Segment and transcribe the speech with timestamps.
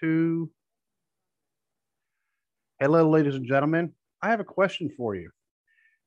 [0.00, 0.50] two.
[2.80, 3.92] Hello, ladies and gentlemen.
[4.22, 5.30] I have a question for you.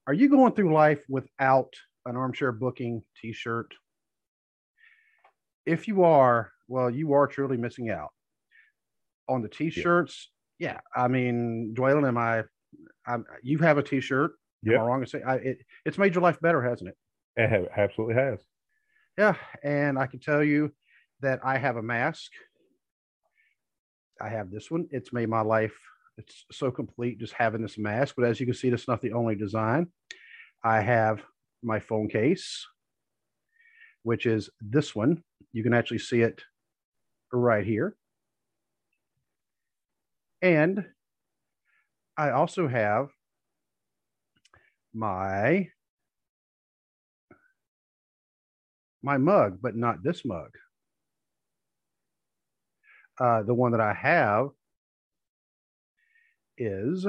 [0.08, 1.74] Are you going through life without
[2.06, 3.74] an armchair booking t shirt?
[5.66, 8.10] If you are, well, you are truly missing out
[9.28, 10.30] on the t shirts.
[10.58, 10.74] Yeah.
[10.74, 11.04] yeah.
[11.04, 12.44] I mean, Dwaylen, am I,
[13.06, 14.32] I'm, you have a t shirt.
[14.64, 14.76] Yeah.
[14.76, 16.98] Am I wrong to say I, it, it's made your life better, hasn't it?
[17.36, 18.40] It absolutely has.
[19.18, 19.36] Yeah.
[19.64, 20.72] And I can tell you
[21.22, 22.32] that I have a mask.
[24.22, 24.88] I have this one.
[24.92, 25.74] It's made my life
[26.20, 28.16] it's so complete just having this mask.
[28.18, 29.88] But as you can see, that's not the only design.
[30.64, 31.22] I have
[31.64, 32.68] my phone case,
[34.04, 35.24] which is this one.
[35.54, 36.42] You can actually see it
[37.32, 37.96] right here.
[40.42, 40.86] And
[42.18, 43.08] I also have
[44.94, 45.70] my
[49.02, 50.50] my mug, but not this mug.
[53.20, 54.50] Uh, the one that I have
[56.58, 57.06] is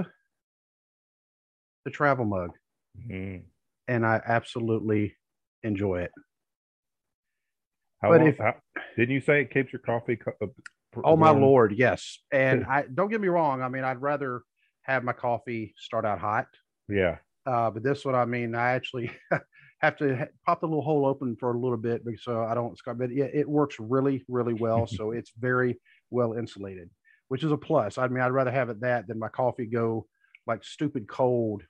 [1.85, 2.51] the travel mug.
[2.99, 3.45] Mm-hmm.
[3.89, 5.17] And I absolutely
[5.63, 6.13] enjoy it.
[8.03, 8.55] How but long, if how,
[8.97, 10.17] didn't you say it keeps your coffee?
[10.17, 10.47] Co- uh,
[11.05, 12.19] oh my lord, yes.
[12.33, 13.63] And I don't get me wrong.
[13.63, 14.43] I mean, I'd rather
[14.83, 16.47] have my coffee start out hot.
[16.89, 17.19] Yeah.
[17.47, 19.11] Uh, but this one, I mean, I actually
[19.81, 22.79] have to pop the little hole open for a little bit because so I don't.
[22.87, 24.87] But it, it works really, really well.
[24.87, 26.91] so it's very well insulated
[27.31, 27.97] which is a plus.
[27.97, 30.09] I mean, I'd rather have it that than my coffee go
[30.49, 31.63] like stupid cold.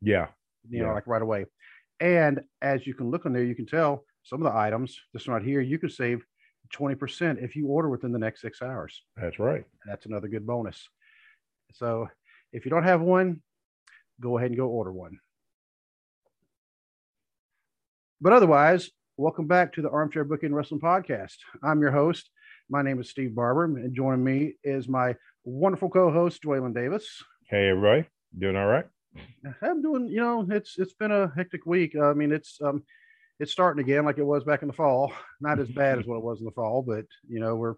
[0.00, 0.28] Yeah.
[0.70, 0.86] You yeah.
[0.86, 1.44] know, like right away.
[2.00, 5.28] And as you can look on there, you can tell some of the items, this
[5.28, 6.24] one right here, you can save
[6.74, 9.02] 20% if you order within the next six hours.
[9.14, 9.64] That's right.
[9.86, 10.88] That's another good bonus.
[11.74, 12.08] So
[12.54, 13.42] if you don't have one,
[14.18, 15.18] go ahead and go order one.
[18.18, 21.36] But otherwise, welcome back to the Armchair Booking Wrestling Podcast.
[21.62, 22.30] I'm your host,
[22.68, 27.22] my name is Steve Barber, and joining me is my wonderful co-host Dwaylen Davis.
[27.48, 28.06] Hey, everybody,
[28.38, 28.86] doing all right?
[29.62, 30.08] I'm doing.
[30.08, 31.96] You know, it's it's been a hectic week.
[31.96, 32.82] I mean, it's um,
[33.40, 35.12] it's starting again like it was back in the fall.
[35.40, 37.74] Not as bad as what it was in the fall, but you know, we're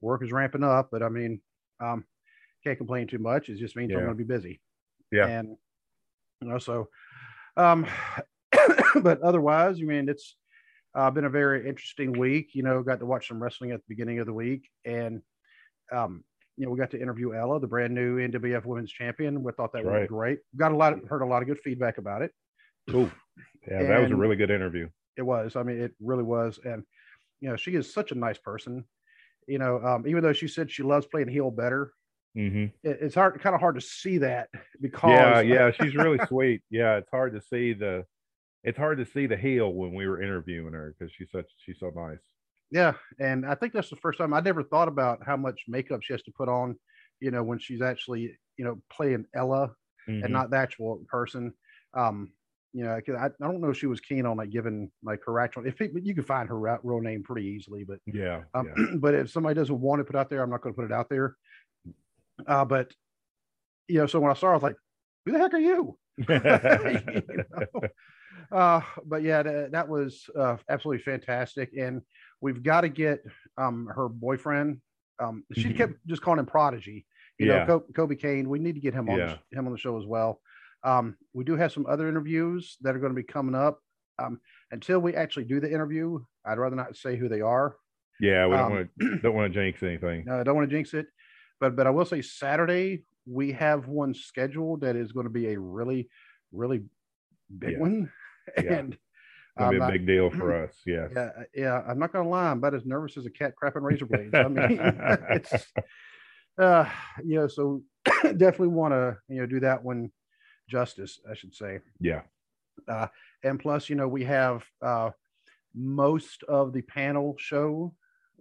[0.00, 0.88] work is ramping up.
[0.90, 1.40] But I mean,
[1.80, 2.04] um,
[2.64, 3.48] can't complain too much.
[3.48, 3.98] It just means yeah.
[3.98, 4.60] I'm going to be busy.
[5.12, 5.56] Yeah, and
[6.40, 6.88] you know, so
[7.56, 7.86] um,
[9.02, 10.36] but otherwise, I mean, it's
[10.94, 12.50] uh, been a very interesting week.
[12.54, 15.22] You know, got to watch some wrestling at the beginning of the week, and
[15.92, 16.24] um,
[16.58, 19.42] you know, we got to interview Ella, the brand new NWF Women's Champion.
[19.42, 20.00] We thought that right.
[20.00, 20.40] was great.
[20.56, 22.32] Got a lot, of, heard a lot of good feedback about it.
[22.90, 23.10] Cool.
[23.68, 24.88] Yeah, and that was a really good interview.
[25.16, 25.54] It was.
[25.54, 26.58] I mean, it really was.
[26.64, 26.82] And
[27.40, 28.84] you know, she is such a nice person.
[29.46, 31.92] You know, um, even though she said she loves playing heel better,
[32.36, 32.64] mm-hmm.
[32.82, 34.48] it, it's hard, kind of hard to see that
[34.80, 36.62] because yeah, yeah, she's really sweet.
[36.70, 38.04] Yeah, it's hard to see the
[38.64, 41.78] it's hard to see the heel when we were interviewing her because she's such she's
[41.80, 42.18] so nice.
[42.70, 46.00] Yeah, and I think that's the first time I never thought about how much makeup
[46.02, 46.76] she has to put on,
[47.20, 49.70] you know, when she's actually you know playing Ella
[50.08, 50.24] mm-hmm.
[50.24, 51.52] and not the actual person.
[51.94, 52.32] Um,
[52.74, 55.40] you know, I, I don't know if she was keen on like giving like her
[55.40, 55.66] actual.
[55.66, 58.86] If it, you can find her real name pretty easily, but yeah, um, yeah.
[58.96, 60.92] but if somebody doesn't want to put out there, I'm not going to put it
[60.92, 61.36] out there.
[62.46, 62.92] Uh, but
[63.88, 64.76] you know, so when I saw, her, I was like,
[65.24, 67.88] "Who the heck are you?" you know?
[68.50, 71.70] Uh, but yeah, that, that was uh, absolutely fantastic.
[71.78, 72.02] And
[72.40, 73.22] we've got to get
[73.56, 74.80] um, her boyfriend.
[75.20, 75.76] Um, she mm-hmm.
[75.76, 77.06] kept just calling him Prodigy.
[77.38, 77.64] You yeah.
[77.64, 78.48] know, Kobe Kane.
[78.48, 79.36] We need to get him on yeah.
[79.52, 80.40] him on the show as well.
[80.84, 83.80] Um, we do have some other interviews that are going to be coming up.
[84.20, 84.40] Um,
[84.72, 87.76] until we actually do the interview, I'd rather not say who they are.
[88.20, 90.24] Yeah, we don't um, want to don't want to jinx anything.
[90.26, 91.06] No, I don't want to jinx it.
[91.60, 95.52] But but I will say Saturday we have one scheduled that is going to be
[95.52, 96.08] a really
[96.52, 96.84] really
[97.56, 97.78] big yeah.
[97.78, 98.10] one.
[98.56, 98.96] and
[99.58, 100.74] It'll be a big deal for us.
[100.86, 101.08] Yeah.
[101.14, 101.30] Yeah.
[101.54, 101.82] Yeah.
[101.88, 102.50] I'm not going to lie.
[102.50, 104.34] I'm about as nervous as a cat crapping razor blades.
[104.34, 104.78] I mean,
[105.30, 105.66] it's,
[106.58, 106.88] uh,
[107.24, 107.82] you know, so
[108.22, 110.10] definitely want to, you know, do that one
[110.68, 111.80] justice, I should say.
[112.00, 112.22] Yeah.
[112.86, 113.08] Uh,
[113.42, 115.10] and plus, you know, we have uh,
[115.74, 117.94] most of the panel show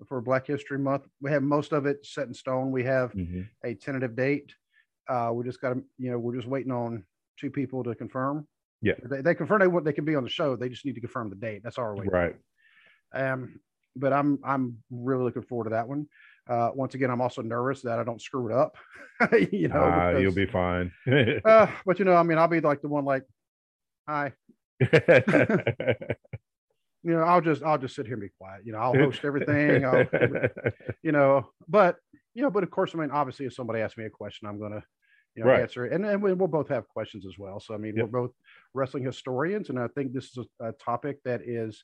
[0.08, 1.08] for Black History Month.
[1.22, 2.72] We have most of it set in stone.
[2.72, 3.42] We have mm-hmm.
[3.64, 4.54] a tentative date.
[5.10, 7.04] Uh, we just got to, you know, we're just waiting on
[7.40, 8.48] two people to confirm.
[8.82, 10.56] Yeah, they, they confirm they what they can be on the show.
[10.56, 11.62] They just need to confirm the date.
[11.64, 12.06] That's our way.
[12.10, 12.36] Right.
[13.14, 13.60] Um,
[13.96, 16.08] but I'm I'm really looking forward to that one.
[16.48, 18.78] Uh, once again, I'm also nervous that I don't screw it up.
[19.52, 20.92] you know, uh, because, you'll be fine.
[21.46, 23.24] uh, but you know, I mean, I'll be like the one like,
[24.08, 24.34] hi.
[24.80, 24.88] you
[27.04, 28.62] know, I'll just I'll just sit here and be quiet.
[28.64, 29.84] You know, I'll host everything.
[29.86, 30.06] I'll,
[31.02, 31.98] you know, but
[32.34, 34.60] you know, but of course, I mean, obviously, if somebody asks me a question, I'm
[34.60, 34.84] gonna
[35.38, 35.62] you know, right.
[35.62, 37.60] answer And, and we'll both have questions as well.
[37.60, 38.10] So, I mean, yep.
[38.10, 38.32] we're both
[38.74, 41.84] wrestling historians, and I think this is a, a, topic that is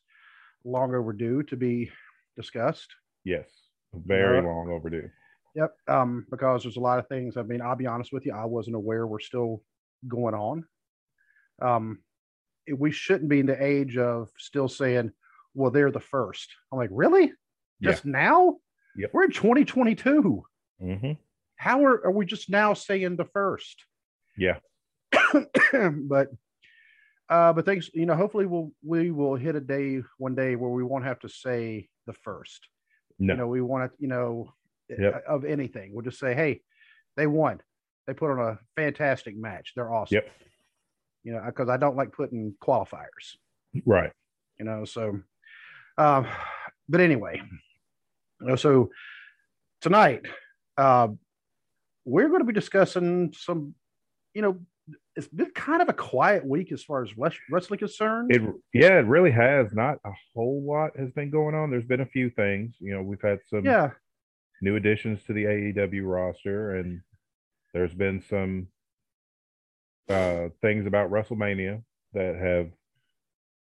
[0.66, 1.92] long overdue to be
[2.36, 2.90] discussed.
[3.24, 3.48] Yes,
[3.94, 5.08] very long overdue.
[5.56, 5.76] Yep.
[5.88, 7.38] Um, because there's a lot of things.
[7.38, 9.62] I mean, I'll be honest with you, I wasn't aware we're still
[10.08, 10.66] going on.
[11.62, 12.00] Um,
[12.76, 15.12] we shouldn't be in the age of still saying,
[15.54, 16.50] well, they're the first.
[16.72, 17.32] I'm like, really?
[17.84, 18.12] Just yeah.
[18.12, 18.58] now?
[18.96, 19.12] Yep.
[19.14, 20.44] We're in 2022.
[20.82, 21.12] Mm-hmm.
[21.64, 23.86] How are, are we just now saying the first?
[24.38, 24.58] Yeah.
[25.72, 26.28] but
[27.30, 30.70] uh, but thanks, you know, hopefully we'll we will hit a day one day where
[30.70, 32.68] we won't have to say the first.
[33.18, 33.34] No.
[33.34, 34.54] You know, we want to, you know,
[34.90, 35.24] yep.
[35.26, 35.94] of anything.
[35.94, 36.62] We'll just say, hey,
[37.16, 37.62] they won.
[38.08, 39.72] They put on a fantastic match.
[39.74, 40.16] They're awesome.
[40.16, 40.32] Yep.
[41.24, 43.38] You know, because I don't like putting qualifiers.
[43.86, 44.12] Right.
[44.60, 45.22] You know, so
[45.98, 46.28] um,
[46.90, 47.42] but anyway,
[48.42, 48.90] you know, so
[49.80, 50.26] tonight,
[50.78, 51.08] uh,
[52.06, 53.76] we're going to be discussing some,
[54.34, 54.60] you know,
[55.16, 58.36] it's been kind of a quiet week as far as wrestling concerned.
[58.36, 58.42] It
[58.74, 59.74] yeah, it really has.
[59.74, 61.70] Not a whole lot has been going on.
[61.70, 62.76] There's been a few things.
[62.80, 63.92] You know, we've had some yeah
[64.62, 67.02] new additions to the AEW roster, and
[67.74, 68.68] there's been some
[70.10, 71.82] uh, things about WrestleMania
[72.14, 72.70] that have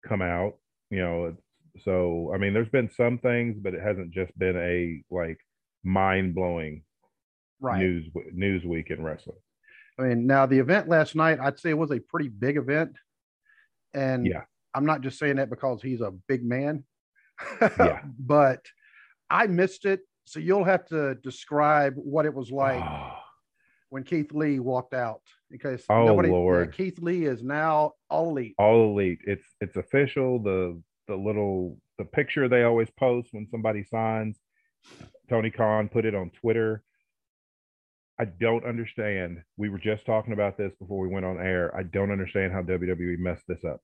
[0.05, 0.57] come out.
[0.89, 1.37] You know,
[1.83, 5.37] so I mean, there's been some things, but it hasn't just been a like
[5.83, 6.83] mind blowing
[7.59, 7.79] right.
[7.79, 9.37] news news week in wrestling.
[9.97, 12.97] I mean, now the event last night, I'd say it was a pretty big event,
[13.93, 14.43] and yeah,
[14.73, 16.83] I'm not just saying that because he's a big man.
[17.61, 18.65] yeah, but
[19.29, 23.23] I missed it, so you'll have to describe what it was like ah.
[23.89, 25.21] when Keith Lee walked out.
[25.49, 28.55] Because oh nobody, lord, yeah, Keith Lee is now all elite.
[28.57, 29.19] All elite.
[29.25, 30.39] It's it's official.
[30.39, 34.37] The the little the picture they always post when somebody signs.
[35.29, 36.83] Tony Khan put it on Twitter
[38.19, 39.39] I don't understand.
[39.57, 41.75] We were just talking about this before we went on air.
[41.75, 43.81] I don't understand how WWE messed this up.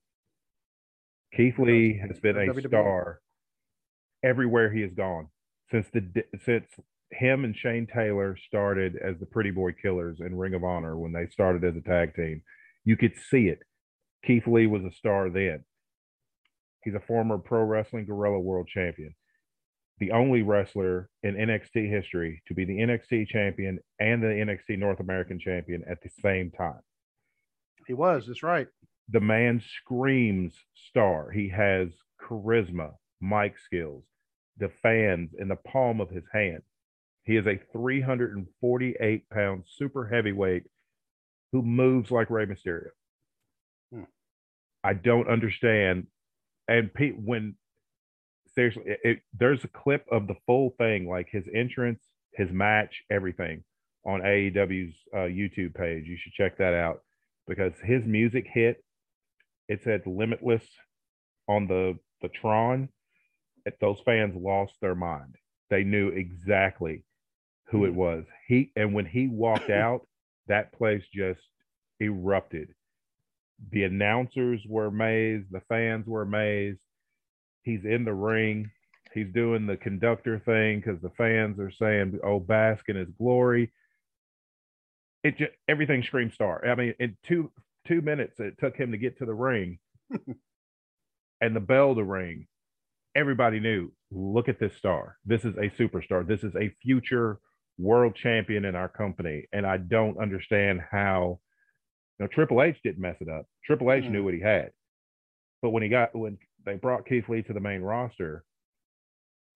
[1.36, 2.66] Keith Lee has been a WWE.
[2.66, 3.20] star
[4.24, 5.28] everywhere he has gone
[5.70, 6.02] since the
[6.44, 6.66] since
[7.10, 11.12] him and Shane Taylor started as the Pretty Boy Killers in Ring of Honor when
[11.12, 12.42] they started as a tag team.
[12.84, 13.60] You could see it.
[14.24, 15.64] Keith Lee was a star then.
[16.84, 19.14] He's a former Pro Wrestling Guerrilla World Champion
[20.02, 24.98] the only wrestler in NXT history to be the NXT champion and the NXT North
[24.98, 26.80] American champion at the same time.
[27.86, 28.66] He was, that's right.
[29.10, 30.56] The man screams
[30.88, 31.30] star.
[31.30, 31.90] He has
[32.20, 34.02] charisma, mic skills,
[34.58, 36.62] the fans in the palm of his hand.
[37.22, 40.64] He is a 348 pound super heavyweight
[41.52, 42.88] who moves like Rey Mysterio.
[43.94, 44.02] Hmm.
[44.82, 46.08] I don't understand.
[46.66, 47.54] And Pete, when
[48.54, 52.02] seriously, it, it, there's a clip of the full thing, like his entrance,
[52.34, 53.64] his match, everything
[54.04, 56.06] on AEW's uh, YouTube page.
[56.06, 57.02] You should check that out
[57.46, 58.82] because his music hit.
[59.68, 60.64] It said "Limitless"
[61.48, 62.88] on the the Tron.
[63.80, 65.36] Those fans lost their mind.
[65.70, 67.04] They knew exactly
[67.68, 68.24] who it was.
[68.48, 70.06] He and when he walked out,
[70.48, 71.40] that place just
[72.00, 72.74] erupted.
[73.70, 75.46] The announcers were amazed.
[75.52, 76.81] The fans were amazed
[77.62, 78.70] he's in the ring.
[79.14, 83.72] He's doing the conductor thing because the fans are saying, "Oh, bask in his glory."
[85.22, 86.66] It just everything screams star.
[86.66, 87.52] I mean, in two
[87.86, 89.78] two minutes it took him to get to the ring,
[91.40, 92.46] and the bell to ring.
[93.14, 93.92] Everybody knew.
[94.10, 95.18] Look at this star.
[95.24, 96.26] This is a superstar.
[96.26, 97.38] This is a future
[97.78, 101.40] world champion in our company, and I don't understand how.
[102.18, 103.46] You know, Triple H didn't mess it up.
[103.64, 104.10] Triple H mm.
[104.10, 104.70] knew what he had,
[105.60, 108.44] but when he got when they brought Keith Lee to the main roster,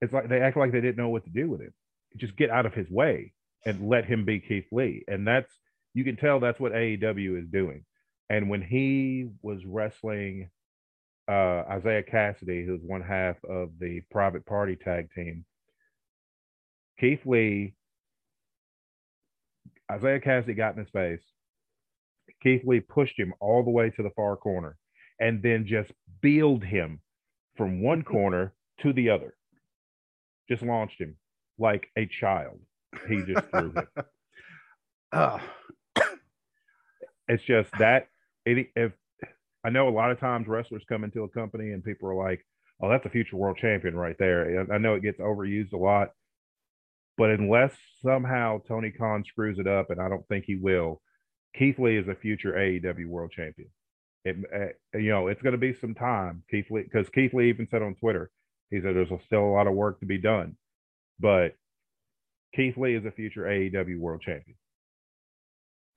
[0.00, 1.72] it's like they act like they didn't know what to do with him.
[2.16, 3.32] Just get out of his way
[3.64, 5.04] and let him be Keith Lee.
[5.08, 5.52] And that's
[5.94, 7.84] you can tell that's what AEW is doing.
[8.28, 10.50] And when he was wrestling
[11.28, 15.44] uh, Isiah Kassidy, who's one half of the private party tag team,
[17.00, 17.74] Keith Lee,
[19.94, 21.22] Isiah Kassidy got in his face.
[22.42, 24.76] Keith Lee pushed him all the way to the far corner
[25.20, 27.00] and then just build him
[27.56, 29.34] from one corner to the other.
[30.48, 31.16] Just launched him
[31.58, 32.60] like a child.
[33.08, 33.88] He just threw him.
[35.12, 35.38] Uh.
[37.28, 38.08] It's just that
[38.44, 38.92] it, if
[39.64, 42.44] I know a lot of times wrestlers come into a company and people are like,
[42.80, 46.10] "Oh, that's a future world champion right there." I know it gets overused a lot,
[47.16, 47.72] but unless
[48.04, 51.00] somehow Tony Khan screws it up, and I don't think he will,
[51.56, 53.68] Keith Lee is a future AEW world champion
[54.26, 54.36] it,
[54.94, 56.42] uh, you know, it's going to be some time.
[56.50, 58.30] Keith Lee, because Keith Lee even said on Twitter,
[58.70, 60.56] he said there's still a lot of work to be done,
[61.20, 61.54] but
[62.54, 64.56] Keith Lee is a future AEW world champion.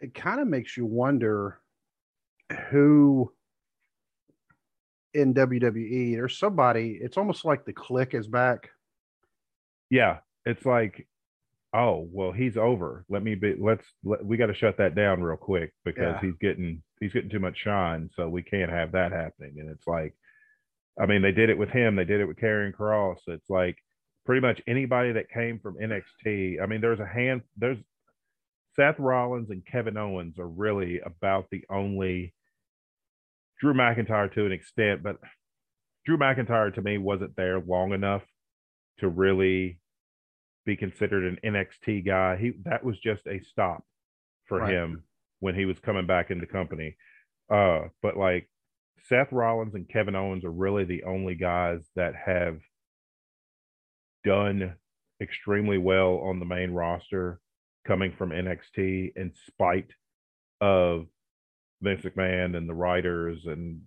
[0.02, 1.60] It kind of makes you wonder
[2.70, 3.32] who
[5.14, 7.00] in WWE there's somebody.
[7.02, 8.70] It's almost like the click is back.
[9.90, 11.08] Yeah, it's like
[11.74, 13.06] oh well he's over.
[13.10, 16.22] Let me be let's let, we got to shut that down real quick because Yeah.
[16.22, 19.56] he's getting he's getting too much shine so we can't have that happening.
[19.60, 20.14] And it's like
[21.00, 23.78] i mean they did it with him they did it with Karrion Kross it's like
[24.26, 27.78] pretty much anybody that came from nxt i mean there's a hand there's
[28.76, 32.34] seth rollins and kevin owens are really about the only
[33.62, 35.18] drew mcintyre to an extent but
[36.06, 38.24] drew mcintyre to me wasn't there long enough
[39.00, 39.80] to really
[40.66, 42.38] be considered an NXT guy.
[42.38, 43.84] He that was just a stop
[44.46, 44.74] for Right.
[44.74, 45.04] him
[45.40, 46.96] when he was coming back into company.
[47.50, 48.50] Uh, but like
[49.08, 52.60] Seth Rollins and Kevin Owens are really the only guys that have
[54.24, 54.76] done
[55.22, 57.40] extremely well on the main roster
[57.86, 59.92] coming from NXT in spite
[60.62, 61.08] of
[61.82, 63.82] Vince McMahon and the writers and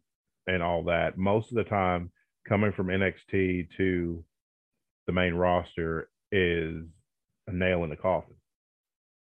[0.47, 1.17] and all that.
[1.19, 2.11] Most of the time
[2.49, 4.25] coming from NXT to
[5.07, 6.85] the main roster is
[7.47, 8.35] a nail in the coffin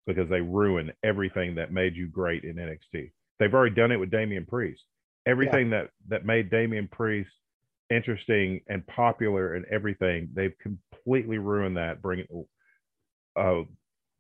[0.06, 3.12] because they ruin everything that made you great in NXT.
[3.40, 4.84] They've already done it with Damian Priest.
[5.26, 7.32] Everything that that made Damian Priest
[7.90, 12.02] interesting and popular and everything, they've completely ruined that.
[12.02, 12.28] Bringing,
[13.36, 13.64] uh,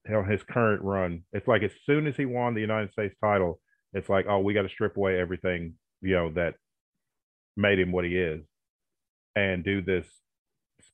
[0.05, 1.23] hell, his current run.
[1.33, 3.59] It's like as soon as he won the United States title,
[3.93, 6.55] it's like, oh, we got to strip away everything you know that
[7.55, 8.41] made him what he is,
[9.35, 10.05] and do this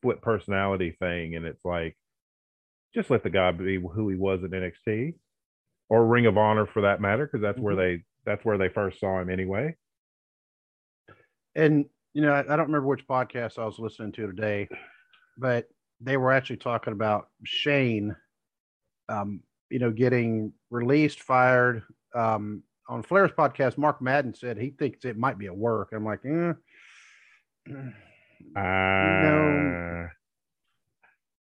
[0.04, 1.36] split personality thing.
[1.36, 1.96] And it's like,
[2.94, 5.16] just let the guy be who he was in NXT
[5.90, 9.00] or Ring of Honor for that matter, because that's where they that's where they first
[9.00, 9.76] saw him anyway.
[11.56, 14.68] And you know, I, I don't remember which podcast I was listening to today,
[15.38, 15.68] but
[16.02, 18.16] they were actually talking about Shane,
[19.10, 19.42] um,
[19.72, 21.84] you know, getting released, fired.
[22.14, 25.90] Um, on Flair's podcast, Mark Madden said he thinks it might be a work.
[25.94, 26.54] I'm like, eh.
[28.56, 30.08] Uh,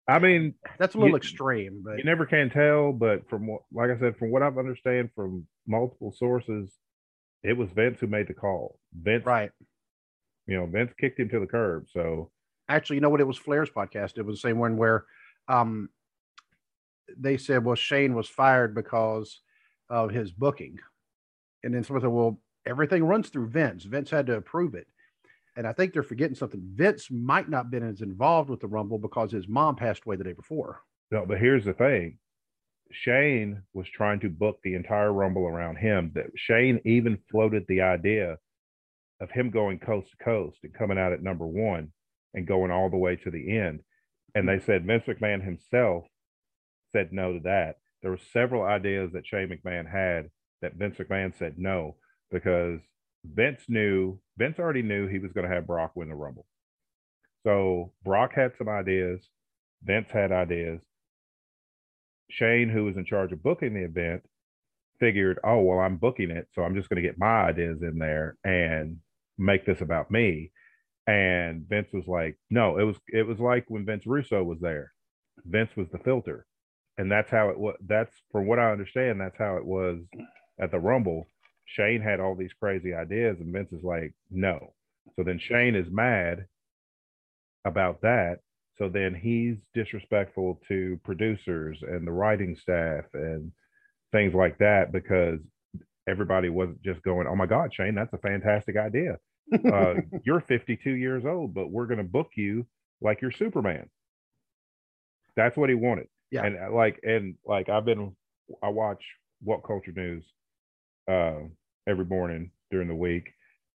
[0.07, 3.61] I mean, that's a little You- extreme, but you never can tell, but from what,
[3.71, 6.71] like I said, from what I've understand from multiple sources,
[7.43, 8.79] it was Vince who made the call.
[8.93, 9.51] Vince, right.
[10.47, 11.85] you know, Vince kicked him to the curb.
[11.89, 12.31] So
[12.69, 13.21] Actually, you know what?
[13.21, 14.17] It was Flair's podcast.
[14.17, 15.05] It was the same one where
[15.47, 15.89] um,
[17.17, 19.41] they said, well, Shane was fired because
[19.89, 20.77] of his booking.
[21.63, 23.83] And then someone said, well, everything runs through Vince.
[23.83, 24.87] Vince had to approve it.
[25.55, 26.61] And I think they're forgetting something.
[26.73, 30.23] Vince might not been as involved with the Rumble because his mom passed away the
[30.23, 30.81] day before.
[31.11, 32.17] No, but here's the thing.
[32.91, 36.11] Shane was trying to book the entire Rumble around him.
[36.15, 38.37] That Shane even floated the idea
[39.19, 41.91] of him going coast to coast and coming out at number one
[42.33, 43.81] and going all the way to the end.
[44.33, 46.05] And they said Vince McMahon himself
[46.93, 47.75] said no to that.
[48.01, 50.29] There were several ideas that Shane McMahon had
[50.61, 51.97] that Vince McMahon said no
[52.31, 52.79] because
[53.23, 56.45] Vince knew Vince already knew he was going to have Brock win the Rumble.
[57.43, 59.27] So Brock had some ideas,
[59.83, 60.81] Vince had ideas.
[62.29, 64.23] Shane, who was in charge of booking the event,
[64.99, 66.47] figured, oh, well, I'm booking it.
[66.53, 68.97] So I'm just going to get my ideas in there and
[69.37, 70.51] make this about me.
[71.07, 74.93] And Vince was like, no, it was it was like when Vince Russo was there.
[75.43, 76.45] Vince was the filter.
[76.97, 77.75] And that's how it was.
[77.85, 79.99] That's from what I understand, that's how it was
[80.59, 81.27] at the Rumble.
[81.75, 84.73] Shane had all these crazy ideas, and Vince is like, no.
[85.15, 86.45] So then Shane is mad
[87.65, 88.39] about that.
[88.77, 93.51] So then he's disrespectful to producers and the writing staff and
[94.11, 95.39] things like that because
[96.07, 99.17] everybody wasn't just going, oh my God, Shane, that's a fantastic idea.
[99.53, 102.65] Uh, you're 52 years old, but we're going to book you
[103.01, 103.89] like you're Superman.
[105.35, 106.07] That's what he wanted.
[106.31, 106.45] Yeah.
[106.45, 108.15] And uh, like, and like, I've been,
[108.63, 109.03] I watch
[109.41, 110.25] What Culture News
[111.07, 111.41] uh,
[111.87, 113.31] every morning during the week.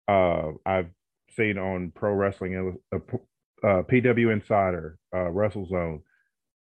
[0.08, 0.90] Uh, I've
[1.36, 2.98] seen on Pro Wrestling, uh,
[3.66, 6.02] uh, PW Insider, uh, Wrestle Zone,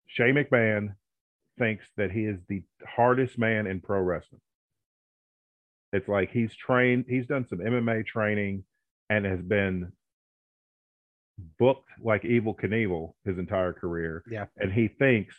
[0.07, 0.95] Shane McMahon
[1.57, 4.41] thinks that he is the hardest man in pro wrestling.
[5.91, 8.63] It's like he's trained, he's done some MMA training
[9.09, 9.91] and has been
[11.59, 14.23] booked like Evel Knievel his entire career.
[14.29, 14.45] Yeah.
[14.57, 15.35] And he thinks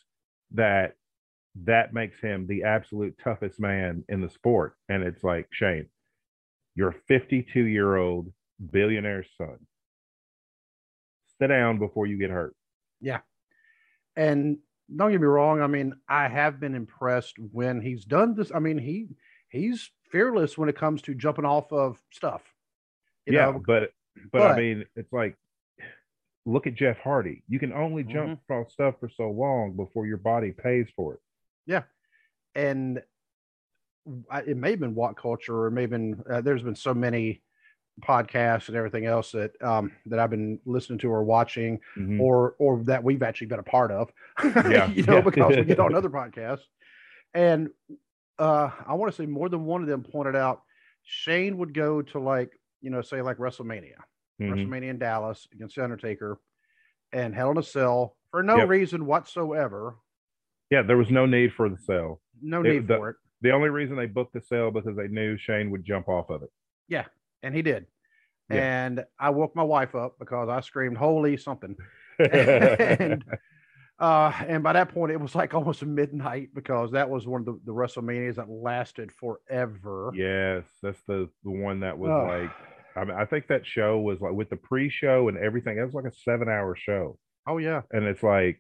[0.53, 0.97] that
[1.65, 4.77] that makes him the absolute toughest man in the sport.
[4.89, 5.87] And it's like, Shane,
[6.75, 8.33] you're 52 year old
[8.71, 9.59] billionaire son.
[11.41, 12.55] Sit down before you get hurt.
[13.01, 13.21] Yeah.
[14.17, 14.59] And
[14.95, 15.61] don't get me wrong.
[15.61, 18.53] I mean, I have been impressed when he's done this.
[18.55, 19.09] I mean, he
[19.49, 22.43] he's fearless when it comes to jumping off of stuff.
[23.27, 23.91] Yeah, know, but,
[24.31, 25.37] but I mean, it's like
[26.47, 27.43] look at Jeff Hardy.
[27.49, 28.53] You can only jump mm-hmm.
[28.53, 31.21] off stuff for so long before your body pays for it.
[31.67, 31.83] Yeah,
[32.55, 33.03] and
[34.31, 36.75] I, it may have been what culture or it may have been uh, there's been
[36.77, 37.43] so many
[38.03, 42.21] podcasts and everything else that um, that I've been listening to or watching, Mhm.
[42.21, 44.11] or or that we've actually been a part of.
[44.45, 45.21] Yeah, you know, yeah.
[45.21, 46.65] because we get on other podcasts,
[47.35, 47.71] and
[48.39, 50.63] uh, I want to say more than one of them pointed out
[51.05, 53.95] Shane would go to like you know say like WrestleMania,
[54.41, 54.51] Mhm.
[54.53, 56.39] WrestleMania in Dallas against the Undertaker,
[57.13, 58.69] and Hell in a Cell for no Yep.
[58.69, 59.97] reason whatsoever.
[60.71, 62.21] Yeah, there was no need for the sale.
[62.43, 63.17] No It- need the- for it.
[63.45, 66.43] The only reason they booked the sale because they knew Shane would jump off of
[66.43, 66.49] it.
[66.89, 67.05] Yeah,
[67.43, 67.85] and he did.
[68.51, 68.85] Yeah.
[68.87, 71.77] And I woke my wife up because I screamed, "Holy something!"
[72.19, 73.23] and
[73.99, 77.45] uh, and by that point, it was like almost midnight because that was one of
[77.45, 80.11] the, the WrestleManias that lasted forever.
[80.15, 82.27] yes, that's the the one that was Ugh.
[82.27, 82.51] like.
[82.97, 85.77] I mean, I think that show was like with the pre-show and everything.
[85.77, 88.59] It was like a seven-hour show, Oh yeah, and it's like,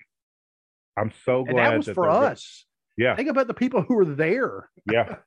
[0.98, 2.66] I'm so and glad that was for they're us.
[2.96, 4.68] Yeah, Think about the people who were there.
[4.90, 5.16] yeah.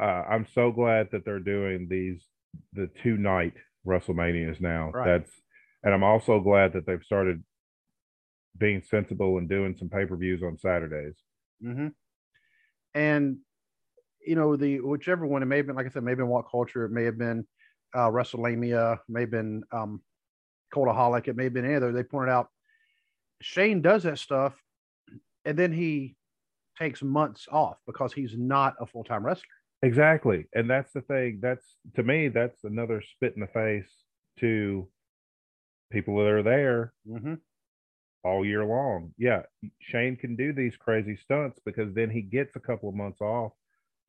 [0.00, 2.24] Uh, I'm so glad that they're doing these
[2.72, 3.52] the two night
[3.86, 4.90] WrestleManias now.
[4.92, 5.04] Right.
[5.18, 5.30] That's
[5.82, 7.42] and I'm also glad that they've started
[8.56, 11.16] being sensible and doing some pay per views on Saturdays.
[11.60, 11.88] hmm
[12.94, 13.38] And
[14.24, 16.28] you know the whichever one it may have been, like I said, may have been
[16.28, 17.46] What Culture, it may have been
[17.94, 20.00] uh, WrestleMania, may have been um,
[20.72, 21.92] Cultaholic, it may have been any other.
[21.92, 22.48] They pointed out
[23.42, 24.54] Shane does that stuff,
[25.44, 26.16] and then he
[26.80, 29.44] takes months off because he's not a full time wrestler.
[29.82, 30.46] Exactly.
[30.54, 31.38] And that's the thing.
[31.42, 31.64] That's
[31.96, 33.90] to me, that's another spit in the face
[34.40, 34.88] to
[35.92, 37.34] people that are there Mm-hmm.
[38.24, 39.12] all year long.
[39.18, 39.42] Yeah,
[39.80, 43.52] Shane can do these crazy stunts because then he gets a couple of months off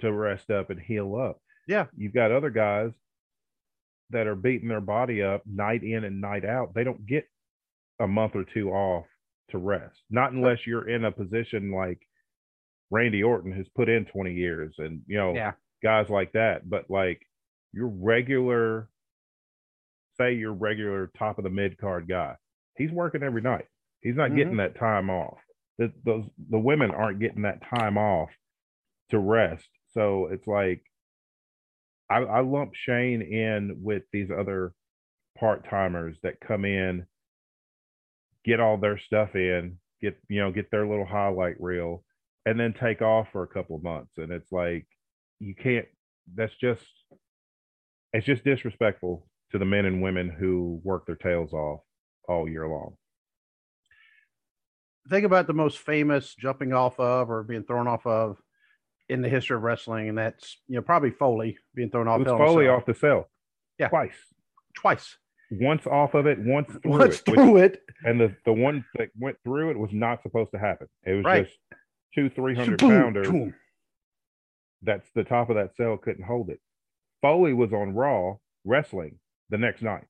[0.02, 1.40] to rest up and heal up.
[1.68, 1.86] Yeah.
[1.96, 2.92] You've got other guys
[4.10, 6.74] that are beating their body up night in and night out.
[6.74, 7.26] They don't get
[8.00, 9.06] a month or two off
[9.52, 10.02] to rest.
[10.10, 12.00] Not unless you're in a position like
[12.92, 15.54] Randy Orton who's put in 20 years and you know Yeah.
[15.82, 16.70] guys like that.
[16.70, 17.26] But like
[17.74, 18.90] your regular
[20.18, 22.36] say your regular top of the mid card guy,
[22.78, 23.66] he's working every night.
[24.02, 24.58] He's not getting mm-hmm.
[24.58, 25.38] that time off.
[25.78, 28.30] The, those the women aren't getting that time off
[29.10, 29.70] to rest.
[29.94, 30.84] So it's like
[32.10, 34.74] I, I lump Shane in with these other
[35.38, 37.06] part timers that come in,
[38.44, 42.04] get all their stuff in, get you know, get their little highlight reel,
[42.46, 44.12] and then take off for a couple of months.
[44.18, 44.86] And it's like
[45.40, 45.86] you can't
[46.36, 46.84] that's just
[48.14, 51.82] it's just disrespectful to the men and women who work their tails off
[52.28, 52.94] all year long.
[55.10, 58.38] Think about the most famous jumping off of or being thrown off of
[59.10, 62.22] in the history of wrestling, and that's you know probably Foley being thrown off.
[62.22, 63.30] It was Hell in a Foley off the cell.
[63.80, 63.88] Yeah.
[63.90, 64.14] Twice.
[64.76, 65.18] twice.
[65.54, 67.28] Once off of it, once through Once it.
[67.28, 70.60] which- through it, and the, the one that went through it was not supposed to
[70.60, 70.88] happen.
[71.04, 71.46] It was Right.
[71.46, 71.58] just
[72.14, 73.54] two 300 Boom, pounders.
[74.82, 76.60] That's the top of that cell couldn't hold it.
[77.22, 79.20] Foley was on Raw wrestling
[79.50, 80.06] the next night.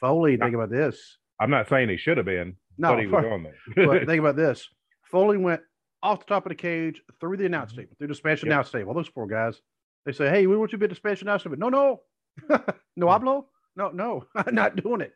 [0.00, 0.36] Foley.
[0.36, 1.18] Think about this.
[1.40, 3.86] I'm not saying he should have been, No, but he was on there.
[3.86, 4.66] but think about this.
[5.04, 5.60] Foley went
[6.02, 8.28] off the top of the cage through the announce table, through the Mm-hmm.
[8.28, 8.42] Yep.
[8.44, 8.94] announce table.
[8.94, 9.60] Those poor guys.
[10.06, 12.00] They say, "Hey, we want you to be at the Spanish announce table." No, no,
[12.96, 13.46] no hablo.
[13.76, 15.12] No, no, I'm not doing it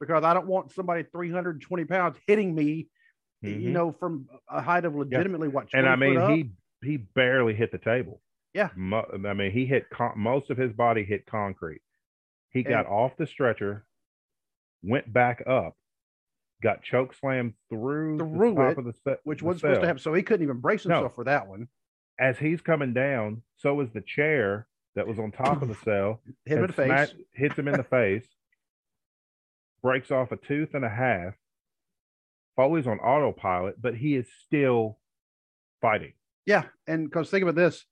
[0.00, 2.88] because I don't want somebody 320 pounds hitting me.
[3.42, 3.72] You Mhm.
[3.72, 5.68] know, from a height of legitimately what?
[5.72, 6.50] and I mean, he
[6.86, 8.20] he barely hit the table.
[8.54, 8.70] Yeah.
[8.76, 11.82] Mo- I mean, he hit con- most of his body hit concrete.
[12.50, 13.84] He got And- off the stretcher,
[14.82, 15.76] went back up,
[16.62, 19.80] got choke slammed through, Through the top it, of the set, which the wasn't supposed
[19.82, 20.00] to happen.
[20.00, 20.94] So he couldn't even brace No.
[20.96, 21.68] himself for that one.
[22.18, 26.20] As he's coming down, so was the chair that was on top of the cell.
[26.44, 27.14] Hit him in the face.
[27.32, 28.28] hits him in the face,
[29.82, 31.34] breaks off a tooth and a half.
[32.58, 34.98] Foley's on autopilot, but he is still
[35.80, 36.12] fighting.
[36.44, 37.84] Yeah, and because think about this,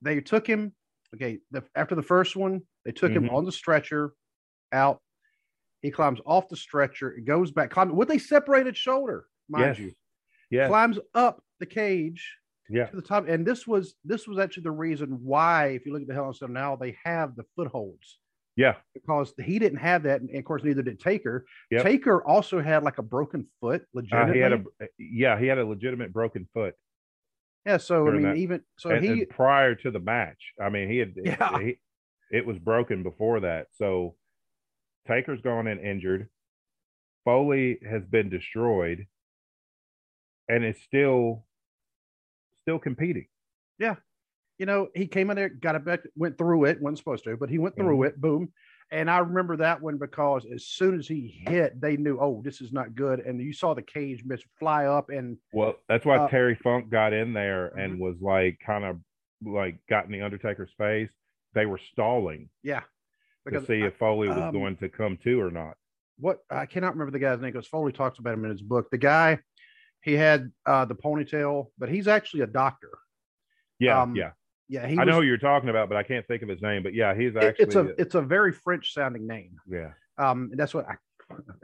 [0.00, 0.72] they took him.
[1.14, 3.32] Okay, the, after the first one, they took him Mhm.
[3.34, 4.14] on the stretcher
[4.72, 5.02] out.
[5.82, 9.78] He climbs off the stretcher, it goes back, climb with a separated shoulder, mind yes.
[9.78, 9.92] you.
[10.50, 10.68] Yeah.
[10.68, 12.38] Climbs up the cage
[12.70, 12.86] Yeah.
[12.86, 16.02] to the top, and this was this was actually the reason why, if you look
[16.02, 18.18] at the Hell in a Cell now, they have the footholds
[18.60, 18.74] Yeah.
[18.94, 21.46] because he didn't have that, and of course neither did Taker.
[21.70, 21.82] Yep.
[21.82, 24.34] Taker also had like a broken foot, Uh, legitimately.
[24.34, 24.64] he had a
[24.98, 26.74] yeah, he had a legitimate broken foot.
[27.64, 28.36] yeah, so I mean, that.
[28.36, 31.58] even so and, he and prior to the match, I mean, he had Yeah.
[31.58, 31.78] he,
[32.30, 33.68] it was broken before that.
[33.72, 34.16] So
[35.08, 36.28] Taker's gone and injured.
[37.24, 39.06] Foley has been destroyed,
[40.48, 41.44] and is still
[42.62, 43.26] still competing.
[44.60, 47.34] You know, he came in there, got it back, went through it, wasn't supposed to,
[47.34, 48.06] but he went through Mhm.
[48.08, 48.52] it, boom.
[48.92, 52.60] And I remember that one because as soon as he hit, they knew, oh, this
[52.60, 53.20] is not good.
[53.20, 56.90] And you saw the cage miss fly up and Well, that's why Uh, Terry Funk
[56.90, 58.00] got in there and Mhm.
[58.00, 59.00] was like kind of
[59.42, 61.08] like got in the Undertaker's face.
[61.54, 62.82] They were stalling yeah.
[63.46, 65.78] Because to see if Foley was um, going to come to or not.
[66.18, 68.90] what I cannot remember the guy's name because Foley talks about him in his book.
[68.90, 69.38] The guy,
[70.02, 72.90] he had uh, the ponytail, but he's actually a doctor.
[73.78, 74.32] Yeah, um, yeah.
[74.70, 76.82] Yeah, I know was- who you're talking about, but I can't think of his name.
[76.84, 79.56] But yeah, he's actually it's a it's a very French sounding name.
[79.68, 79.90] yeah.
[80.16, 80.86] Um, that's what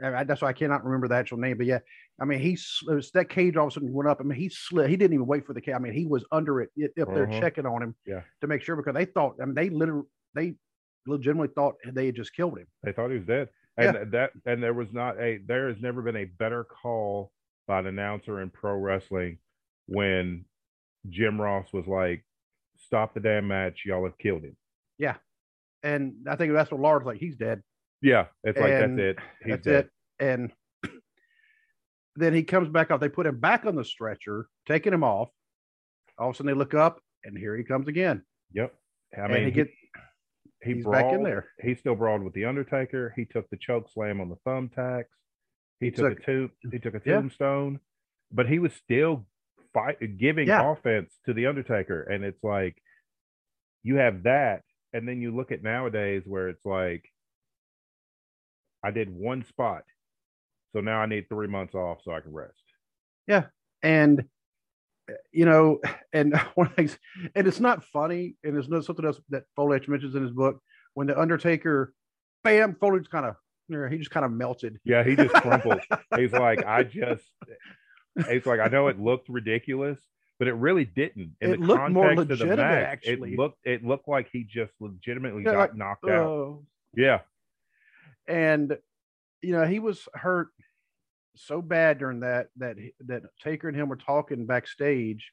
[0.01, 1.57] I, that's why I cannot remember the actual name.
[1.57, 1.79] But yeah,
[2.19, 4.17] I mean, he's it was that cage all of a sudden went up.
[4.19, 4.89] I mean, he slid.
[4.89, 5.75] He didn't even wait for the cage.
[5.75, 7.39] I mean, he was under it up there Uh-huh.
[7.39, 7.95] checking on him.
[8.05, 8.21] Yeah.
[8.41, 9.35] to make sure because they thought.
[9.41, 10.55] I mean, they literally they
[11.05, 12.67] legitimately thought they had just killed him.
[12.83, 13.49] They thought he was dead.
[13.77, 17.31] And that and there was not a there has never been a better call
[17.67, 19.37] by an announcer in pro wrestling
[19.85, 20.45] when
[21.09, 22.25] Jim Ross was like,
[22.87, 24.55] Stop the damn match, y'all have killed him.
[24.97, 25.15] Yeah.
[25.83, 27.17] And I think that's what Lars like.
[27.19, 27.61] He's dead.
[28.01, 29.17] Yeah, it's like And that's it.
[29.43, 29.89] He's that's dead.
[30.19, 30.25] it.
[30.25, 30.51] And
[32.15, 32.99] then he comes back off.
[32.99, 35.29] They put him back on the stretcher, taking him off.
[36.17, 38.23] All of a sudden, they look up, and here he comes again.
[38.53, 38.73] Yep.
[39.17, 39.67] I and mean he get
[40.63, 41.49] he he's back in there.
[41.61, 43.13] He still brawled with the Undertaker.
[43.15, 45.05] He took the choke slam on the thumbtacks.
[45.79, 46.49] He, He took, took- a.
[46.71, 47.15] He took a Yeah.
[47.17, 47.79] tombstone,
[48.31, 49.27] but he was still
[49.77, 50.71] fight giving Yeah.
[50.71, 52.81] offense to the Undertaker, and it's like
[53.83, 54.63] you have that,
[54.93, 57.05] and then you look at nowadays where it's like
[58.83, 59.83] I did one spot,
[60.73, 62.61] so now I need three months off so I can rest.
[63.27, 63.45] Yeah,
[63.83, 64.25] and
[65.31, 65.79] you know,
[66.13, 66.97] and one of the things,
[67.35, 70.59] and it's not funny, and there's no something else that Foley mentions in his book
[70.95, 71.93] when the Undertaker,
[72.43, 73.35] bam, Foley just kind of,
[73.67, 74.79] you know, he just kind of melted.
[74.83, 75.81] Yeah, he just crumpled.
[76.15, 77.23] He's like, I just.
[78.29, 79.99] He's like, I know it looked ridiculous,
[80.39, 81.35] but it really didn't.
[81.41, 83.33] In It the looked more context of the legitimate, match, actually.
[83.33, 86.25] It looked, it looked like he just legitimately Yeah, got like, knocked out.
[86.27, 87.19] Oh, Yeah,
[88.27, 88.77] and
[89.41, 90.47] you know, he was hurt
[91.35, 95.31] so bad during that that that Taker and him were talking backstage,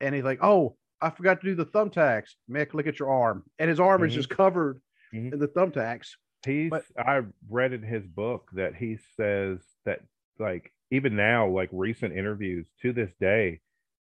[0.00, 2.30] and he's like, "Oh, I forgot to do the thumbtacks.
[2.50, 4.16] Mick, look at your arm," and his arm is Mhm.
[4.16, 4.80] just covered
[5.14, 5.32] Mhm.
[5.32, 6.10] in the thumbtacks.
[6.44, 6.70] he's.
[6.70, 10.00] But- I read in his book that he says that,
[10.40, 13.62] like, even now, like recent interviews to this day,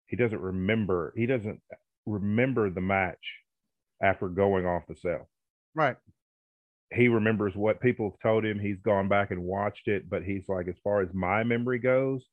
[0.07, 1.13] he doesn't remember.
[1.17, 1.61] He doesn't
[2.05, 3.41] remember the match
[4.01, 5.29] after going off the cell.
[5.75, 5.97] Right.
[6.93, 8.59] he remembers what people have told him.
[8.59, 12.29] He's gone back and watched it, but he's like, as far as my memory goes,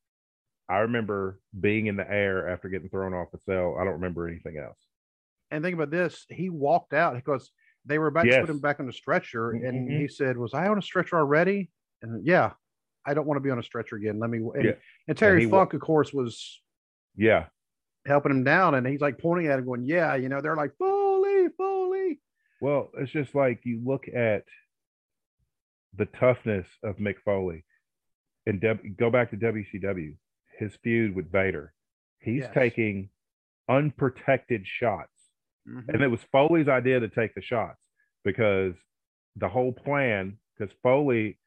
[0.69, 3.77] I remember being in the air after getting thrown off the cell.
[3.79, 4.79] I don't remember anything else.
[5.51, 7.53] And think about this: he walked out because
[7.85, 10.01] they were about to put him back on the stretcher, and Mhm.
[10.01, 11.71] he said, "Was I on a stretcher already?"
[12.03, 12.55] And yeah,
[13.07, 14.19] I don't want to be on a stretcher again.
[14.19, 14.39] Let me.
[14.39, 14.73] And, Yeah.
[15.09, 16.61] and Terry wa- Funk, of course, was
[17.17, 17.47] Yeah.
[18.07, 20.77] helping him down, and he's like pointing at him, going, "Yeah, you know." They're like,
[20.77, 22.21] "Foley, Foley."
[22.61, 24.45] Well, it's just like you look at
[25.95, 27.65] the toughness of Mick Foley
[28.47, 30.17] and W- go back to WCW,
[30.59, 31.73] his feud with Vader.
[32.21, 32.55] He's Yes.
[32.55, 33.11] taking
[33.69, 35.31] unprotected shots.
[35.67, 35.89] Mhm.
[35.89, 37.81] And it was Foley's idea to take the shots
[38.25, 38.75] because
[39.37, 41.39] the whole plan, because Foley,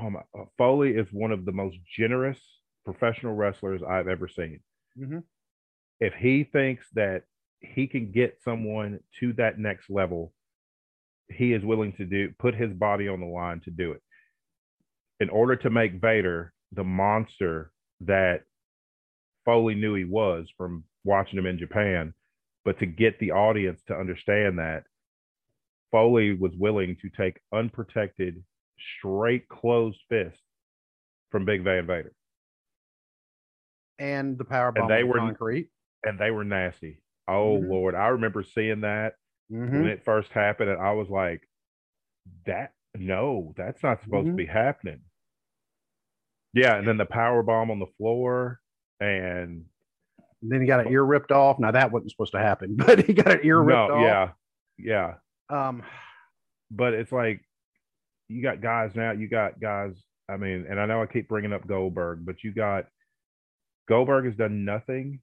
[0.00, 2.40] oh my, uh, Foley is one of the most generous
[2.84, 4.60] professional wrestlers I've ever seen.
[4.98, 5.24] Mhm.
[6.00, 7.24] If he thinks that
[7.60, 10.34] he can get someone to that next level,
[11.28, 14.02] he is willing to do put his body on the line to do it.
[15.20, 18.44] In order to make Vader the monster that
[19.44, 22.14] Foley knew he was from watching him in Japan,
[22.64, 24.84] but to get the audience to understand that
[25.90, 28.42] Foley was willing to take unprotected,
[28.98, 30.40] straight closed fists
[31.30, 32.12] from Big Van Vader,
[33.98, 35.68] and the power bomb they on were- concrete.
[36.04, 37.00] and they were nasty.
[37.28, 37.68] Oh Mhm.
[37.68, 39.14] Lord, I remember seeing that
[39.50, 39.70] Mhm.
[39.72, 41.48] when it first happened, and I was like,
[42.46, 44.32] "That no, that's not supposed Mhm.
[44.32, 45.02] to be happening."
[46.54, 48.60] Yeah, and then the power bomb on the floor,
[49.00, 49.66] and
[50.42, 51.60] And then he got an ear ripped off.
[51.60, 54.02] Now that wasn't supposed to happen, but he got an ear ripped no, off.
[54.02, 54.32] yeah,
[54.76, 55.18] yeah.
[55.48, 55.84] Um,
[56.70, 57.44] but it's like
[58.32, 59.12] you got guys now.
[59.12, 59.92] You got guys.
[60.28, 62.86] I mean, and I know I keep bringing up Goldberg, but you got
[63.88, 65.20] Goldberg has done nothing,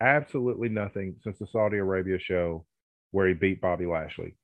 [0.00, 2.64] absolutely nothing since the Saudi Arabia show
[3.10, 4.34] where he beat Bobby Lashley.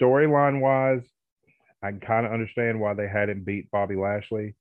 [0.00, 1.06] Storyline wise,
[1.82, 4.54] I can kind of understand why they had him beat Bobby Lashley,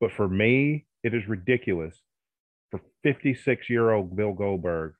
[0.00, 1.96] but for me, it is ridiculous
[2.70, 4.94] for 56 year old Bill Goldberg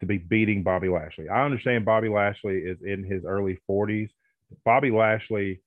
[0.00, 1.28] to be beating Bobby Lashley.
[1.28, 4.10] I understand Bobby Lashley is in his early 40s.
[4.64, 5.60] Bobby Lashley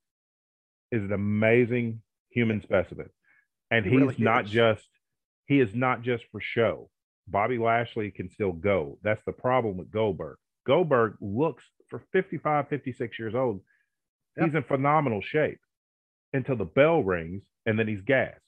[0.92, 3.10] is an amazing human specimen.
[3.72, 4.52] And He he's really not is.
[4.52, 4.88] just
[5.46, 6.90] he is not just for show.
[7.28, 8.98] Bobby Lashley can still go.
[9.04, 10.38] That's the problem with Goldberg.
[10.66, 13.62] Goldberg looks for 55, 56 years old.
[14.40, 15.60] He's in phenomenal shape
[16.34, 18.40] until the bell rings and then he's gassed.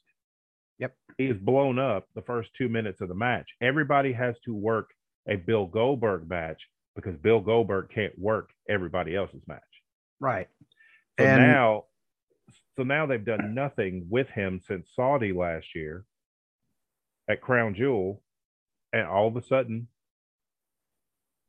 [0.77, 0.95] Yep.
[1.17, 3.47] He is blown up the first two minutes of the match.
[3.61, 4.91] Everybody has to work
[5.27, 6.61] a Bill Goldberg match
[6.95, 9.61] because Bill Goldberg can't work everybody else's match.
[10.19, 10.47] Right.
[11.19, 11.85] So And- now,
[12.79, 16.05] so now they've done nothing with him since Saudi last year
[17.29, 18.21] at Crown Jewel,
[18.93, 19.89] and all of a sudden,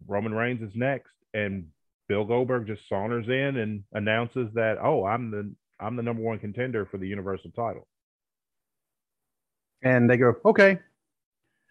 [0.08, 1.68] Roman Reigns is next, and
[2.08, 6.40] Bill Goldberg just saunters in and announces that, "Oh, I'm the I'm the number one
[6.40, 7.86] contender for the Universal title."
[9.82, 10.78] And they go, okay.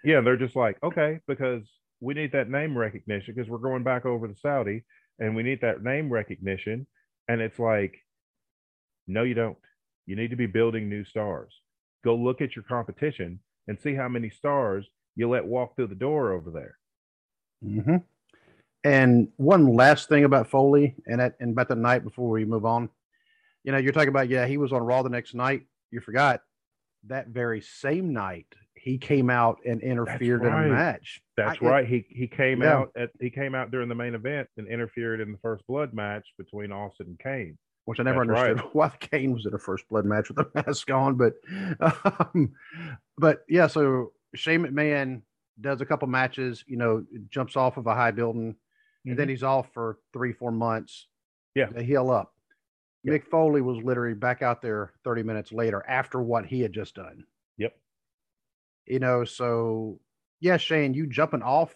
[0.04, 1.64] Yeah, they're just like, okay, because
[2.00, 4.84] we need that name recognition because we're going back over to Saudi
[5.20, 6.88] and we need that name recognition.
[7.28, 7.98] And it's like,
[9.10, 9.58] no, you don't.
[10.06, 11.54] You need to be building new stars.
[12.04, 15.96] Go look at your competition and see how many stars you let walk through the
[15.96, 16.78] door over there.
[17.64, 17.98] hmm
[18.84, 22.66] And one last thing about Foley and that, and about the night before we move
[22.66, 22.90] on,
[23.64, 25.64] you know, you're talking about, yeah, he was on Raw the next night.
[25.92, 26.42] You forgot
[27.08, 31.22] that very same night he came out and interfered in a match.
[31.36, 31.88] That's I- right.
[31.88, 32.78] He he came Yeah.
[32.78, 35.94] out at he came out during the main event and interfered in the first blood
[35.94, 37.58] match between Austin and Kane.
[37.90, 38.50] Which I never That's right.
[38.52, 41.34] understood why Kane was in a first blood match with a mask on, but
[41.82, 42.54] um,
[43.18, 45.24] but yeah, so Shane McMahon
[45.60, 48.56] does a couple matches, you know, jumps off of a high building,
[49.08, 51.08] and then he's off for three, four months.
[51.56, 51.66] Yeah.
[51.66, 52.36] to heal up.
[53.04, 53.14] Yeah.
[53.14, 56.94] Mick Foley was literally back out there 30 minutes later after what he had just
[56.94, 57.26] done.
[57.58, 57.76] Yep.
[58.86, 60.00] You know, so
[60.42, 61.74] yeah, Shane, you jumping off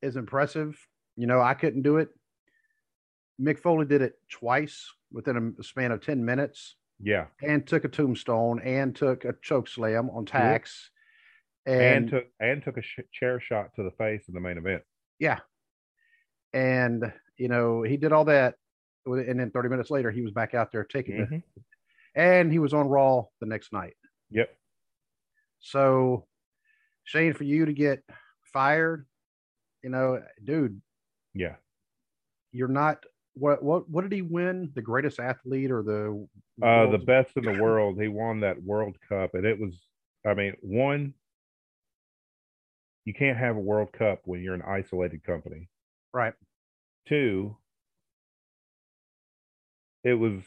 [0.00, 0.78] is impressive.
[1.14, 2.08] You know, I couldn't do it.
[3.38, 7.26] Mick Foley did it twice within a span of 10 minutes Yeah.
[7.42, 10.90] and took a tombstone and took a choke slam on tacks.
[11.66, 14.58] And, And, took and took a sh- chair shot to the face in the main
[14.58, 14.82] event.
[15.18, 15.40] yeah.
[16.54, 18.56] And, you know, he did all that.
[19.06, 21.30] And then 30 minutes later, he was back out there taking it.
[21.30, 21.42] Mhm.
[22.14, 23.96] And he was on Raw the next night.
[24.30, 24.54] Yep.
[25.60, 26.28] So,
[27.04, 28.04] Shane, for you to get
[28.52, 29.06] fired,
[29.82, 30.82] you know, dude,
[31.32, 31.56] Yeah.
[32.50, 33.04] you're not.
[33.34, 34.70] What what what did he win?
[34.74, 36.26] The greatest athlete or the
[36.62, 38.00] Uh, the best in the world.
[38.00, 39.74] He won that World Cup, and it was.
[40.26, 41.14] I mean, one.
[43.04, 45.68] You can't have a World Cup when you're an isolated company.
[46.14, 46.34] right?
[47.08, 47.56] Two.
[50.04, 50.42] It was.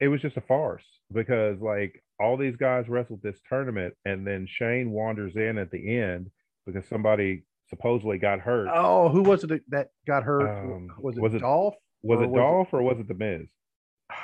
[0.00, 4.46] It was just a farce because like all these guys wrestled this tournament, and then
[4.48, 6.30] Shane wanders in at the end
[6.66, 8.68] because somebody supposedly got hurt.
[8.72, 10.48] Oh, who was it that- got hurt?
[10.48, 11.76] Um, was it was it- Dolph?
[12.04, 13.48] Was uh, or it Dolph or was it the Miz?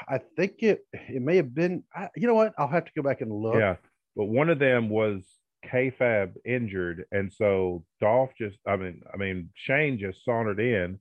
[0.09, 1.83] I think it it may have been.
[1.95, 2.53] I, you know what?
[2.59, 3.57] I'll have to go back and look.
[3.57, 3.77] Yeah,
[4.15, 5.23] but one of them was
[5.65, 10.99] kayfabe injured, and so Dolph just, I mean, I mean Shane just sauntered in,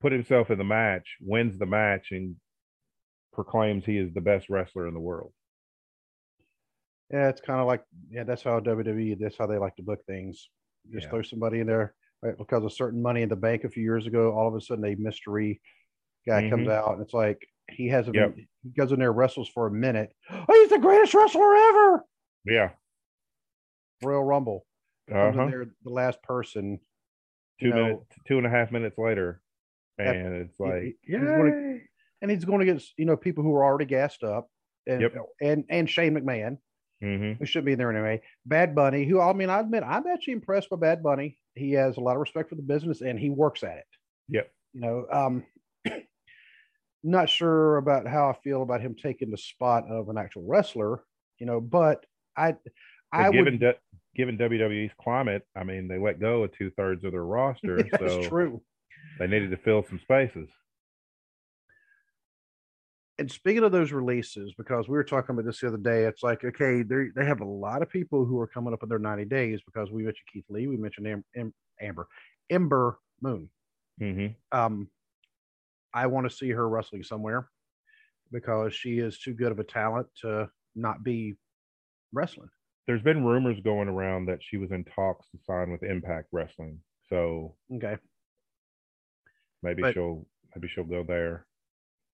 [0.00, 2.36] put himself in the match, wins the match, and
[3.32, 5.32] proclaims he is the best wrestler in the world.
[7.10, 9.18] Yeah, it's kind of like yeah, that's how WWE.
[9.18, 10.48] That's how they like to book things.
[10.92, 11.10] Just Yeah.
[11.10, 14.06] throw somebody in there right, because of certain money in the bank a few years
[14.06, 14.32] ago.
[14.32, 15.60] All of a sudden, a mystery
[16.26, 16.72] guy comes Mhm.
[16.72, 18.16] out, and it's like he hasn't.
[18.16, 18.36] Yep.
[18.36, 20.14] He goes in there, wrestles for a minute.
[20.30, 22.04] Oh, he's the greatest wrestler ever.
[22.44, 22.70] Yeah,
[24.02, 24.66] Royal Rumble
[25.08, 25.44] comes uh-huh.
[25.44, 26.80] in there, the last person.
[27.60, 29.40] two know, minutes, two and a half minutes later,
[29.98, 31.82] and it's like, yay.
[32.20, 34.48] and he's going to get you know people who are already gassed up,
[34.86, 35.14] and Yep.
[35.40, 36.58] and and Shane McMahon.
[37.02, 37.38] Mhm.
[37.38, 38.22] who should be in there anyway.
[38.46, 41.38] Bad Bunny, who I mean, I admit I'm actually impressed by Bad Bunny.
[41.54, 43.86] He has a lot of respect for the business and he works at it.
[44.28, 44.52] Yep.
[44.74, 45.44] You know, um,
[47.02, 51.02] not sure about how I feel about him taking the spot of an actual wrestler.
[51.38, 52.56] You know, but I,
[53.12, 53.76] I But given would.
[54.14, 57.98] given WWE's climate, I mean, they let go of two thirds of their roster, Yeah,
[57.98, 58.62] so true.
[59.18, 60.48] they needed to fill some spaces.
[63.22, 66.22] And speaking of those releases, because we were talking about this the other day, it's
[66.22, 68.98] like okay, they they have a lot of people who are coming up in their
[68.98, 72.08] ninety days because we mentioned Keith Lee, we mentioned Am, Am, Amber,
[72.50, 73.48] Ember Moon.
[74.00, 74.88] hmm Um,
[75.94, 77.48] I want to see her wrestling somewhere
[78.32, 81.34] because she is too good of a talent to not be
[82.12, 82.48] wrestling.
[82.86, 86.80] there's been rumors going around that she was in talks to sign with Impact Wrestling.
[87.08, 87.96] So Okay,
[89.62, 91.46] maybe But- she'll maybe she'll go there.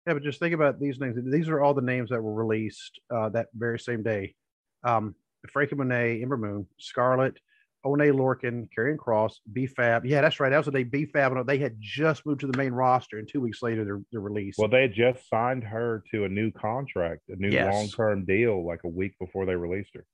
[0.07, 1.17] Yeah, but just think about these names.
[1.31, 4.35] These are all the names that were released uh, that very same day.
[4.83, 5.15] Um,
[5.51, 7.37] Frankie Monet, Ember Moon, Scarlett,
[7.83, 10.05] Oney Lorcan, Karrion Kross, B Fab.
[10.05, 10.49] Yeah, that's right.
[10.49, 11.45] That was the day B Fab.
[11.45, 14.57] They had just moved to the main roster, and two weeks later they're, they're released.
[14.59, 17.73] Well, they had just signed her to a new contract, a new Yes.
[17.73, 20.05] long term deal, like a week before they released her.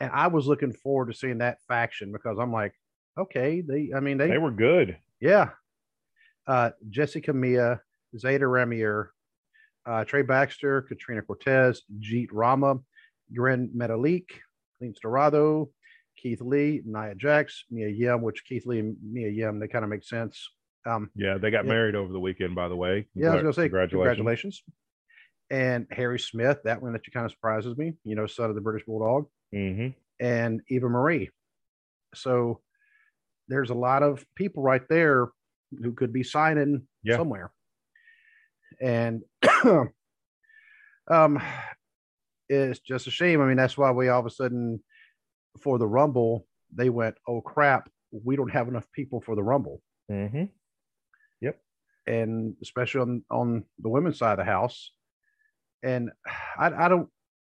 [0.00, 2.72] and I was looking forward to seeing that faction because I'm like,
[3.18, 3.90] okay, they.
[3.94, 4.96] I mean, they They were good.
[5.20, 5.50] Yeah.
[6.46, 7.80] Uh, Jessi Kamea,
[8.16, 9.08] Zayda Ramier,
[9.86, 12.76] uh, Trey Baxter, Katrina Cortez, Jeet Rama,
[13.34, 14.26] Gran Metalik,
[14.80, 15.70] Lance Dorado,
[16.16, 19.90] Keith Lee, Nia Jax, Mia Yim, which Keith Lee and Mia Yim, they kind of
[19.90, 20.48] make sense.
[20.86, 21.72] Um, yeah, they got yeah.
[21.72, 23.08] married over the weekend, by the way.
[23.14, 23.90] yeah, I was gonna say congratulations.
[23.92, 24.62] congratulations.
[25.50, 28.60] And Harry Smith, that one that kind of surprises me, you know, son of the
[28.62, 29.88] British Bulldog, hmm
[30.20, 31.30] and Eva Marie.
[32.14, 32.60] So
[33.48, 35.28] there's a lot of people right there
[35.82, 37.16] who could be signing Yeah.
[37.16, 37.50] somewhere.
[38.80, 39.22] And
[41.10, 41.40] um
[42.48, 43.40] it's just a shame.
[43.40, 44.80] I mean, that's why we all of a sudden
[45.62, 49.80] for the Rumble, they went, Oh crap, we don't have enough people for the Rumble.
[50.10, 50.44] hmm
[51.40, 51.58] Yep,
[52.06, 54.90] and especially on on the women's side of the house.
[55.82, 56.10] And
[56.58, 57.08] I, I don't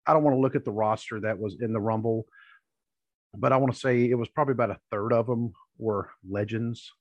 [0.05, 2.25] I don't want to look at the roster that was in the Rumble,
[3.35, 6.91] but I want to say it was probably about a third of them were legends,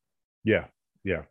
[0.45, 0.67] Yeah.
[1.05, 1.23] Yeah.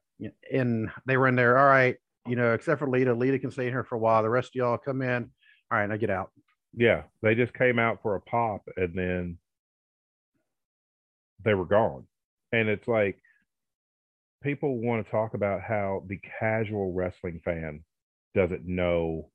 [0.52, 1.58] and they were in there.
[1.58, 3.14] All right, you know, except for Lita.
[3.14, 4.24] Lita can stay in here for a while.
[4.24, 5.30] The rest of y'all come in.
[5.72, 6.32] All right, now get out.
[6.74, 7.04] Yeah.
[7.22, 9.38] They just came out for a pop and then
[11.44, 12.06] they were gone.
[12.52, 13.18] And it's like
[14.44, 17.84] people want to talk about how the casual wrestling fan
[18.34, 19.30] doesn't know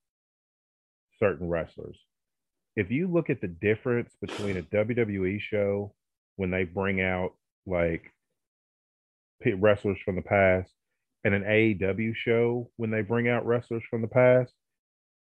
[1.19, 1.99] certain wrestlers.
[2.77, 5.95] If you look at the difference between a WWE show
[6.37, 7.33] when they bring out
[7.67, 8.13] like
[9.45, 10.71] wrestlers from the past
[11.25, 14.53] and an AEW show when they bring out wrestlers from the past,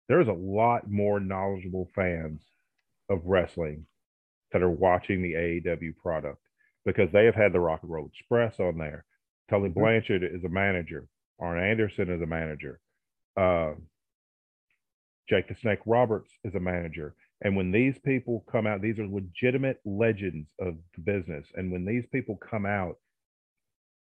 [0.09, 2.43] there's a lot more knowledgeable fans
[3.09, 3.87] of wrestling
[4.53, 6.39] that are watching the AEW product
[6.85, 9.05] because they have had the Rock and Roll Express on there.
[9.51, 11.07] Tully Blanchard is a manager.
[11.41, 12.81] Arn Anderson is a manager.
[13.37, 13.73] Uh,
[15.29, 17.15] Jake the Snake Roberts is a manager.
[17.43, 21.47] And when these people come out, these are legitimate legends of the business.
[21.55, 22.97] And when these people come out,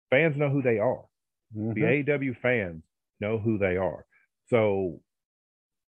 [0.10, 1.04] fans know who they are
[1.54, 2.04] the Mhm.
[2.06, 2.84] AEW fans
[3.20, 4.06] know who they are.
[4.46, 5.02] So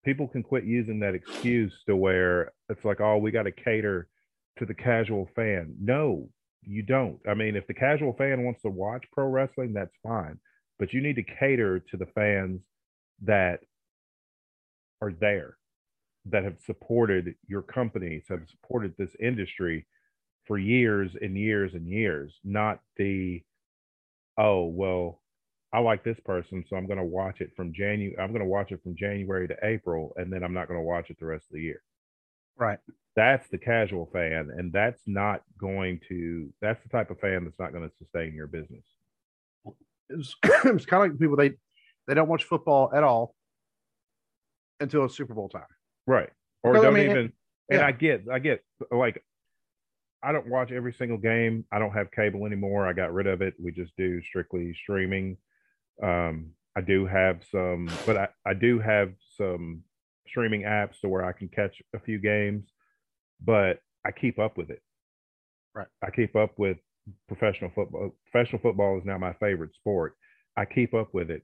[0.05, 4.09] people can quit using that excuse to where it's like, oh, we got to cater
[4.57, 5.77] to the casual fan.
[5.81, 6.31] No,
[6.63, 7.21] you don't.
[7.27, 10.41] I mean, if the casual fan wants to watch pro wrestling, that's fine.
[10.79, 12.63] But you need to cater to the fans
[13.23, 13.61] that
[15.03, 15.59] are there,
[16.27, 19.87] that have supported your companies, have supported this industry
[20.47, 23.43] for years and years and years, not the,
[24.37, 25.23] oh, well,
[25.73, 28.17] I like this person, so I'm going to watch it from January.
[28.19, 30.85] I'm going to watch it from January to April, and then I'm not going to
[30.85, 31.83] watch it the rest of the year.
[32.57, 32.79] Right.
[33.15, 36.53] That's the casual fan, and that's not going to.
[36.61, 38.85] That's the type of fan that's not going to sustain your business.
[40.09, 41.53] It's, it's kind of like people they
[42.07, 43.35] they don't watch football at all
[44.81, 45.63] until it's Super Bowl time.
[46.07, 46.31] Right.
[46.63, 47.33] Or don't mean, even.
[47.71, 47.87] And yeah.
[47.87, 49.23] I get, I get, like,
[50.23, 51.65] I don't watch every single game.
[51.71, 52.87] I don't have cable anymore.
[52.87, 53.55] I got rid of it.
[53.63, 55.37] We just do strictly streaming.
[56.03, 59.83] Um, I do have some, but I, I do have some
[60.27, 62.65] streaming apps to where I can catch a few games,
[63.45, 64.81] but I keep up with it.
[65.75, 65.89] Right.
[66.03, 66.79] I keep up with
[67.29, 68.15] professional football.
[68.31, 70.15] Professional football is now my favorite sport.
[70.57, 71.43] I keep up with it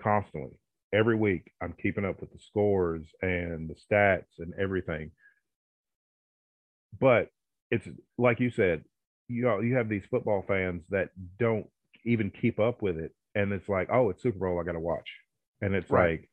[0.00, 0.58] constantly.
[0.92, 5.10] Every week, I'm keeping up with the scores and the stats and everything.
[6.98, 7.28] But
[7.70, 8.84] it's like you said,
[9.28, 11.66] you know, you have these football fans that don't
[12.04, 13.12] even keep up with it.
[13.38, 15.08] And it's like, oh, it's Super Bowl, I got to watch.
[15.60, 16.20] And it's Right.
[16.20, 16.30] like,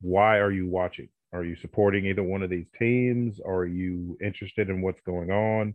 [0.00, 1.08] why are you watching?
[1.32, 3.38] Are you supporting either one of these teams?
[3.40, 5.74] Are you interested in what's going on?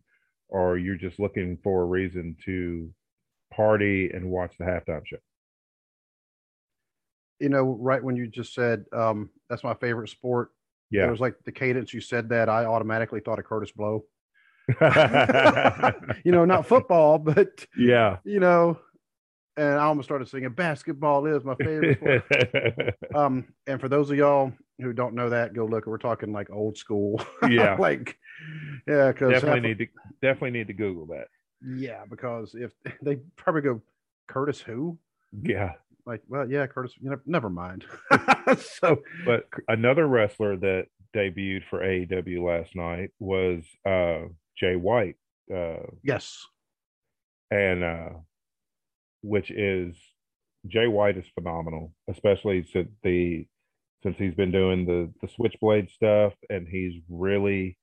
[0.50, 2.94] Or you're just looking for a reason to
[3.54, 5.18] party and watch the halftime show?
[7.40, 10.50] You know, right when you just said um, that's my favorite sport,
[10.92, 14.04] Yeah, it was like the cadence you said that I automatically thought of Kurtis Blow.
[16.26, 18.18] you know, not football, but yeah.
[18.24, 18.80] you know,
[19.58, 22.96] and I almost started singing basketball is my favorite sport.
[23.16, 25.86] um, and for those of y'all who don't know that, go look.
[25.86, 27.22] We're talking like old school.
[27.50, 27.76] Yeah.
[27.80, 28.18] like
[28.88, 29.88] yeah, because definitely need to
[30.22, 31.28] definitely need to Google that.
[31.62, 33.82] yeah, because if they probably go
[34.30, 34.98] Kurtis who?
[35.42, 35.74] Yeah.
[36.06, 37.86] Like, well, yeah, Kurtis, you know, never mind.
[38.60, 45.16] so But another wrestler that debuted for AEW last night was uh Jay White.
[45.54, 46.46] Uh yes.
[47.52, 48.10] and uh
[49.26, 49.96] which is
[50.68, 53.46] Jay White is phenomenal, especially since the
[54.04, 57.78] since he's been doing the the switchblade stuff and he's really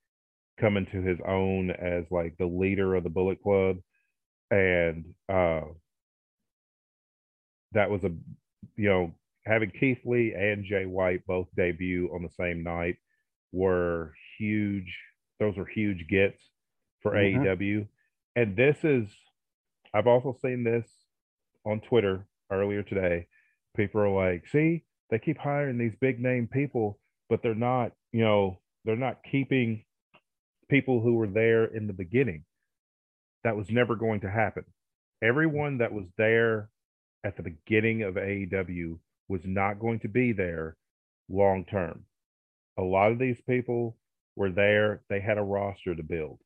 [0.61, 3.79] coming to his own as like the leader of the Bullet Club
[4.51, 5.63] and uh
[7.73, 8.11] that was a
[8.77, 9.13] you know
[9.47, 12.97] having Keith Lee and Jay White both debut on the same night
[13.51, 14.97] were huge
[15.41, 16.41] those were huge gets
[17.01, 17.43] for Mhm.
[17.45, 17.89] AEW
[18.37, 19.09] and this is
[19.95, 20.87] I've also seen this
[21.65, 23.27] on Twitter earlier today.
[23.77, 26.99] People are like, see, they keep hiring these big name people,
[27.29, 29.85] but they're not, you know, they're not keeping
[30.69, 32.45] people who were there in the beginning.
[33.45, 34.65] That was never going to happen.
[35.23, 36.69] Everyone that was there
[37.25, 38.99] at the beginning of AEW
[39.29, 40.77] was not going to be there
[41.29, 42.05] long term.
[42.79, 43.97] A lot of these people
[44.37, 46.39] were there, they had a roster to build.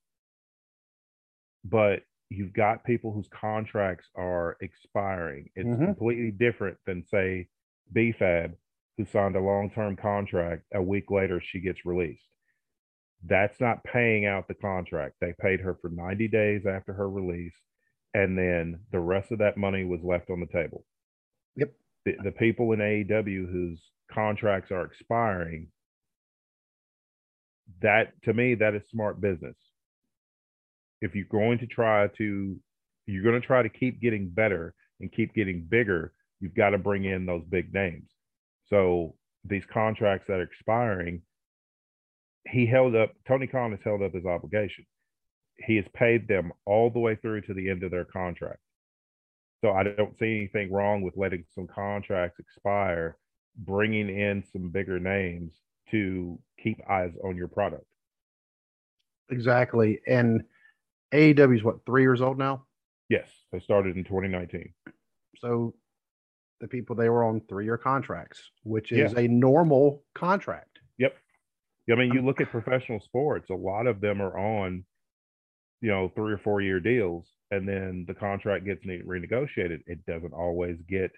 [1.64, 5.48] But you've got people whose contracts are expiring.
[5.54, 5.86] It's Mhm.
[5.86, 7.48] completely different than, say,
[7.92, 8.56] B-Fab,
[8.96, 10.64] who signed a long term contract.
[10.72, 12.28] A week later, she gets released.
[13.22, 15.16] That's not paying out the contract.
[15.20, 17.54] They paid her for 90 days after her release,
[18.14, 20.84] and then the rest of that money was left on the table.
[21.56, 21.74] Yep.
[22.04, 25.72] The, the people in AEW whose contracts are expiring,
[27.80, 29.56] that to me, that is smart business.
[31.00, 32.56] If you're going to try to,
[33.06, 36.78] you're going to try to keep getting better and keep getting bigger, you've got to
[36.78, 38.10] bring in those big names.
[38.68, 41.22] So these contracts that are expiring,
[42.48, 44.86] he held up, Tony Khan has held up his obligation.
[45.58, 48.60] He has paid them all the way through to the end of their contract.
[49.62, 53.16] So I don't see anything wrong with letting some contracts expire,
[53.56, 55.54] bringing in some bigger names
[55.90, 57.86] to keep eyes on your product.
[59.30, 60.00] Exactly.
[60.06, 60.44] And
[61.12, 62.66] AEW is what, three years old now?
[63.08, 64.72] Yes, they started in 2019.
[65.38, 65.74] So
[66.60, 69.20] the people they were on three year contracts, which is Yeah.
[69.20, 70.80] a normal contract.
[70.98, 71.14] Yep.
[71.90, 74.84] I mean, you um, look at professional sports, a lot of them are on,
[75.80, 79.82] you know, three or four year deals, and then the contract gets renegotiated.
[79.86, 81.12] It doesn't always get,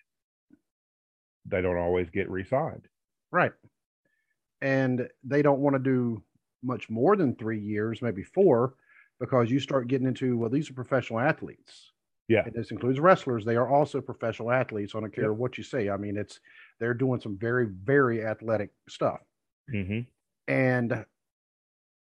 [1.46, 2.86] they don't always get re signed.
[3.30, 3.52] Right.
[4.60, 6.22] And they don't want to do
[6.62, 8.74] much more than three years, maybe four,
[9.20, 11.92] because you start getting into, well, these are professional athletes.
[12.28, 12.42] Yeah.
[12.44, 13.44] And this includes wrestlers.
[13.44, 14.94] They are also professional athletes.
[14.94, 15.38] I don't care Yep.
[15.38, 15.88] what you say.
[15.88, 16.40] I mean, it's
[16.78, 19.20] they're doing some very, very athletic stuff.
[19.70, 20.00] hmm
[20.46, 21.04] And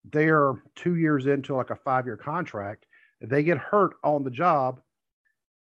[0.05, 2.87] they're two years into like a five year contract.
[3.21, 4.81] If they get hurt on the job,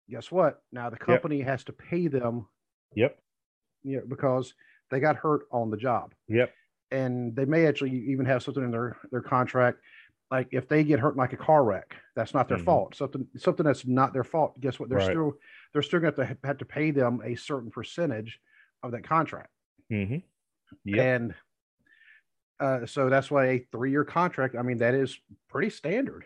[0.09, 0.62] guess what?
[0.72, 2.46] Now the company has to pay them,
[2.94, 3.18] Yep.
[3.82, 4.54] you know, because
[4.90, 6.14] they got hurt on the job.
[6.28, 6.52] Yep.
[6.92, 9.78] and they may actually even have something in their their contract
[10.31, 12.64] like if they get hurt in like a car wreck that's not their Mhm.
[12.64, 15.11] fault something something that's not their fault guess what they're Right.
[15.11, 15.35] still
[15.72, 18.41] they're still going to have to pay them a certain percentage
[18.83, 19.51] of that contract
[19.91, 20.16] hmm
[20.85, 21.05] Yep.
[21.05, 21.35] and
[22.59, 25.18] uh, so that's why a three-year contract i mean that is
[25.49, 26.24] pretty standard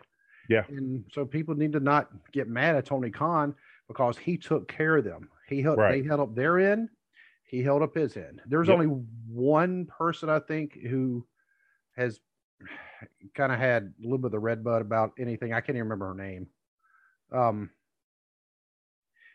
[0.48, 0.64] Yeah.
[0.68, 3.54] and so people need to not get mad at tony khan
[3.88, 6.02] because he took care of them he held Right.
[6.02, 6.88] they held up their end
[7.44, 8.74] he held up his end there's Yep.
[8.78, 11.26] only one person i think who
[11.96, 12.20] has
[13.34, 15.82] kind of had a little bit of the red bud about anything i can't even
[15.88, 16.46] remember her name
[17.32, 17.70] um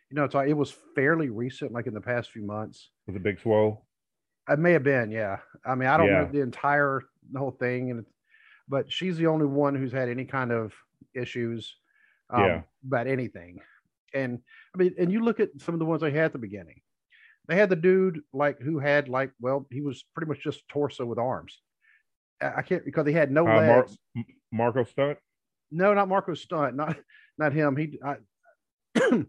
[0.09, 3.16] you know it's like it was fairly recent like in the past few months Was
[3.16, 3.86] it Big Swole?
[4.47, 5.39] it may have been, yeah.
[5.66, 7.01] I mean, I don't know the entire
[7.32, 8.05] the whole thing, and
[8.70, 10.72] but she's the only one who's had any kind of
[11.16, 11.76] issues
[12.30, 12.61] um, Yeah.
[12.86, 13.59] about anything.
[14.13, 14.43] And
[14.76, 16.82] I mean, and you look at some of the ones they had at the beginning.
[17.47, 21.05] They had the dude like who had like, well, he was pretty much just torso
[21.07, 21.61] with arms.
[22.41, 23.97] I can't because he had no Uh, legs.
[24.15, 25.17] M- Marco Stunt?
[25.71, 26.75] No, not Marco Stunt.
[26.75, 26.97] Not
[27.38, 27.75] not him.
[27.75, 28.17] He I,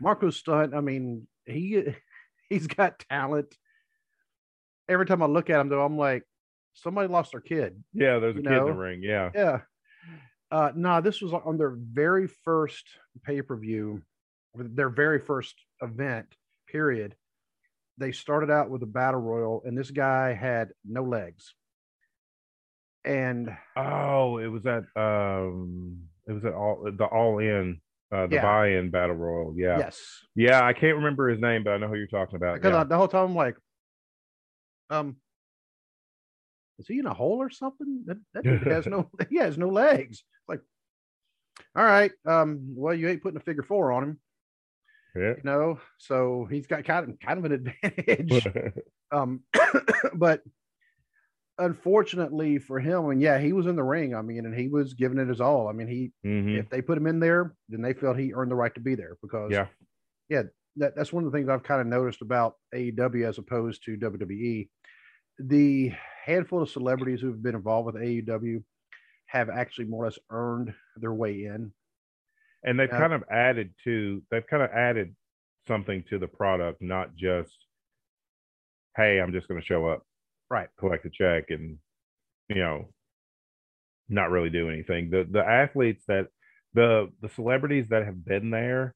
[0.00, 0.74] Marco Stunt.
[0.74, 1.84] I mean, he
[2.48, 3.54] he's got talent.
[4.88, 6.24] Every time I look at him, though, I'm like,
[6.74, 7.82] somebody lost their kid.
[7.92, 9.02] Yeah, there's a You kid in the ring.
[9.02, 9.30] Yeah.
[9.34, 9.60] Yeah.
[10.50, 12.84] Uh, no, this was on their very first
[13.22, 14.02] pay per view,
[14.54, 16.26] their very first event.
[16.66, 17.14] Period.
[17.98, 21.54] They started out with a battle royal, and this guy had no legs.
[23.04, 27.80] And Oh, it was at um it was at all the all in
[28.12, 28.42] uh the Yeah.
[28.42, 29.54] buy-in battle royal.
[29.56, 29.78] Yeah.
[29.78, 30.00] yes,
[30.34, 32.54] Yeah, I can't remember his name, but I know who you're talking about.
[32.60, 32.84] because yeah.
[32.84, 33.56] The whole time I'm like,
[34.90, 35.16] um,
[36.78, 38.02] is he in a hole or something?
[38.06, 40.24] That, that dude has no, he has no legs.
[40.48, 40.60] Like,
[41.76, 44.20] all right, um, well, you ain't putting a figure four on him,
[45.14, 45.34] Yeah.
[45.36, 48.46] you know, so he's got kind of kind of an advantage.
[49.12, 49.40] um,
[50.14, 50.42] but
[51.60, 54.14] unfortunately for him, and yeah, he was in the ring.
[54.14, 55.68] I mean, and he was giving it his all.
[55.68, 56.58] I mean, he Mhm.
[56.58, 58.94] if they put him in there, then they felt he earned the right to be
[58.94, 59.68] there because Yeah.
[60.28, 60.42] yeah,
[60.76, 63.96] that, that's one of the things I've kind of noticed about AEW as opposed to
[63.96, 64.68] WWE.
[65.38, 65.92] The
[66.24, 68.62] handful of celebrities who've been involved with AEW
[69.26, 71.72] have actually more or less earned their way in.
[72.64, 72.98] And they've Yeah.
[72.98, 75.14] kind of added to they've kind of added
[75.66, 77.66] something to the product, not just
[78.96, 80.04] hey, I'm just going to show up,
[80.50, 80.68] Right.
[80.78, 81.78] collect a check, and
[82.48, 82.88] you know,
[84.08, 85.10] not really do anything.
[85.10, 86.28] The the athletes that
[86.74, 88.94] the the celebrities that have been there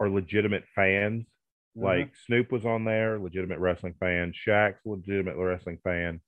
[0.00, 1.24] are legitimate fans.
[1.76, 1.84] Mm-hmm.
[1.84, 4.32] Like Snoop was on there, legitimate wrestling fan.
[4.46, 6.20] Shaq's legitimate wrestling fan.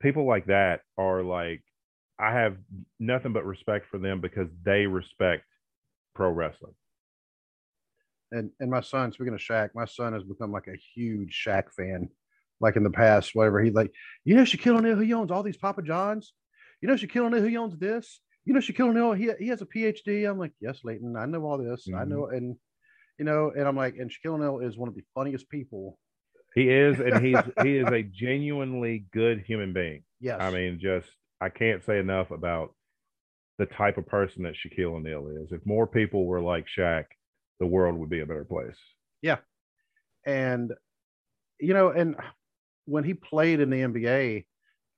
[0.00, 1.62] People like that are like,
[2.18, 2.56] I have
[2.98, 5.44] nothing but respect for them because they respect
[6.14, 6.74] pro wrestling.
[8.32, 11.72] and and my son, speaking of Shaq, my son has become like a huge Shaq
[11.72, 12.08] fan.
[12.60, 13.92] Like in the past, whatever he like,
[14.24, 16.32] you know, Shaquille O'Neal, he owns all these Papa Johns.
[16.80, 18.20] You know, Shaquille O'Neal, he owns this.
[18.44, 20.28] You know, Shaquille O'Neal, he he has a PhD.
[20.28, 21.86] I'm like, yes, Leighton, I know all this.
[21.88, 22.08] I Mhm.
[22.08, 22.56] know, and
[23.18, 25.98] you know, and I'm like, and Shaquille O'Neal is one of the funniest people.
[26.54, 30.04] He is, and he's he is a genuinely good human being.
[30.20, 31.08] Yes, I mean, just
[31.40, 32.74] I can't say enough about
[33.58, 35.52] the type of person that Shaquille O'Neal is.
[35.52, 37.04] If more people were like Shaq,
[37.60, 38.78] the world would be a better place.
[39.22, 39.38] Yeah.
[40.26, 40.72] And
[41.60, 42.16] you know, and
[42.86, 44.46] when he played in the NBA,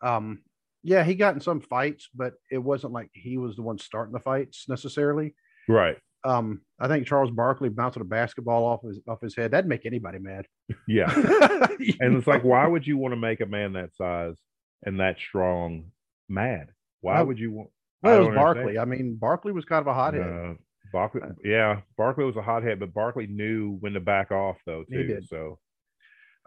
[0.03, 0.43] um,
[0.83, 4.13] yeah, he got in some fights, but it wasn't like he was the one starting
[4.13, 5.35] the fights necessarily.
[5.69, 5.97] Right.
[6.25, 9.87] Um, I think Charles Barkley bouncing a basketball off his off his head that'd make
[9.87, 10.47] anybody mad.
[10.89, 11.13] Yeah.
[12.01, 14.37] And it's like, why would you want to make a man that size
[14.85, 15.91] and that strong
[16.29, 16.71] mad?
[17.01, 17.71] Why Well, would you want?
[18.03, 18.35] Well, it was.
[18.35, 18.79] Barkley.
[18.79, 20.23] I mean, Barkley was kind of a hothead.
[20.23, 20.55] Uh,
[20.93, 24.97] Barkley, yeah, Barkley was a hothead, but Barkley knew when to back off though He
[24.97, 25.07] too.
[25.07, 25.29] did.
[25.29, 25.59] So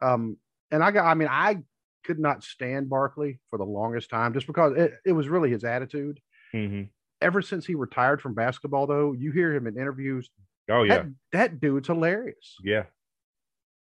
[0.02, 0.38] Um,
[0.72, 1.64] and I got, I mean, I
[2.04, 5.64] could not stand Barkley for the longest time just because it, it was really his
[5.64, 6.20] attitude.
[6.54, 6.90] mhm.
[7.22, 10.30] Ever since he retired from basketball, though, you hear him in interviews.
[10.70, 12.56] oh yeah, That, that dude's hilarious.
[12.64, 12.84] yeah,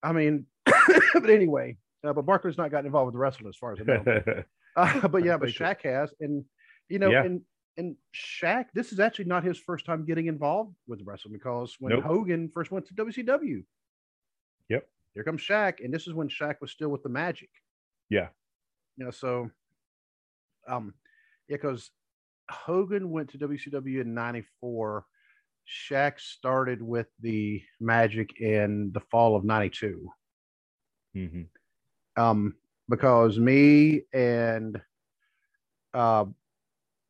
[0.01, 3.79] I mean, but anyway, uh, but Barkley's not gotten involved with wrestling as far as
[3.81, 4.43] I know.
[4.75, 5.49] Uh, but yeah, but.
[5.49, 6.45] Shaq has, and
[6.87, 7.23] you know, Yeah.
[7.25, 7.41] and
[7.77, 11.91] and Shaq, this is actually not his first time getting involved with wrestling because when
[11.93, 12.03] Nope.
[12.05, 13.63] Hogan first went to WCW,
[14.69, 14.87] Yep.
[15.13, 17.49] Here comes Shaq, and this is when Shaq was still with the Magic.
[18.09, 18.29] Yeah.
[18.97, 19.49] you know, so,
[20.67, 20.93] um,
[21.47, 21.91] yeah, because
[22.49, 25.05] Hogan went to WCW in '94.
[25.67, 30.11] Shaq started with the Magic in the fall of '92
[31.15, 31.47] Mhm.
[32.17, 32.55] um,
[32.89, 34.81] because me and
[35.93, 36.25] uh,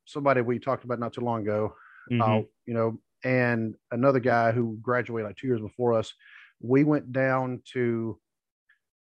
[0.05, 1.75] somebody we talked about not too long ago,
[2.11, 2.49] uh, Mhm.
[2.65, 6.13] you know, and another guy who graduated like two years before us,
[6.61, 8.19] we went down to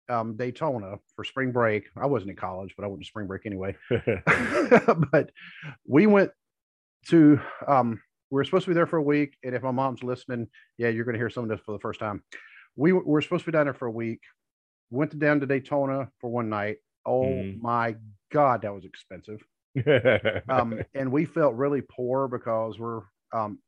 [0.08, 1.84] um, Daytona for spring break.
[1.96, 3.76] I wasn't in college, but I went to spring break anyway.
[5.12, 5.30] but
[5.86, 6.32] we went
[7.08, 8.00] to um
[8.30, 10.46] we were supposed to be there for a week and if my mom's listening
[10.76, 12.22] yeah you're going to hear some of this for the first time
[12.76, 14.20] we were, we were supposed to be down there for a week
[14.90, 17.58] went down to daytona for one night oh Mhm.
[17.62, 17.96] my
[18.30, 19.40] god that was expensive
[20.50, 23.00] um and we felt really poor because we're
[23.32, 23.58] um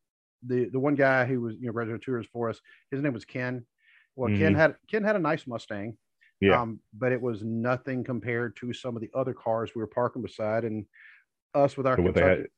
[0.46, 3.24] the the one guy who was you know graduate tours for us his name was
[3.24, 3.64] ken
[4.16, 4.56] well ken Mhm.
[4.56, 5.96] had ken had a nice mustang
[6.40, 6.60] Yeah.
[6.60, 10.22] um but it was nothing compared to some of the other cars we were parking
[10.22, 10.86] beside and
[11.54, 12.50] us with our So they had- Kentucky,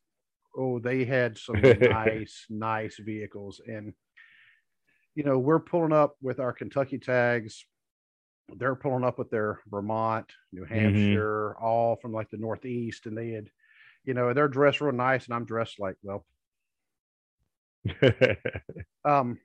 [0.57, 3.93] oh they had some nice nice vehicles and
[5.15, 7.67] you know we're pulling up with our kentucky tags
[8.57, 10.75] they're pulling up with their vermont new Mm-hmm.
[10.75, 13.49] hampshire all from like the northeast and they had
[14.05, 16.25] you know they're dressed real nice and i'm dressed like well
[19.05, 19.39] um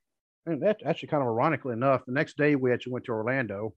[0.45, 3.73] and that actually kind of ironically enough the next day we actually went to orlando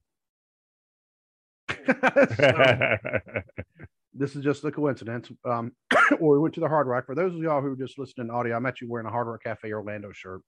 [2.37, 2.97] So,
[4.13, 5.31] this is just a coincidence.
[5.45, 5.71] Um,
[6.19, 7.05] or we went to the Hard Rock.
[7.05, 9.27] For those of y'all who are just listening to audio, I'm actually wearing a Hard
[9.27, 10.41] Rock Cafe Orlando shirt.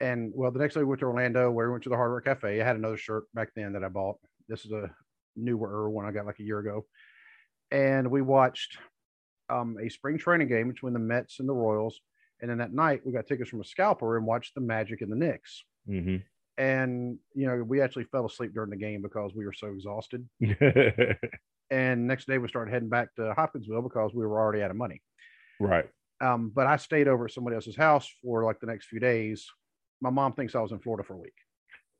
[0.00, 2.12] And well, the next day we went to Orlando, where we went to the Hard
[2.12, 2.60] Rock Cafe.
[2.60, 4.18] I had another shirt back then that I bought.
[4.48, 4.90] This is a
[5.36, 6.84] newer one I got like a year ago.
[7.70, 8.78] And we watched
[9.50, 12.00] um, a spring training game between the Mets and the Royals.
[12.40, 15.10] And then that night we got tickets from a scalper and watched the Magic and
[15.10, 15.64] the Knicks.
[15.88, 16.22] Mhm.
[16.56, 20.28] And you know, we actually fell asleep during the game because we were so exhausted.
[21.70, 24.76] And next day we started heading back to Hopkinsville because we were already out of
[24.76, 25.02] money.
[25.60, 25.84] right.
[26.20, 29.46] Um, but I stayed over at somebody else's house for like the next few days.
[30.00, 31.34] My mom thinks I was in Florida for a week.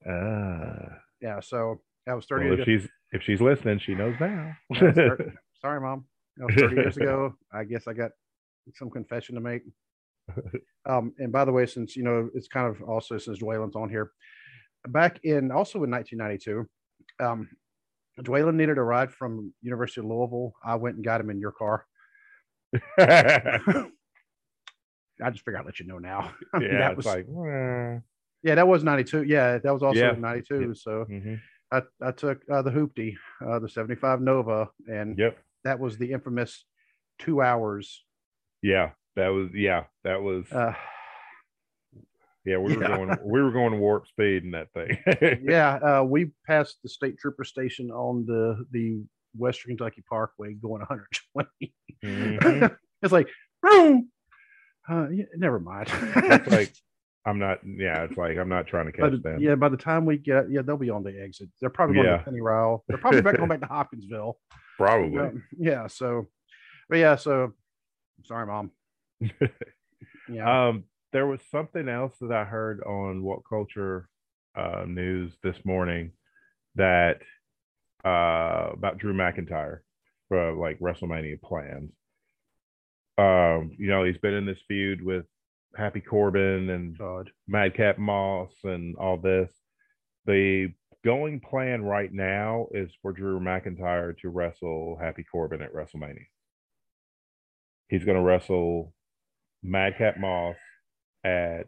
[0.08, 0.98] Ah.
[1.20, 4.56] Yeah, so that was 30 Well, years if she's if she's listening, she knows now.
[4.70, 6.06] Yeah, it's thir- Sorry, mom.
[6.38, 7.34] That was 30 years ago.
[7.52, 8.12] I guess I got
[8.74, 9.62] some confession to make.
[10.86, 13.90] Um, and by the way, since you know, it's kind of also since Dwalen's on
[13.90, 14.12] here,
[14.88, 16.66] back in also in 1992,
[17.22, 17.48] um,
[18.20, 20.54] Dwaylen needed a ride from University of Louisville.
[20.64, 21.84] I went and got him in your car.
[22.98, 23.90] I
[25.30, 26.32] just figured I'd let you know now.
[26.54, 27.98] I mean, yeah, that was like, eh.
[28.42, 29.24] yeah, that was 92.
[29.24, 30.14] Yeah, that was also Yeah.
[30.14, 30.74] in 92.
[30.74, 31.40] So Mhm.
[31.72, 36.12] I, I took uh, the Hoopty, uh, the 75 Nova, and yep, that was the
[36.12, 36.64] infamous
[37.18, 38.04] two hours.
[38.62, 40.72] yeah, that was yeah, that was Uh,
[42.44, 42.56] yeah.
[42.58, 42.96] We were yeah.
[42.96, 44.98] going we were going warp speed in that thing.
[45.48, 49.02] yeah, uh, we passed the state trooper station on the the
[49.36, 51.74] Western Kentucky Parkway going 120.
[52.04, 52.76] Mhm.
[53.02, 53.28] it's like,
[53.62, 54.08] boom.
[54.88, 55.88] Uh, yeah, never mind.
[55.92, 56.72] It's like
[57.26, 57.58] I'm not.
[57.64, 59.38] Yeah, it's like I'm not trying to catch them.
[59.40, 61.50] yeah, by the time we get, yeah, they'll be on the exit.
[61.60, 62.18] They're probably going Yeah.
[62.22, 62.80] to Pennyrile.
[62.88, 64.38] They're probably back going back to Hopkinsville.
[64.78, 65.18] Probably.
[65.18, 65.88] Um, yeah.
[65.88, 66.28] So,
[66.88, 67.16] but yeah.
[67.16, 67.52] So,
[68.24, 68.70] sorry, mom.
[70.28, 70.68] Yeah.
[70.68, 74.08] Um, there was something else that I heard on What Culture
[74.54, 76.12] uh, News this morning
[76.74, 77.20] that
[78.04, 79.78] uh, about Drew McIntyre
[80.28, 81.92] for like WrestleMania plans.
[83.16, 85.24] Um, you know, he's been in this feud with
[85.76, 87.30] Happy Corbin and God.
[87.46, 89.50] Madcap Moss and all this.
[90.26, 90.72] The
[91.04, 96.26] going plan right now is for Drew McIntyre to wrestle Happy Corbin at WrestleMania.
[97.88, 98.92] He's going to wrestle
[99.62, 100.56] Madcap Moss
[101.24, 101.62] at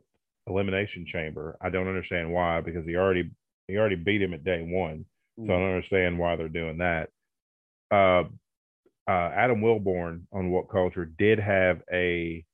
[0.47, 1.57] Elimination Chamber.
[1.61, 3.31] I don't understand why because he already
[3.69, 5.05] he already beat him at day one,
[5.37, 7.09] so I don't understand why they're doing that.
[7.91, 8.25] Uh,
[9.09, 12.45] uh, Adam Wilborn on What Culture did have a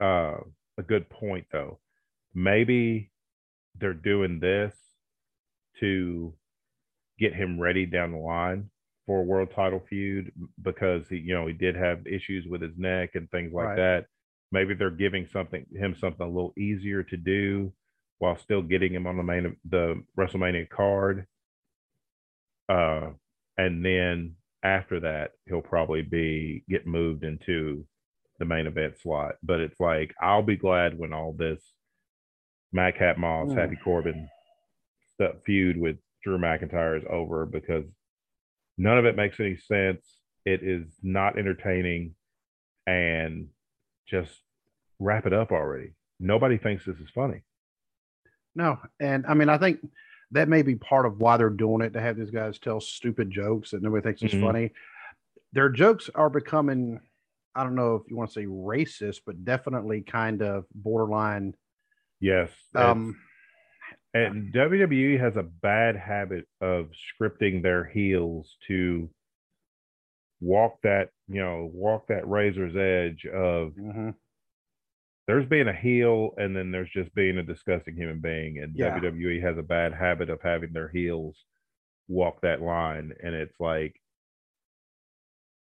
[0.00, 0.38] uh,
[0.78, 1.78] a good point though.
[2.34, 3.10] Maybe
[3.78, 4.74] they're doing this
[5.80, 6.34] to
[7.18, 8.70] get him ready down the line
[9.06, 10.32] for a world title feud
[10.62, 13.76] because he, you know, he did have issues with his neck and things like Right.
[13.76, 14.06] that.
[14.52, 17.72] Maybe they're giving something him something a little easier to do
[18.18, 21.26] while still getting him on the main the WrestleMania card.
[22.68, 23.10] Uh,
[23.58, 27.86] and then after that, he'll probably be get moved into
[28.38, 29.34] the main event slot.
[29.42, 31.60] But it's like I'll be glad when all this
[32.72, 33.56] Madcap Moss, Mm.
[33.56, 34.28] Happy Corbin
[35.14, 37.84] stuff feud with Drew McIntyre is over because
[38.76, 40.18] none of it makes any sense.
[40.44, 42.14] It is not entertaining,
[42.86, 43.48] and
[44.06, 44.32] just
[44.98, 45.92] wrap it up already.
[46.20, 47.42] Nobody thinks this is funny.
[48.54, 49.80] No, and I mean, I think
[50.30, 53.30] that may be part of why they're doing it to have these guys tell stupid
[53.30, 54.40] jokes that nobody thinks is Mhm.
[54.40, 54.70] funny.
[55.52, 57.00] Their jokes are becoming,
[57.54, 61.54] I don't know if you want to say racist, but definitely kind of borderline.
[62.20, 63.20] Yes, Um,
[64.14, 66.90] And WWE has a bad habit of
[67.20, 69.10] scripting their heels to
[70.40, 74.14] walk that, you know, walk that razor's edge of mhm.
[75.26, 78.58] there's being a heel and then there's just being a disgusting human being.
[78.62, 78.96] And Yeah.
[78.96, 81.44] WWE has a bad habit of having their heels
[82.06, 83.12] walk that line.
[83.20, 84.00] And it's like,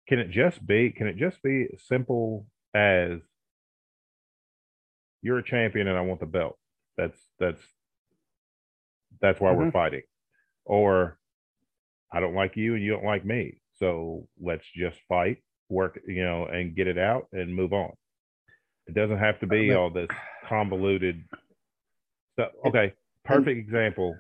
[0.07, 3.21] can it just be, can it just be simple as
[5.21, 6.59] you're a champion and I want the belt?
[6.97, 7.61] That's, that's,
[9.21, 9.73] that's why we're Mhm.
[9.73, 10.03] fighting.
[10.64, 11.19] Or
[12.12, 13.61] I don't like you and you don't like me.
[13.75, 17.93] So let's just fight, work, you know, and get it out and move on.
[18.87, 20.09] It doesn't have to be all this
[20.45, 21.23] convoluted
[22.33, 22.53] stuff.
[22.64, 22.95] Okay,
[23.25, 24.19] perfect example.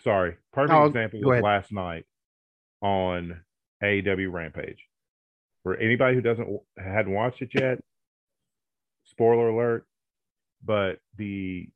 [0.00, 2.06] Sorry, perfect No, example was last night
[2.80, 3.44] on
[3.82, 4.88] AEW Rampage.
[5.62, 7.80] For anybody who doesn't hadn't watched it yet,
[9.04, 9.86] spoiler alert,
[10.62, 11.68] but the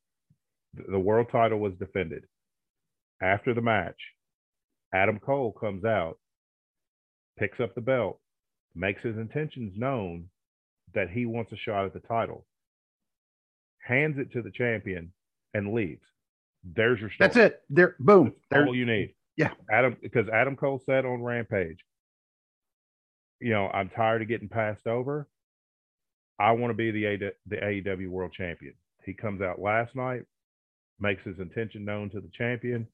[0.74, 2.26] the world title was defended.
[3.22, 3.98] After the match,
[4.92, 6.18] Adam Cole comes out,
[7.38, 8.20] picks up the belt,
[8.74, 10.26] makes his intentions known
[10.94, 12.46] that he wants a shot at the title,
[13.82, 15.12] hands it to the champion,
[15.54, 16.02] and leaves.
[16.64, 17.28] There's your story.
[17.28, 17.62] That's it.
[17.70, 18.34] There, boom.
[18.50, 19.14] That's all you need.
[19.36, 19.52] Yeah.
[19.70, 21.78] Adam, because Adam Cole said on Rampage,
[23.40, 25.28] you know, I'm tired of getting passed over.
[26.38, 28.74] I want to be the A- the AEW World Champion.
[29.04, 30.24] He comes out last night,
[30.98, 32.86] makes his intention known to the champion,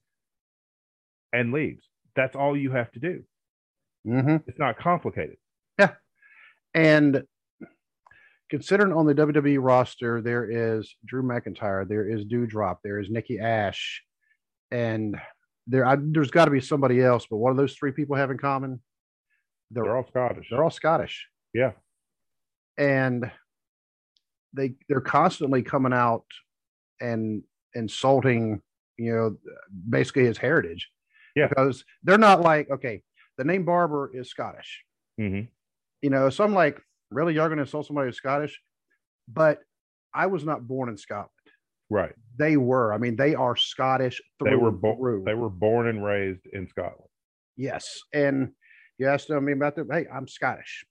[1.33, 1.83] and leaves.
[2.15, 3.23] That's all you have to do.
[4.07, 4.43] Mhm.
[4.47, 5.37] It's not complicated.
[5.79, 5.95] Yeah.
[6.75, 7.23] And
[8.49, 13.39] considering on the WWE roster, there is Drew McIntyre, there is Doudrop, there is Nikki
[13.39, 14.03] Ash,
[14.71, 15.19] and
[15.67, 17.25] there I, there's got to be somebody else.
[17.29, 18.81] But what do those three people have in common?
[19.71, 20.47] They're, They're all Scottish.
[20.49, 21.71] they're all Scottish, yeah.
[22.77, 23.31] and
[24.53, 26.25] they they're constantly coming out
[27.01, 27.41] and
[27.73, 28.61] insulting,
[28.97, 29.37] you know,
[29.89, 30.89] basically his heritage.
[31.35, 31.47] Yeah.
[31.47, 33.01] because they're not like okay,
[33.37, 34.83] the name Barber is Scottish.
[35.17, 35.41] hmm
[36.01, 36.81] you know, so I'm like,
[37.11, 38.59] really, you're going to insult somebody who's Scottish?
[39.29, 39.59] But
[40.13, 41.29] I was not born in Scotland.
[41.89, 42.11] Right.
[42.37, 42.93] They were.
[42.93, 44.21] I mean, they are Scottish.
[44.37, 44.49] through.
[44.49, 47.07] They were and bo- they were born and raised in Scotland.
[47.55, 48.51] yes, and
[48.97, 49.87] you asked them about them.
[49.89, 50.83] Hey, I'm Scottish,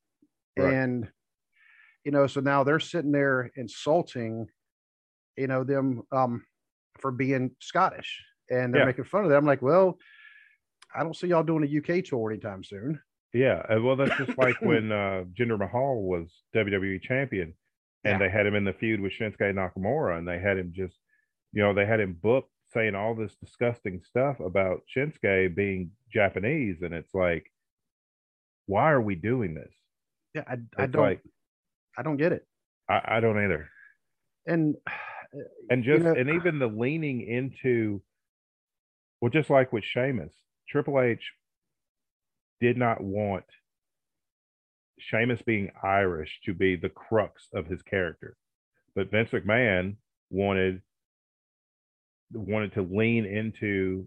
[0.58, 0.72] Right.
[0.72, 1.08] and
[2.06, 4.46] you know, so now they're sitting there insulting,
[5.36, 6.42] you know, them um
[7.00, 8.18] for being Scottish,
[8.48, 8.86] and they're Yeah.
[8.86, 9.38] making fun of them.
[9.40, 9.98] I'm like, well,
[10.94, 13.00] I don't see y'all doing a UK tour anytime soon.
[13.34, 17.54] Yeah, uh, well, that's just like when uh, Jinder Mahal was WWE champion,
[18.04, 18.26] and Yeah.
[18.26, 20.98] they had him in the feud with Shinsuke Nakamura, and they had him just,
[21.52, 26.82] you know, they had him booked saying all this disgusting stuff about Shinsuke being Japanese,
[26.82, 27.50] and it's like,
[28.66, 29.72] why are we doing this?
[30.34, 31.22] Yeah, I, I don't, like
[31.98, 32.46] I don't get it,
[32.88, 33.68] I, I don't either.
[34.46, 34.76] and
[35.70, 38.02] And You just know- and even the leaning into,
[39.22, 40.34] well, just like with Sheamus,
[40.68, 41.32] Triple H
[42.60, 43.44] did not want
[44.98, 48.36] Sheamus being Irish to be the crux of his character
[48.94, 49.96] But Vince McMahon
[50.30, 50.82] wanted
[52.32, 54.06] wanted to lean into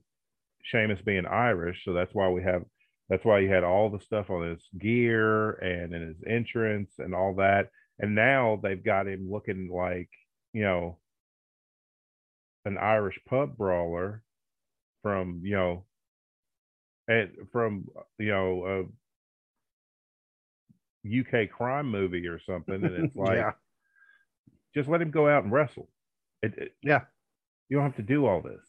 [0.64, 2.64] Sheamus being Irish, so that's why we have
[3.10, 7.14] that's why he had all the stuff on his gear and in his entrance and
[7.14, 7.70] all that.
[7.99, 10.10] And now they've got him looking like,
[10.53, 10.97] you know,
[12.66, 14.24] an Irish pub brawler
[15.03, 15.86] from, you know,
[17.08, 17.86] and from,
[18.20, 18.88] you know,
[21.06, 21.10] a
[21.43, 22.76] UK crime movie or something.
[22.84, 23.51] And it's like, yeah.
[24.74, 25.89] just let him go out and wrestle.
[26.41, 27.01] It, it, Yeah.
[27.70, 28.62] You don't have to do all this.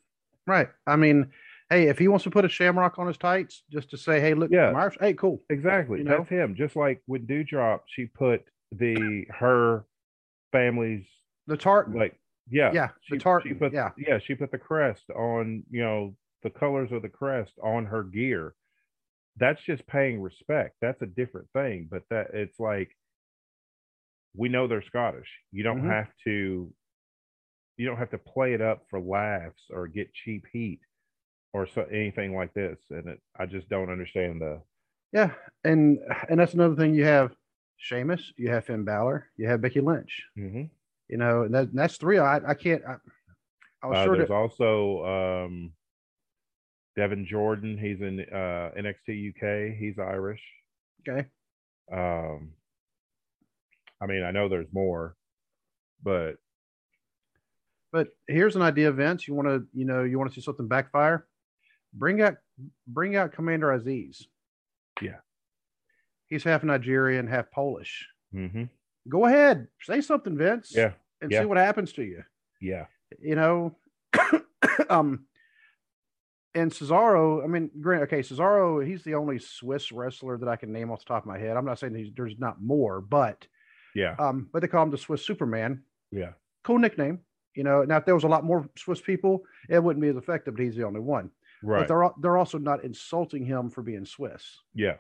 [0.46, 0.68] Right.
[0.86, 1.30] I mean,
[1.70, 4.34] hey, if he wants to put a shamrock on his tights just to say, hey,
[4.34, 4.72] look, Yeah.
[4.72, 5.42] I'm hey, cool.
[5.50, 5.98] Exactly.
[5.98, 6.18] You know?
[6.18, 6.54] That's him.
[6.54, 9.84] Just like with Doudrop, she put the her
[10.52, 11.04] family's
[11.46, 11.94] The tartan.
[11.98, 12.18] like
[12.50, 13.90] yeah Yeah, the she, tartan, she put yeah.
[13.96, 16.14] yeah she put the crest on you know
[16.46, 18.54] the colors of the crest on her gear
[19.36, 22.96] that's just paying respect that's a different thing but that it's like
[24.36, 25.90] we know they're scottish you don't Mhm.
[25.90, 26.72] have to
[27.76, 30.80] you don't have to play it up for laughs or get cheap heat
[31.52, 34.62] or so anything like this and it, i just don't understand the
[35.12, 35.34] Yeah,
[35.64, 36.94] and and that's another thing.
[36.94, 37.34] You have
[37.78, 40.14] Sheamus, you have Finn Balor, you have Becky Lynch.
[40.36, 40.70] Mhm.
[41.08, 42.18] You know, and, that, and that's three.
[42.18, 42.82] I, I can't.
[42.84, 42.96] I,
[43.82, 44.34] I was Uh, sure there's that.
[44.34, 45.72] also um,
[46.96, 47.76] Devin Jordan.
[47.78, 49.76] He's in uh, NXT UK.
[49.78, 50.40] He's Irish.
[51.08, 51.28] Okay,
[51.92, 52.52] Um,
[54.00, 55.16] I mean, I know there's more,
[56.02, 56.34] but
[57.92, 59.28] but here's an idea, Vince.
[59.28, 61.26] You want to, you know, you want to see something backfire?
[61.94, 62.34] Bring out,
[62.86, 64.24] bring out Commander Azeez.
[65.00, 65.18] Yeah.
[66.26, 68.06] he's half Nigerian, half Polish.
[68.34, 68.64] Mm-hmm.
[69.08, 70.72] Go ahead, say something, Vince.
[70.74, 70.92] yeah,
[71.22, 71.40] and yeah.
[71.40, 72.24] see what happens to you.
[72.60, 72.86] yeah,
[73.20, 73.76] you know,
[74.90, 75.24] um,
[76.56, 80.72] and Cesaro, I mean, grant, okay, Cesaro, he's the only Swiss wrestler that I can
[80.72, 81.56] name off the top of my head.
[81.56, 83.46] I'm not saying he's, there's not more, but,
[83.94, 85.82] yeah, um, but they call him the Swiss Superman.
[86.10, 86.32] yeah,
[86.64, 87.20] Cool nickname,
[87.54, 87.84] you know.
[87.84, 90.64] Now, if there was a lot more Swiss people, it wouldn't be as effective, but
[90.64, 91.30] he's the only one.
[91.62, 91.80] Right.
[91.80, 94.42] But they're they're also not insulting him for being Swiss.
[94.74, 94.96] yeah,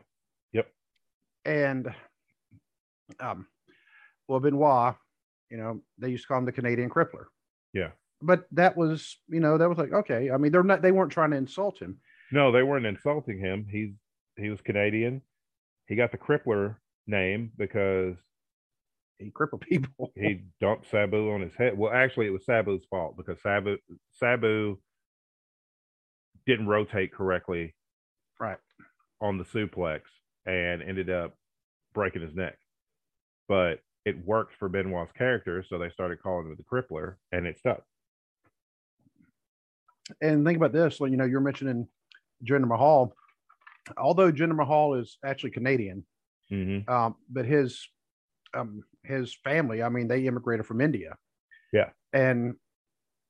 [0.52, 0.68] Yep.
[1.44, 1.94] And,
[3.20, 3.46] um,
[4.28, 4.94] well, Benoit,
[5.50, 7.26] you know, they used to call him the Canadian Crippler.
[7.72, 7.90] yeah.
[8.26, 10.30] But that was, you know, that was like okay.
[10.30, 10.82] I mean, they're not.
[10.82, 11.98] They weren't trying to insult him.
[12.32, 13.66] No, they weren't insulting him.
[13.70, 13.92] He's
[14.36, 15.22] he was Canadian.
[15.86, 18.16] He got the Crippler name because
[19.18, 20.12] He crippled people.
[20.16, 21.78] he dumped Sabu on his head.
[21.78, 23.76] Well, actually, it was Sabu's fault because Sabu
[24.12, 24.78] Sabu
[26.46, 27.74] didn't rotate correctly
[28.40, 28.58] right.
[29.20, 30.02] on the suplex
[30.46, 31.34] and ended up
[31.94, 32.58] breaking his neck.
[33.48, 37.58] But it worked for Benoit's character, so they started calling him the Crippler, and it
[37.58, 37.82] stuck.
[40.20, 41.00] And think about this.
[41.00, 41.88] Like, you know, you're mentioning
[42.44, 43.12] Jinder Mahal.
[43.96, 46.04] Although Jinder Mahal is actually Canadian,
[46.52, 46.88] Mm-hmm.
[46.88, 47.88] um, but his
[48.54, 51.16] um, his family, I mean, they immigrated from India.
[51.72, 51.90] Yeah.
[52.12, 52.54] And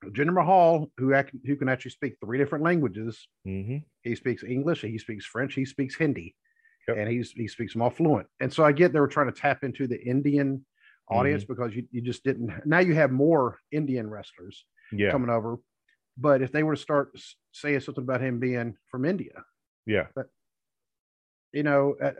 [0.05, 3.79] Jinder Mahal, who act, who can actually speak three different languages, Mm-hmm.
[4.03, 6.35] he speaks English, he speaks French, he speaks Hindi,
[6.89, 6.97] Yep.
[6.99, 8.27] and he's he speaks them all fluent.
[8.41, 10.65] And so I get they were trying to tap into the Indian
[11.11, 11.53] audience Mm-hmm.
[11.55, 12.53] because you, you just didn't.
[12.67, 15.11] Now you have more Indian wrestlers Yeah.
[15.11, 15.57] coming over,
[16.17, 17.11] but if they were to start
[17.53, 19.43] saying something about him being from India,
[19.87, 20.07] Yeah.
[21.53, 22.13] you know, uh,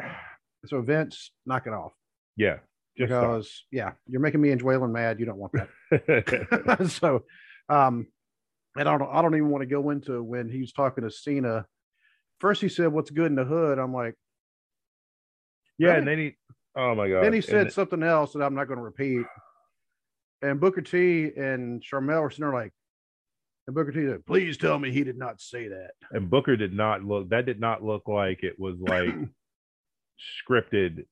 [0.67, 1.93] so Vince, knock it off
[2.37, 2.59] Yeah.
[2.99, 3.21] Just stop.
[3.23, 5.21] because yeah, you're making me and Jalen mad.
[5.21, 6.89] You don't want that.
[6.91, 7.25] so,
[7.69, 8.07] um,
[8.75, 11.11] and I don't, I don't even want to go into when he was talking to
[11.11, 11.67] Cena.
[12.41, 14.15] First, he said, "What's good in the hood?" I'm like,
[15.79, 15.99] yeah, Really?
[15.99, 16.37] and then he
[16.75, 17.23] oh my god.
[17.25, 19.27] then he said th- something else that I'm not going to repeat.
[20.43, 22.73] And Booker T and Sharmell were sitting there like,
[23.67, 26.73] and Booker T said, "Please tell me he did not say that." and Booker did
[26.73, 29.15] not look that did not look like it was like
[30.49, 31.05] scripted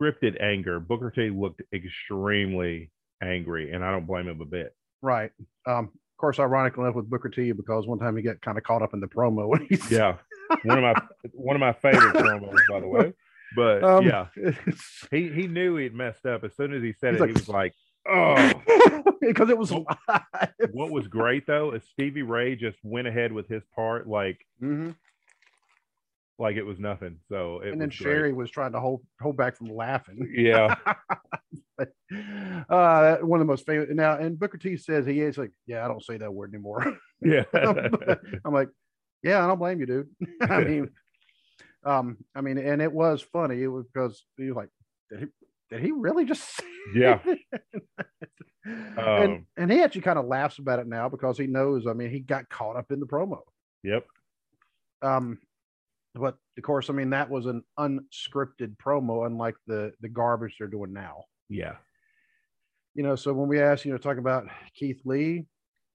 [0.00, 0.80] scripted anger.
[0.80, 2.90] Booker T looked extremely
[3.22, 4.74] angry, and I don't blame him a bit.
[5.02, 5.30] Right.
[5.66, 8.64] Um, of course, ironically enough with Booker T, because one time he got kind of
[8.64, 9.48] caught up in the promo
[9.90, 10.16] Yeah.
[10.64, 10.94] one of my
[11.32, 13.12] one of my favorite promos, by the way.
[13.56, 14.26] But um, yeah,
[15.10, 17.20] he he knew he'd messed up as soon as he said it.
[17.20, 17.74] like, he was like,
[18.08, 20.70] "Oh." because it was What- live.
[20.72, 24.94] what was great though is Stevie Ray just went ahead with his part like Mhm.
[26.38, 27.18] like it was nothing.
[27.28, 27.94] So it And then was.
[27.94, 30.32] Sherri was trying to hold hold back from laughing.
[30.34, 30.74] Yeah.
[31.78, 31.92] But,
[32.68, 35.82] uh, one of the most famous now, and Booker T says he is like, yeah,
[35.82, 36.98] I don't say that word anymore.
[37.22, 37.44] Yeah.
[38.44, 38.68] I'm like,
[39.22, 40.08] yeah, I don't blame you, dude.
[40.42, 40.90] I mean,
[41.84, 43.62] um, I mean, and it was funny.
[43.62, 44.68] It was because he was like,
[45.70, 46.60] did he, really just?
[46.94, 47.20] Yeah.
[47.24, 48.06] that?"
[48.64, 48.98] and
[49.32, 51.86] Um, and he actually kind of laughs about it now because he knows.
[51.86, 53.40] I mean, he got caught up in the promo.
[53.82, 54.06] yep.
[55.02, 55.38] Um,
[56.14, 60.68] but of course, I mean that was an unscripted promo, unlike the the garbage they're
[60.68, 61.24] doing now.
[61.48, 61.76] Yeah.
[62.94, 65.46] you know, so when we asked, you know, talk about Keith Lee,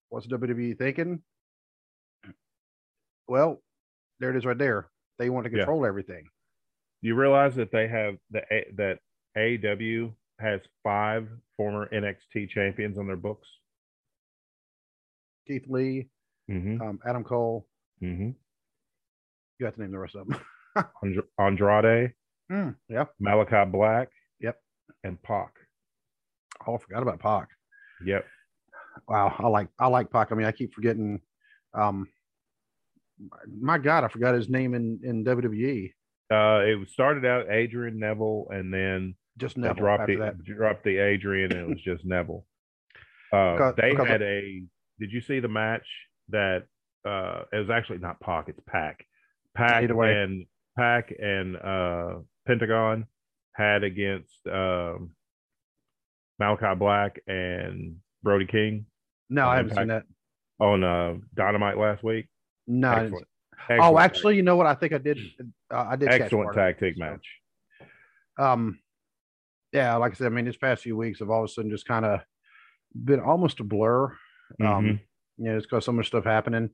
[0.10, 1.22] what's WWE thinking?
[3.28, 3.62] Well,
[4.20, 4.90] there it is right there.
[5.20, 5.58] They want to Yeah.
[5.60, 6.28] control everything.
[7.02, 8.42] You realize that they have the
[8.76, 9.00] that
[9.38, 11.28] AEW has five
[11.58, 13.48] former NXT champions on their books.
[15.48, 16.10] Keith Lee,
[16.50, 16.80] Mm-hmm.
[16.82, 17.68] um, Adam Cole.
[18.04, 18.30] Mm-hmm.
[19.60, 20.40] You have to name the rest of them.
[21.02, 22.12] And- Andrade,
[22.52, 23.06] Mm, yeah.
[23.20, 24.10] Malachi Black.
[24.42, 24.58] Yep.
[25.04, 25.50] And Pac.
[26.68, 27.48] Oh, I forgot about Pac.
[28.06, 28.26] Yep.
[29.08, 30.32] Wow, I like I like Pac.
[30.32, 31.22] I mean, I keep forgetting.
[31.74, 32.08] Um,
[33.60, 35.92] my God, I forgot his name in in WWE.
[36.32, 40.44] Uh, it started out Adrian Neville, and then Just they Neville dropped after the that.
[40.46, 42.46] dropped the Adrian, and it was just Neville.
[43.34, 44.64] Uh, Because- they because- had a.
[45.00, 45.86] Did you see the match
[46.30, 46.64] that?
[47.06, 48.50] Uh, it was actually not Pac.
[48.50, 49.06] It's pack
[49.56, 50.12] Pac Either way.
[50.24, 52.16] and pack and uh,
[52.48, 53.06] Pentagon
[53.54, 55.12] had against um,
[56.40, 58.86] Malachi Black and Brody King
[59.30, 59.82] No, I haven't Impact.
[59.84, 60.66] seen that.
[60.66, 62.28] on uh, Dynamite last week.
[62.68, 63.28] No, Excellent.
[63.70, 64.66] Oh, Excellent- actually, you know what?
[64.66, 65.20] I think I did.
[65.72, 66.08] Uh, I did.
[66.10, 67.26] excellent of tag team match.
[68.40, 68.80] um
[69.76, 71.70] yeah like i said i mean this past few weeks have all of a sudden
[71.72, 72.20] just kind of
[72.94, 74.06] been almost a blur
[74.62, 75.00] um Mhm.
[75.38, 76.70] you know it's because so much stuff happening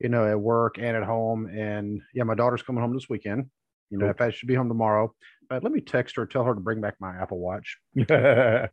[0.00, 3.46] you know at work and at home and yeah my daughter's coming home this weekend
[3.90, 4.10] you know Cool.
[4.10, 5.12] in fact she'll be home tomorrow
[5.48, 8.70] but let me text her tell her to bring back my apple watch like,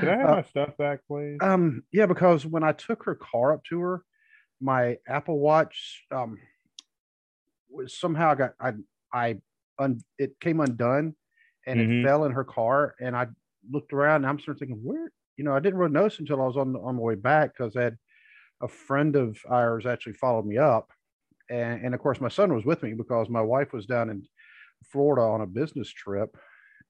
[0.00, 1.38] can I have Uh, my stuff back, please?
[1.40, 4.02] um yeah because when i took her car up to her
[4.60, 6.38] my apple watch um
[7.70, 8.72] was somehow got i
[9.12, 9.36] i
[9.78, 11.14] un, it came undone
[11.66, 11.80] and Mhm.
[11.80, 13.26] it fell in her car and i
[13.70, 16.40] looked around and i'm sort of thinking where you know i didn't really notice until
[16.42, 17.98] i was on on my way back because i had
[18.62, 20.92] a friend of ours actually followed me up
[21.50, 24.22] and, and of course my son was with me because my wife was down in
[24.92, 26.36] florida on a business trip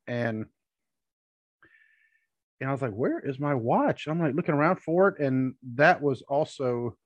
[0.09, 0.47] and
[2.61, 5.55] and I was like, "Where is my watch?" I'm like looking around for it, and
[5.75, 6.97] that was also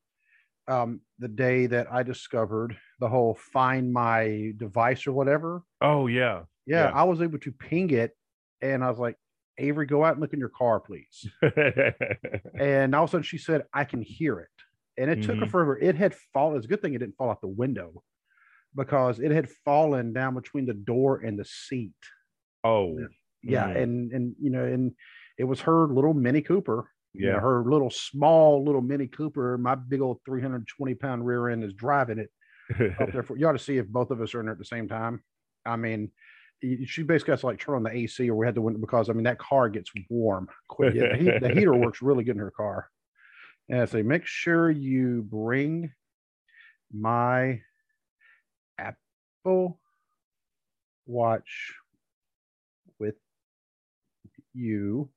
[0.69, 5.63] um, the day that I discovered the whole "find my device" or whatever.
[5.81, 6.45] oh yeah.
[6.67, 6.91] Yeah, Yeah.
[6.95, 8.17] I was able to ping it,
[8.63, 9.17] and I was like,
[9.59, 11.27] "Avery, go out and look in your car, please."
[12.59, 14.49] and all of a sudden, she said, "I can hear it,"
[14.97, 15.51] and it took her Mhm.
[15.51, 15.79] forever.
[15.79, 16.57] It had fallen.
[16.57, 18.03] It's a good thing it didn't fall out the window
[18.75, 21.93] because it had fallen down between the door and the seat
[22.65, 22.99] oh
[23.43, 23.83] yeah Mm.
[23.83, 24.95] and and you know and
[25.39, 27.41] it was her little mini cooper you know, yeah.
[27.41, 32.19] her little small little mini cooper my big old 320 pound rear end is driving
[32.19, 32.31] it
[32.99, 34.59] up there for you ought to see if both of us are in there at
[34.59, 35.23] the same time
[35.67, 36.11] i mean
[36.87, 39.11] she basically has to like turn on the ac or we had to window because
[39.11, 42.37] i mean that car gets warm quick Yeah, the, heat, the heater works really good
[42.37, 42.89] in her car
[43.69, 45.93] and i say make sure you bring
[46.93, 47.61] my
[48.79, 49.79] apple
[51.07, 51.75] watch
[52.99, 53.17] with
[54.55, 55.11] you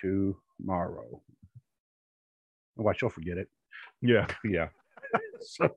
[0.00, 1.22] tomorrow.
[2.76, 3.48] Watch, you'll forget it.
[4.02, 4.26] yeah.
[4.44, 4.68] Yeah.
[5.40, 5.76] so,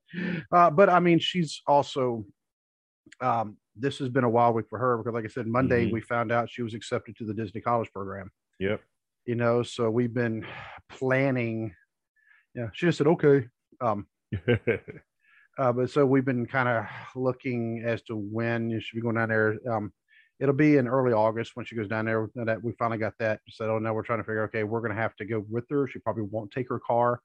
[0.52, 2.26] uh, but I mean, she's also.
[3.22, 5.94] Um, this has been a wild week for her because, like I said, Monday Mhm.
[5.94, 8.32] we found out she was accepted to the Disney College program.
[8.60, 8.82] Yep.
[9.26, 10.46] You know, so we've been
[10.90, 11.74] planning.
[12.56, 13.48] Yeah, she just said okay.
[13.82, 14.08] Um,
[15.58, 19.16] uh, but so we've been kind of looking as to when you should be going
[19.16, 19.58] down there.
[19.70, 19.94] Um,
[20.40, 22.30] it'll be in early August when she goes down there.
[22.36, 23.70] That we finally got that said.
[23.70, 24.44] Oh Now we're trying to figure.
[24.44, 25.88] Okay, we're going to have to go with her.
[25.88, 27.22] She probably won't take her car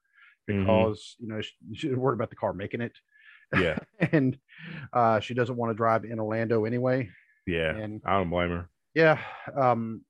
[0.49, 0.59] Mhm.
[0.59, 2.93] because you know she, she's worried about the car making it,
[3.53, 3.79] yeah.
[4.11, 4.37] and
[4.93, 7.09] uh, she doesn't want to drive in Orlando anyway.
[7.47, 7.75] Yeah.
[7.75, 8.69] And I don't blame her.
[8.95, 9.19] yeah,
[9.55, 10.03] um,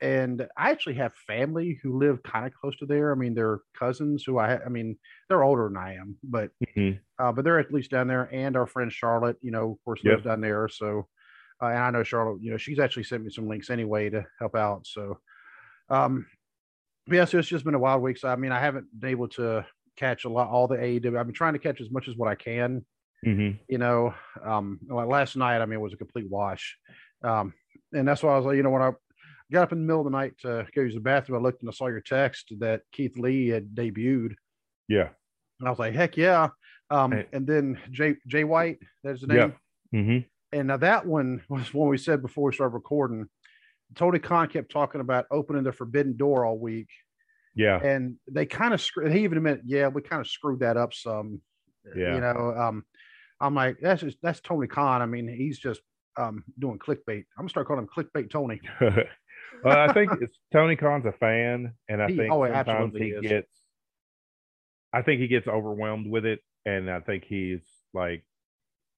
[0.00, 3.12] and I actually have family who live kind of close to there.
[3.12, 4.98] I mean, they're cousins who I, I mean,
[5.28, 7.00] they're older than I am, but Mhm.
[7.18, 8.28] uh, but they're at least down there.
[8.32, 10.12] And our friend Charlotte, you know, of course, Yep.
[10.12, 10.68] lives down there.
[10.68, 11.08] So,
[11.62, 14.26] uh, and I know Charlotte, you know, she's actually sent me some links anyway to
[14.38, 14.86] help out.
[14.86, 15.18] So,
[15.88, 16.26] um,
[17.06, 18.18] yeah, so it's just been a wild week.
[18.18, 19.64] So, I mean, I haven't been able to
[19.96, 21.18] catch a lot, all the AEW.
[21.18, 22.84] I've been trying to catch as much as what I can
[23.24, 23.58] Mhm.
[23.66, 26.76] you know um well, last night i mean it was a complete wash
[27.24, 27.54] um
[27.94, 28.92] and that's why i was like you know when i
[29.50, 31.62] got up in the middle of the night to go use the bathroom i looked
[31.62, 34.34] and i saw your text that keith lee had debuted
[34.86, 35.08] Yeah.
[35.58, 36.50] and i was like heck yeah
[36.90, 37.26] um Hey.
[37.32, 39.46] and then jay jay white that's the Yeah.
[39.46, 40.26] name Mhm.
[40.52, 43.28] and now that one was one we said before we started recording
[43.94, 46.90] tony khan kept talking about opening the forbidden door all week
[47.56, 47.80] Yeah.
[47.82, 50.92] and they kind of screwed he even admitted yeah we kind of screwed that up
[50.94, 51.40] some
[51.96, 52.14] Yeah.
[52.14, 52.84] you know um
[53.40, 55.80] i'm like that's just that's tony khan i mean he's just
[56.18, 58.60] um doing clickbait i'm gonna start calling him clickbait tony
[59.64, 62.68] well, I think it's Tony Khan's a fan, and I He- think oh, he sometimes
[62.68, 63.22] absolutely he is.
[63.22, 63.52] gets.
[64.92, 67.60] I think he gets overwhelmed with it, and I think he's
[67.94, 68.22] like,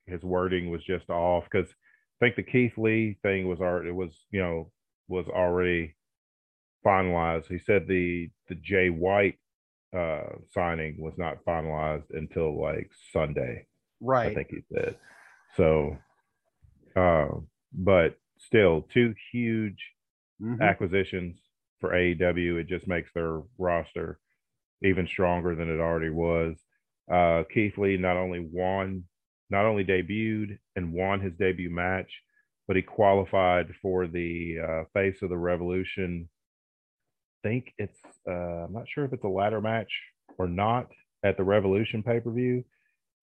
[0.06, 3.94] his wording was just off because I think the Keith Lee thing was already it
[3.94, 4.72] was you know
[5.06, 5.94] was already
[6.84, 7.46] finalized.
[7.48, 9.38] He said the the Jay White
[9.96, 13.66] uh signing was not finalized until like Sunday.
[14.00, 14.32] Right.
[14.32, 14.96] I think he said.
[15.56, 15.96] So
[16.96, 17.28] uh
[17.72, 19.78] but still two huge
[20.40, 20.60] Mhm.
[20.62, 21.40] acquisitions
[21.80, 22.58] for AEW.
[22.60, 24.20] It just makes their roster
[24.82, 26.56] even stronger than it already was.
[27.10, 29.04] Uh, Keith Lee not only won,
[29.50, 32.22] not only debuted and won his debut match,
[32.68, 36.28] but he qualified for the uh, Face of the Revolution.
[37.42, 38.32] Think it's, uh,
[38.66, 39.90] I'm not sure if it's a ladder match
[40.38, 40.88] or not
[41.24, 42.64] at the Revolution pay per view.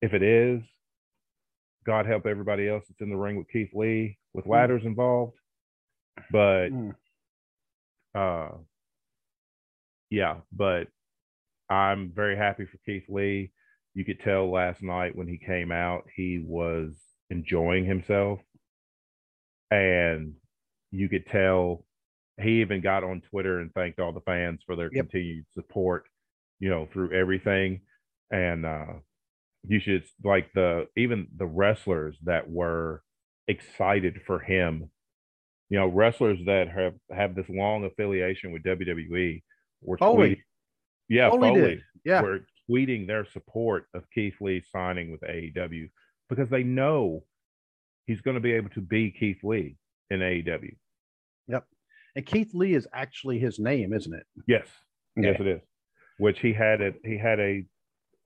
[0.02, 0.62] If it is,
[1.86, 5.38] God help everybody else that's in the ring with Keith Lee with ladders involved.
[6.32, 6.96] But Mm.
[8.16, 8.50] uh
[10.10, 10.88] yeah but
[11.70, 13.52] i'm very happy for keith lee
[13.94, 16.92] you could tell last night when he came out he was
[17.30, 18.40] enjoying himself
[19.72, 20.34] and
[20.92, 21.85] you could tell
[22.42, 25.10] he even got on twitter and thanked all the fans for their Yep.
[25.10, 26.06] continued support
[26.60, 27.82] you know through everything
[28.32, 28.94] and uh
[29.68, 33.02] you should like the even the wrestlers that were
[33.48, 34.90] excited for him
[35.70, 39.42] you know, wrestlers that have have this long affiliation with WWE
[39.82, 40.30] were Foley.
[40.36, 40.42] tweeting,
[41.10, 41.84] yeah, Foley Foley.
[42.04, 42.22] Yeah.
[42.22, 45.90] were tweeting their support of Keith Lee signing with AEW
[46.30, 47.24] because they know
[48.06, 49.76] he's going to be able to be Keith Lee
[50.12, 50.76] in AEW.
[51.50, 51.62] AEW.
[52.16, 54.26] And Keith Lee is actually his name, isn't it?
[54.48, 54.68] Yes,
[55.18, 55.62] yes, it is.
[56.18, 57.66] Which he had a he had a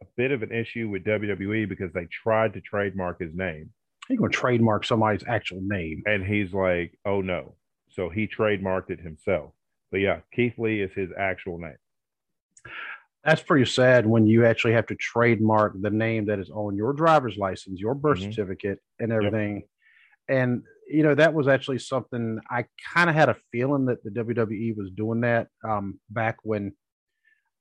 [0.02, 3.70] a bit of an issue with WWE because they tried to trademark his name,
[4.10, 6.04] You're going to trademark somebody's actual name.
[6.06, 7.56] and he's like, "Oh no!"
[7.90, 9.52] So he trademarked it himself.
[9.92, 11.76] But yeah, Keith Lee is his actual name.
[13.26, 16.94] That's pretty sad when you actually have to trademark the name that is on your
[16.94, 18.34] driver's license, your birth Mhm.
[18.34, 19.64] certificate, and everything.
[20.30, 24.10] And you know that was actually something I kind of had a feeling that the
[24.12, 26.74] WWE was doing that um, back when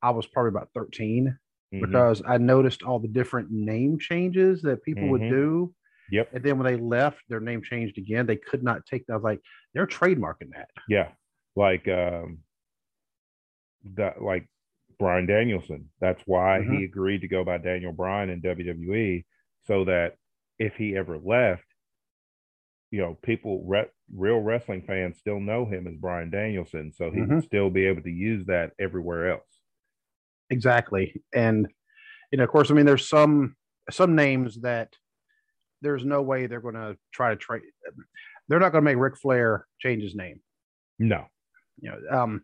[0.02, 1.36] I was probably about 13
[1.74, 1.80] Mhm.
[1.80, 5.28] because I noticed all the different name changes that people would Mhm.
[5.30, 5.74] do.
[6.10, 6.30] Yep.
[6.32, 8.24] And then when they left, their name changed again.
[8.26, 9.12] They could not take that.
[9.12, 9.40] I was like,
[9.74, 10.70] they're trademarking that.
[10.88, 11.12] Yeah,
[11.56, 12.38] like um,
[13.96, 14.48] that, like
[14.98, 15.90] Bryan Danielson.
[16.00, 16.78] That's why Mhm.
[16.78, 19.26] he agreed to go by Daniel Bryan in WWE,
[19.64, 20.16] so that
[20.58, 21.64] if he ever left,
[22.90, 27.18] you know, people, re- real wrestling fans, still know him as Bryan Danielson, so he
[27.20, 27.28] Mhm.
[27.36, 29.60] would still be able to use that everywhere else.
[30.50, 31.22] Exactly.
[31.34, 31.68] And
[32.30, 33.56] you know, of course, I mean, there's some
[33.90, 34.94] some names that
[35.80, 37.62] there's no way they're going to try to trade.
[38.48, 40.40] They're not going to make Ric Flair change his name.
[40.98, 41.26] No,
[41.80, 42.42] You know, um,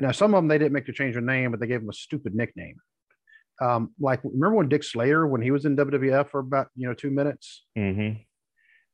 [0.00, 1.80] you know, some of them they didn't make the change their name, but they gave
[1.82, 2.76] him a stupid nickname.
[3.60, 6.94] Um, like remember when Dick Slater when he was in WWF for about you know
[6.94, 8.12] two minutes, hmm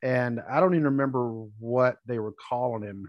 [0.04, 3.08] and I don't even remember what they were calling him,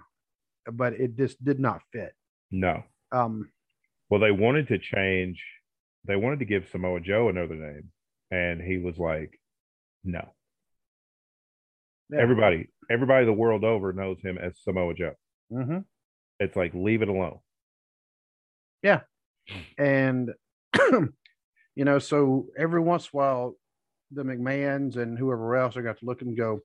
[0.71, 2.13] but it just did not fit.
[2.49, 2.83] no.
[3.11, 3.51] Um,
[4.09, 5.43] Well, they wanted to change.
[6.05, 7.91] They wanted to give Samoa Joe another name,
[8.31, 9.39] and he was like,
[10.03, 10.33] "No."
[12.09, 12.21] yeah.
[12.21, 15.13] Everybody, everybody the world over knows him as Samoa Joe.
[15.51, 15.79] Mm-hmm.
[16.39, 17.39] It's like leave it alone.
[18.81, 19.01] Yeah,
[19.77, 20.31] and
[21.75, 23.55] you know so every once in a while
[24.11, 26.61] the mcmahons and whoever else are got to look and go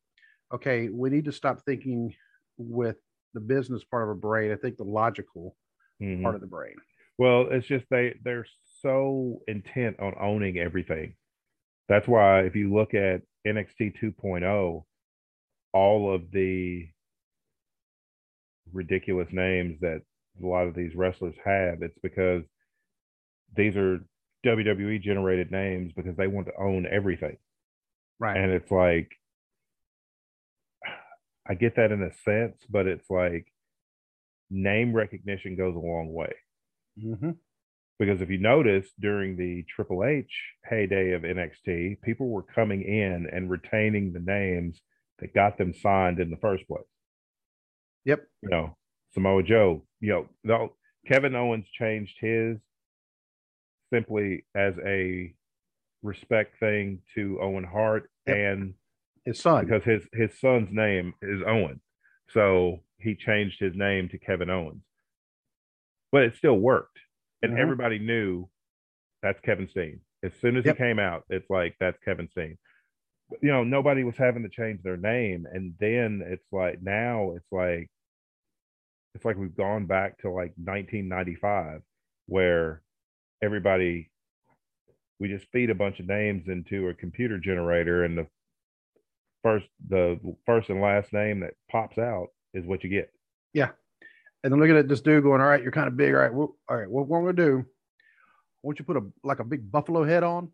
[0.53, 2.15] okay we need to stop thinking
[2.59, 2.97] with
[3.35, 5.57] the business part of our brain i think the logical
[6.01, 6.23] Mhm.
[6.23, 6.75] part of the brain
[7.19, 8.47] Well, it's just they they're
[8.81, 11.17] so intent on owning everything.
[11.89, 14.87] That's why if you look at NXT 2.0, oh,
[15.75, 16.89] all of the
[18.73, 20.03] ridiculous names that
[20.43, 22.45] a lot of these wrestlers have, it's because
[23.57, 23.99] these are
[24.47, 27.37] WWE generated names because they want to own everything.
[28.19, 29.11] right And it's like,
[31.51, 33.53] I get that in a sense, but it's like
[34.51, 36.33] name recognition goes a long way.
[36.99, 37.39] Mhm.
[37.99, 43.27] Because if you notice during the Triple H heyday of NXT, people were coming in
[43.31, 44.81] and retaining the names
[45.19, 46.87] that got them signed in the first place.
[48.05, 48.77] yep You know,
[49.13, 50.77] Samoa Joe, you know,
[51.07, 52.59] Kevin Owens changed his
[53.93, 55.35] simply as a
[56.03, 58.37] respect thing to Owen Hart Yep.
[58.37, 58.75] and
[59.31, 61.81] his son because his his son's name is Owen.
[62.31, 64.83] So he changed his name to Kevin Owens.
[66.13, 66.99] But it still worked.
[67.43, 67.59] And Mhm.
[67.59, 68.49] everybody knew
[69.23, 70.01] that's Kevin Steen.
[70.23, 70.77] As soon as Yep.
[70.77, 72.59] he came out, it's like that's Kevin Steen.
[73.41, 75.47] You know, nobody was having to change their name.
[75.47, 77.89] And then it's like now it's like
[79.15, 81.83] it's like we've gone back to like 1995
[82.27, 82.83] where
[83.43, 84.11] everybody
[85.19, 88.27] we just feed a bunch of names into a computer generator and the
[89.43, 93.11] first the first and last name that pops out is what you get
[93.55, 93.71] Yeah.
[94.45, 96.15] and then looking at this dude going, "All right, you're kind of big.
[96.15, 96.91] All right, well, all right.
[96.91, 97.59] What we're gonna do?
[97.61, 100.51] I want you to put a like a big buffalo head on,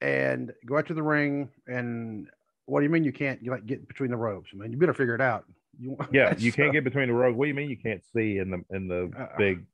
[0.00, 1.48] and go out to the ring.
[1.66, 2.28] And
[2.66, 4.50] what do you mean you can't you like get between the ropes?
[4.52, 5.44] I mean, you better figure it out.
[5.78, 7.36] You, Yeah, you can't get between the ropes.
[7.36, 9.64] What do you mean you can't see in the in the Uh, big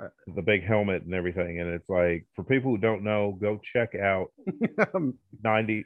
[0.00, 1.60] uh, the big helmet and everything?
[1.60, 5.14] And it's like for people who don't know, go check out the
[5.44, 5.84] ninety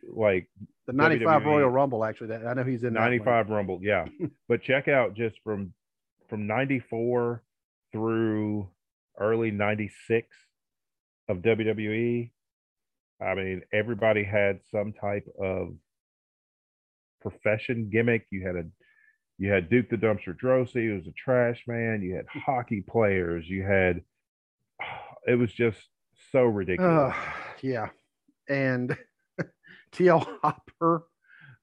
[0.87, 1.47] like '95 WWE.
[1.47, 2.05] Royal Rumble.
[2.05, 4.07] Actually, that I know he's in that 95 Rumble, yeah.
[4.49, 5.73] but check out just from
[6.29, 7.43] from 94
[7.93, 8.69] through
[9.19, 10.27] early 96
[11.29, 12.31] of WWE.
[13.21, 15.75] I mean, everybody had some type of
[17.23, 18.27] profession gimmick.
[18.31, 18.65] You had a
[19.39, 22.03] you had Duke the Dumpster Droese, who was a trash man.
[22.03, 23.49] You had hockey players.
[23.49, 24.03] You had
[25.27, 25.79] it was just
[26.33, 27.15] so ridiculous.
[27.15, 27.33] Uh,
[27.63, 27.89] yeah,
[28.49, 28.97] and
[29.95, 31.07] TL Hopper.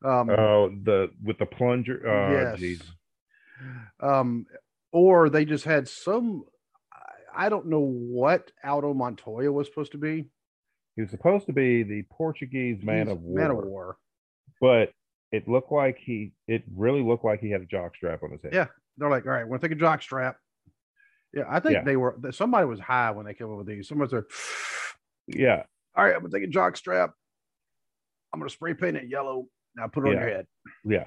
[0.04, 2.02] Um, Oh, the with the plunger.
[2.08, 2.60] Oh, yes.
[2.60, 2.82] jeez.
[4.00, 4.46] Um,
[4.92, 6.44] or they just had some.
[7.36, 10.30] I- don't know what Aldo Montoya was supposed to be.
[10.98, 13.98] He was supposed to be the Portuguese man He's of war, Man of War.
[14.60, 14.92] but
[15.32, 16.34] it looked like he.
[16.48, 18.54] It really looked like he had a jock strap on his head.
[18.54, 18.68] Yeah.
[18.98, 20.36] They're like, all right, we're gonna take a jock strap.
[21.34, 21.84] Yeah, I think Yeah.
[21.86, 22.18] they were.
[22.32, 23.88] Somebody was high when they came up with these.
[23.88, 24.26] Somebody's like,
[25.28, 25.64] yeah,
[25.96, 27.14] all right, I'm gonna take a jock strap.
[28.34, 29.46] I'm gonna spray paint it yellow.
[29.76, 30.46] Now put it on your head.
[30.86, 31.06] yeah.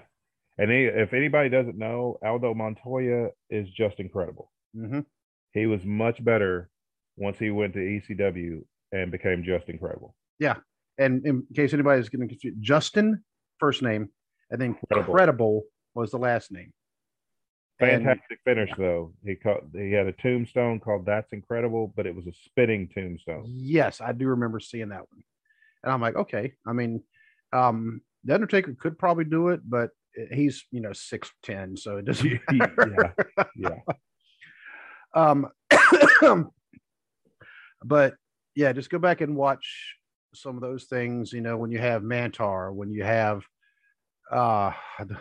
[0.56, 4.52] And he, if anybody doesn't know, Aldo Montoya is just incredible.
[4.74, 5.00] hmm
[5.52, 6.70] He was much better
[7.16, 8.62] once he went to ECW
[8.92, 10.14] and became just incredible.
[10.38, 10.56] Yeah.
[10.98, 13.24] And in case anybody anybody's getting confused, Justin
[13.58, 14.08] first name,
[14.50, 15.12] and then Credible.
[15.14, 15.62] Credible
[15.94, 16.72] was the last name.
[17.80, 19.12] And- Fantastic finish though.
[19.24, 23.42] He caught, he had a tombstone called "That's Incredible," but it was a spinning tombstone.
[23.46, 25.22] Yes, I do remember seeing that one.
[25.82, 26.52] And I'm like, okay.
[26.66, 27.02] I mean,
[27.54, 29.90] um, the Undertaker could probably do it, but
[30.32, 33.14] he's you know six ten, so it doesn't yeah, matter.
[33.56, 33.78] yeah.
[35.16, 35.46] Um,
[37.84, 38.14] but
[38.56, 39.94] yeah, just go back and watch
[40.34, 41.32] some of those things.
[41.32, 43.44] You know, when you have Mantaur, when you have
[44.30, 45.16] uh the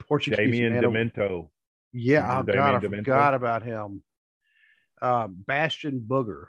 [0.00, 1.50] Portuguese Damien man of- Demento.
[1.92, 2.96] Yeah, oh God, I Demento?
[2.96, 4.02] forgot about him.
[5.02, 6.46] Um, Bastion Booger.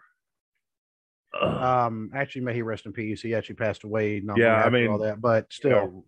[1.42, 3.22] Um, actually, may he rest in peace.
[3.22, 4.22] He actually passed away.
[4.24, 6.06] Not Yeah, I mean, all that, but you still, know,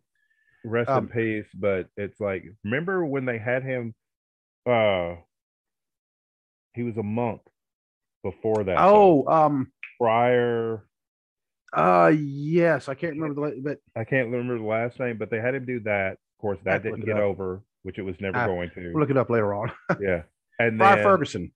[0.63, 1.47] rest Um, in peace.
[1.53, 3.93] But it's like, remember when they had him?
[4.65, 5.15] Uh,
[6.73, 7.41] he was a monk
[8.23, 8.77] before that.
[8.79, 10.83] oh, um, prior.
[11.73, 15.39] uh, yes, I can't remember the, but I can't remember the last name, but they
[15.39, 16.13] had him do that.
[16.13, 17.23] Of course, that didn't get up.
[17.23, 18.91] over, which it was never I- going to.
[18.93, 19.71] we'll look it up later on.
[20.01, 20.23] yeah,
[20.59, 21.51] and Friar Ferguson.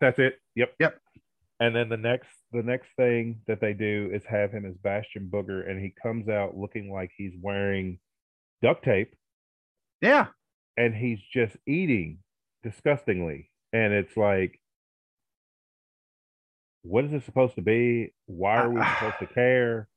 [0.00, 0.38] that's it.
[0.56, 0.98] Yep, Yep.
[1.62, 5.30] And then the next, the next thing that they do is have him as Bastion
[5.32, 8.00] Booger, and he comes out looking like he's wearing
[8.62, 9.14] duct tape,
[10.00, 10.26] Yeah,
[10.76, 12.18] and he's just eating
[12.64, 14.58] disgustingly, and it's like.
[16.84, 18.12] What is this supposed to be?
[18.26, 19.88] Why are we I- supposed to care?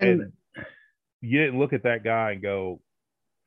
[0.00, 0.32] and, and
[1.20, 2.80] you didn't look at that guy and go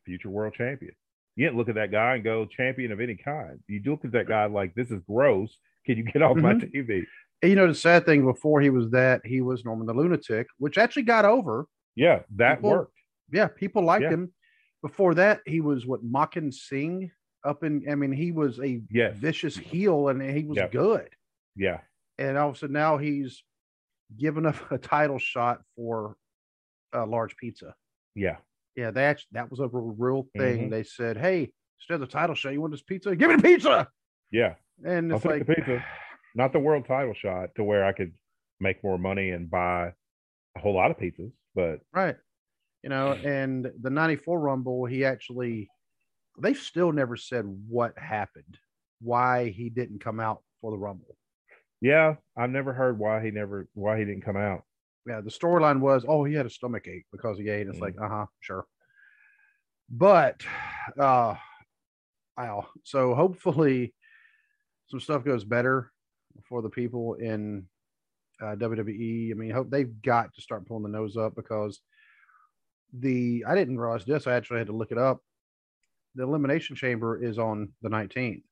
[0.06, 0.94] future world champion.
[1.36, 3.60] You didn't look at that guy and go champion of any kind.
[3.68, 5.54] You do look at that guy like this is gross.
[5.88, 6.72] Can you get off my Mhm.
[6.74, 7.06] TV?
[7.44, 10.78] you know the sad thing before he was that he was Norman the Lunatic, which
[10.78, 11.66] actually got over.
[11.96, 12.94] Yeah, that People- worked.
[13.32, 14.10] Yeah, people liked Yeah.
[14.12, 14.34] him.
[14.84, 17.12] Before that, he was what Makhan Singh
[17.44, 17.84] up in.
[17.90, 19.16] I mean, he was a Yes.
[19.18, 20.72] vicious heel, and he was Yep.
[20.72, 21.10] good.
[21.56, 21.82] Yeah,
[22.20, 23.44] And all of a sudden, now he's
[24.18, 26.16] given up a title shot for
[26.94, 27.76] a large pizza.
[28.16, 28.38] yeah,
[28.76, 30.68] Yeah, that that was a real, thing.
[30.68, 30.70] Mhm.
[30.72, 33.16] They said, "Hey, instead of the title shot, you want this pizza?
[33.16, 33.90] Give me the pizza!"
[34.32, 34.56] yeah.
[34.86, 35.84] And I'll it's like, the pizza.
[36.36, 38.14] Not the world title shot to where I could
[38.60, 39.94] make more money and buy
[40.56, 42.16] a whole lot of pizzas, but right?
[42.84, 45.70] You know, and the '94 Rumble, he actually,
[46.40, 48.58] they've still never said what happened,
[49.02, 51.18] why he didn't come out for the Rumble.
[51.82, 54.64] yeah, I've never heard why he never why he didn't come out.
[55.08, 57.68] yeah, the storyline was, oh, he had a stomach ache because he ate.
[57.68, 57.82] It's Mhm.
[57.82, 58.66] like, uh huh, sure.
[59.90, 60.44] But,
[61.00, 61.36] uh,
[62.38, 62.68] wow.
[62.84, 63.94] So hopefully,
[64.88, 65.92] some stuff goes better
[66.48, 67.68] for the people in
[68.42, 69.32] uh, WWE.
[69.32, 71.82] I mean, hope they've got to start pulling the nose up because
[72.94, 74.28] the I didn't realize this.
[74.28, 75.22] I actually had to look it up.
[76.16, 78.44] The Elimination Chamber is on the 19th.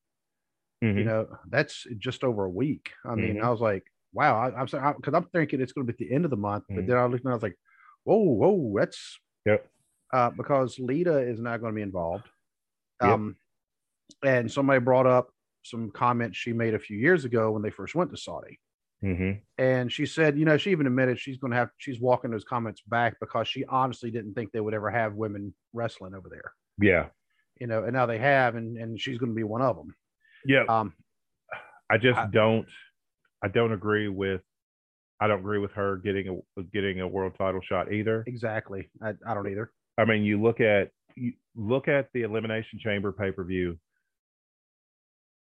[0.81, 1.05] You Mhm.
[1.05, 2.91] know, that's just over a week.
[3.05, 3.43] I mean, Mhm.
[3.43, 3.83] I was like,
[4.13, 4.37] wow.
[4.37, 6.37] I, I'm sorry because I'm thinking it's going to be at the end of the
[6.37, 6.87] month, but Mhm.
[6.87, 7.57] then I looked and I was like,
[8.03, 9.67] whoa, whoa, that's Yep.
[10.13, 12.29] uh, because Lita is not going to be involved.
[13.01, 13.09] Yep.
[13.11, 13.37] Um,
[14.23, 15.33] and somebody brought up
[15.65, 18.59] some comments she made a few years ago when they first went to Saudi.
[19.03, 19.41] Mhm.
[19.57, 22.43] And she said, you know, she even admitted she's going to have, she's walking those
[22.45, 26.53] comments back because she honestly didn't think they would ever have women wrestling over there.
[26.79, 27.07] Yeah.
[27.59, 29.95] you know, and now they have, and and she's going to be one of them.
[30.45, 30.63] Yeah.
[30.67, 30.93] Um,
[31.89, 32.67] I just I- don't.
[33.43, 34.41] I don't agree with.
[35.21, 38.23] I don't agree with her getting a getting a world title shot either.
[38.27, 38.89] exactly.
[39.01, 39.71] I, I don't either.
[39.97, 43.77] I mean, you look at you look at the Elimination Chamber pay per view.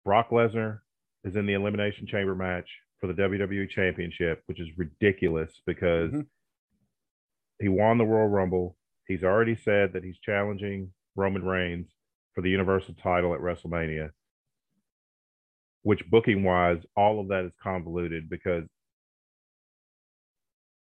[0.05, 0.79] Brock Lesnar
[1.23, 2.69] is in the Elimination Chamber match
[3.01, 6.29] for the WWE Championship, which is ridiculous because Mhm.
[7.59, 8.77] he won the Royal Rumble.
[9.07, 11.93] He's already said that he's challenging Roman Reigns
[12.33, 14.11] for the Universal title at WrestleMania.
[15.81, 18.67] Which booking wise, all of that is convoluted because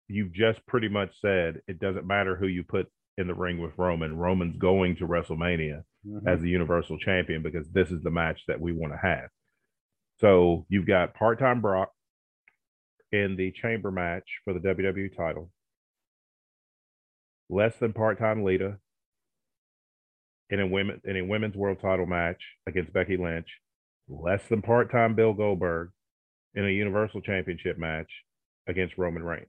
[0.09, 3.77] you've just pretty much said it doesn't matter who you put in the ring with
[3.79, 4.17] Roman.
[4.17, 6.27] Roman's going to WrestleMania Mhm.
[6.27, 9.31] as the Universal Champion because this is the match that we want to have.
[10.19, 11.93] So you've got part time Brock
[13.13, 15.53] in the chamber match for the WWE title,
[17.49, 18.79] less than part time Lita
[20.51, 23.61] in a women in a women's world title match against Becky Lynch,
[24.09, 25.91] less than part time Bill Goldberg
[26.55, 28.11] in a Universal Championship match
[28.67, 29.49] against Roman Reigns.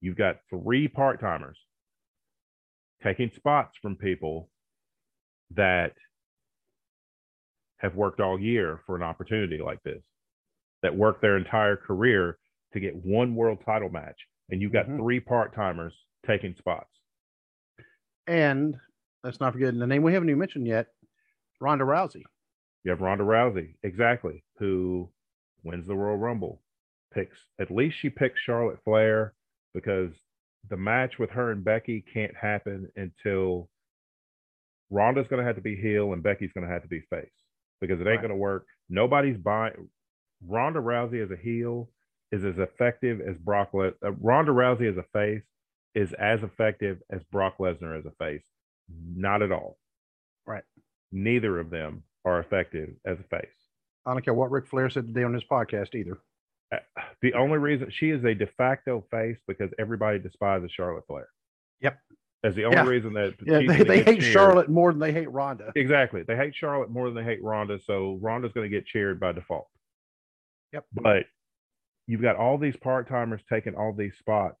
[0.00, 1.58] You've got three part timers
[3.06, 4.50] taking spots from people
[5.54, 5.92] that
[7.78, 10.02] have worked all year for an opportunity like this,
[10.82, 12.36] that worked their entire career
[12.72, 14.18] to get one world title match,
[14.50, 14.96] and you've got Mhm.
[14.98, 15.94] three part timers
[16.26, 16.90] taking spots.
[18.26, 18.80] And
[19.22, 20.92] let's not forget the name we haven't even mentioned yet,
[21.60, 22.24] Ronda Rousey.
[22.82, 25.12] You have Ronda Rousey, exactly, who
[25.62, 26.60] wins the Royal Rumble.
[27.12, 29.34] Picks at least she picks Charlotte Flair
[29.74, 30.12] because
[30.68, 33.68] the match with her and Becky can't happen until
[34.90, 37.30] Ronda's going to have to be heel and Becky's going to have to be face
[37.80, 38.20] because it ain't Right.
[38.20, 38.66] going to work.
[38.88, 39.88] Nobody's buying.
[40.46, 41.90] Ronda Rousey as a heel
[42.32, 43.72] is as effective as Brock.
[43.74, 45.42] Le- uh, Ronda Rousey as a face
[45.94, 48.44] is as effective as Brock Lesnar as a face.
[48.88, 49.78] Not at all.
[50.46, 50.64] Right.
[51.10, 53.48] Neither of them are effective as a face.
[54.04, 56.18] I don't care what Ric Flair said today on his podcast either.
[56.72, 56.78] Uh,
[57.22, 61.28] The only reason she is a de facto face because everybody despises Charlotte Flair.
[61.80, 61.98] Yep.
[62.44, 62.86] As the only Yeah.
[62.86, 64.32] reason that Yeah, they, they hate cheered.
[64.32, 65.72] Charlotte more than they hate Ronda.
[65.76, 66.22] Exactly.
[66.22, 69.32] They hate Charlotte more than they hate Ronda, so Ronda's going to get cheered by
[69.32, 69.68] default.
[70.72, 70.84] Yep.
[70.92, 71.26] But
[72.06, 74.60] you've got all these part timers taking all these spots,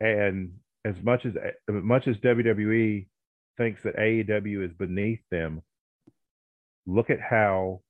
[0.00, 0.52] and
[0.84, 3.06] as much as as much as WWE
[3.56, 5.62] thinks that AEW is beneath them,
[6.86, 7.80] look at how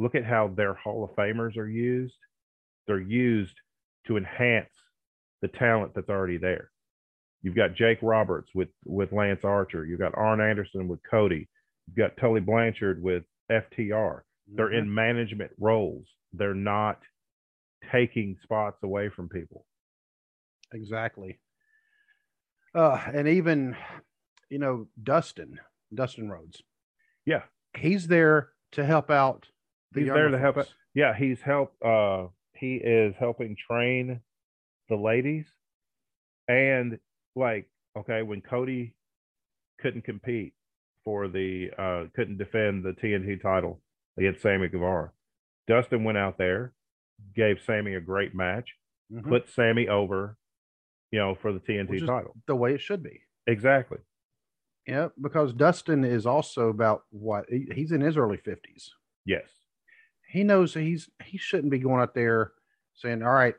[0.00, 2.16] look at how their Hall of Famers are used.
[2.86, 3.54] They're used
[4.06, 4.72] to enhance
[5.42, 6.70] the talent that's already there.
[7.42, 9.84] You've got Jake Roberts with with Lance Archer.
[9.86, 11.48] You've got Arn Anderson with Cody.
[11.86, 14.20] You've got Tully Blanchard with FTR.
[14.52, 16.06] They're in management roles.
[16.32, 16.98] They're not
[17.90, 19.64] taking spots away from people.
[20.72, 21.40] Exactly.
[22.74, 23.76] Uh, and even,
[24.48, 25.58] you know, Dustin,
[25.94, 26.62] Dustin Rhodes.
[27.24, 27.42] Yeah.
[27.76, 29.46] He's there to help out.
[29.92, 30.74] The He's there to help folks.
[30.94, 31.82] Yeah, he's helped.
[31.82, 34.20] Uh, he is helping train
[34.88, 35.46] the ladies,
[36.48, 36.98] and
[37.36, 38.94] like, okay, when Cody
[39.80, 40.52] couldn't compete
[41.04, 43.80] for the, uh, couldn't defend the TNT title
[44.18, 45.12] against Sammy Guevara,
[45.66, 46.74] Dustin went out there,
[47.34, 48.74] gave Sammy a great match,
[49.12, 49.28] Mhm.
[49.28, 50.36] put Sammy over,
[51.10, 52.36] you know, for the TNT title.
[52.46, 53.22] the way it should be.
[53.46, 53.98] Exactly.
[54.86, 58.92] Yeah, because Dustin is also about what he's in his early fifties.
[59.24, 59.59] Yes.
[60.30, 62.52] He knows he's he shouldn't be going out there
[62.94, 63.54] saying, "All right,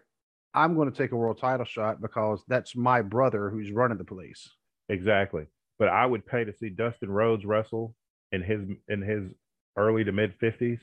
[0.53, 4.03] I'm going to take a world title shot because that's my brother who's running the
[4.05, 4.49] police."
[4.89, 5.45] Exactly.
[5.79, 7.95] But I would pay to see Dustin Rhodes wrestle
[8.31, 9.31] in his in his
[9.77, 10.79] early to mid fifties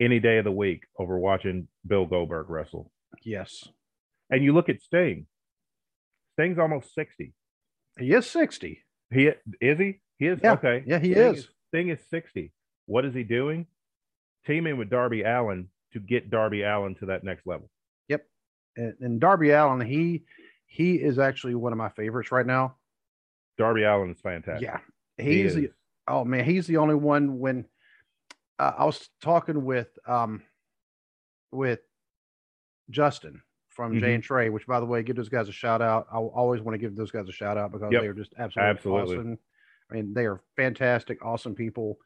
[0.00, 2.90] any day of the week over watching Bill Goldberg wrestle.
[3.22, 3.68] Yes,
[4.30, 5.26] And you look at Sting.
[6.34, 7.34] Sting's almost sixty.
[7.98, 8.80] he is sixty.
[9.12, 9.30] He
[9.60, 10.00] is he?
[10.18, 10.52] He is Yeah.
[10.54, 10.82] okay.
[10.86, 11.48] Yeah, he Sting is.
[11.68, 12.52] Sting is sixty.
[12.86, 13.66] What is he doing?
[14.46, 17.70] Teaming with Darby Allin to get Darby Allin to that next level.
[18.08, 18.26] Yep.
[18.76, 20.24] And, and Darby Allin, he
[20.66, 22.76] he is actually one of my favorites right now.
[23.58, 24.62] Darby Allin is fantastic.
[24.66, 24.78] Yeah,
[25.18, 25.70] He he's the, is.
[26.08, 27.38] oh man, he's the only one.
[27.38, 27.66] When
[28.58, 30.42] uh, I was talking with um
[31.52, 31.80] with
[32.90, 34.14] Justin from Jay Mhm.
[34.16, 36.06] and Trey, which by the way, give those guys a shout out.
[36.12, 38.02] I always want to give those guys a shout out because Yep.
[38.02, 39.16] they are just absolutely, Absolutely.
[39.16, 39.38] awesome.
[39.90, 41.98] I mean, they are fantastic, awesome people.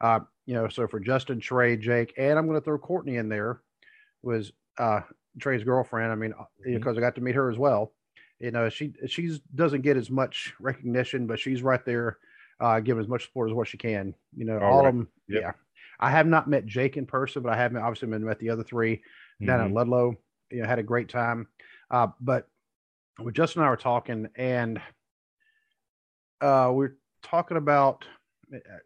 [0.00, 3.28] Uh, you know, so for Justin, Trey, Jake, and I'm going to throw Courtney in
[3.28, 3.62] there,
[4.22, 5.00] was uh
[5.38, 6.10] Trey's girlfriend.
[6.12, 6.78] I mean, uh, Mhm.
[6.78, 7.94] because I got to meet her as well.
[8.38, 12.18] You know, she she's doesn't get as much recognition, but she's right there,
[12.58, 14.14] uh, giving as much support as what she can.
[14.34, 14.88] You know, All all right.
[14.88, 15.08] of them.
[15.28, 15.42] Yep.
[15.42, 15.52] Yeah,
[16.00, 19.02] I have not met Jake in person, but I have obviously met the other three
[19.44, 19.66] down Mhm.
[19.66, 20.16] at Ludlow.
[20.50, 21.48] You know, had a great time.
[21.90, 22.48] Uh, but
[23.32, 24.80] Justin and I were talking, and
[26.40, 28.06] uh, we're talking about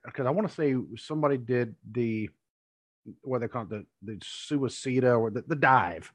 [0.04, 2.28] because I want to say somebody did the
[3.22, 6.12] what they call it, the the suicida or the, the dive.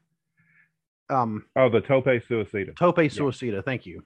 [1.08, 2.76] Um, oh, the tope suicida.
[2.76, 3.54] Tope suicida.
[3.54, 3.62] Yeah.
[3.62, 4.04] Thank you.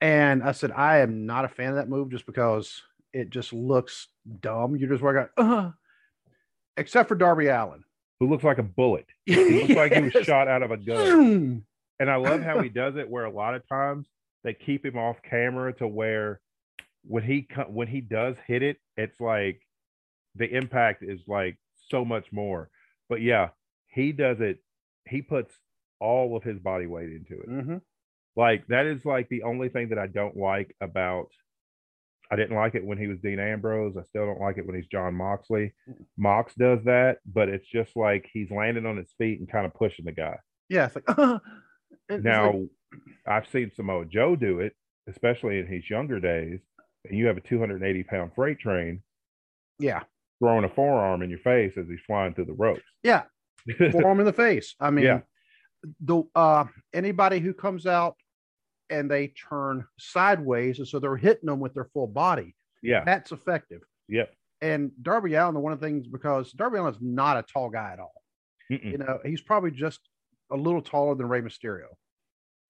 [0.00, 2.82] And I said I am not a fan of that move just because
[3.12, 4.08] it just looks
[4.40, 4.76] dumb.
[4.76, 5.70] You're just working, uh,
[6.76, 7.84] except for Darby Allin,
[8.18, 9.06] who looks like a bullet.
[9.26, 9.76] He looks yes.
[9.76, 11.64] like he was shot out of a gun.
[12.00, 13.08] and I love how he does it.
[13.08, 14.06] Where a lot of times
[14.42, 16.40] they keep him off camera to where
[17.02, 19.60] when he when he does hit it, it's like
[20.34, 21.56] the impact is like
[21.88, 22.70] so much more.
[23.08, 23.48] But yeah,
[23.88, 24.58] he does it.
[25.08, 25.52] He puts
[26.00, 27.48] all of his body weight into it.
[27.48, 27.76] Mm-hmm.
[28.36, 31.28] Like that is like the only thing that I don't like about.
[32.32, 33.96] I didn't like it when he was Dean Ambrose.
[33.98, 35.74] I still don't like it when he's Jon Moxley.
[36.16, 39.74] Mox does that, but it's just like he's landing on his feet and kind of
[39.74, 40.36] pushing the guy.
[40.68, 41.40] Yeah, it's like uh,
[42.08, 42.68] it's now like...
[43.26, 44.74] I've seen Samoa Joe do it,
[45.08, 46.60] especially in his younger days.
[47.08, 49.02] And you have a 280 pound freight train.
[49.78, 50.02] Yeah,
[50.38, 52.82] throwing a forearm in your face as he's flying through the ropes.
[53.02, 53.22] Yeah,
[53.92, 54.74] forearm in the face.
[54.80, 55.20] I mean, yeah.
[56.00, 58.16] the uh, anybody who comes out
[58.90, 62.54] and they turn sideways, and so they're hitting them with their full body.
[62.82, 63.80] Yeah, that's effective.
[64.08, 64.32] Yep.
[64.62, 67.70] And Darby Allin, the one of the things because Darby Allin is not a tall
[67.70, 68.12] guy at all.
[68.70, 68.92] Mm-mm.
[68.92, 70.00] You know, he's probably just
[70.50, 71.86] a little taller than Rey Mysterio.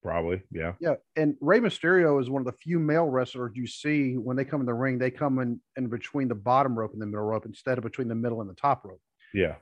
[0.03, 0.73] Probably, yeah.
[0.79, 0.95] Yeah.
[1.15, 4.59] And Rey Mysterio is one of the few male wrestlers you see when they come
[4.59, 7.45] in the ring, they come in, in between the bottom rope and the middle rope
[7.45, 9.01] instead of between the middle and the top rope.
[9.33, 9.55] Yeah.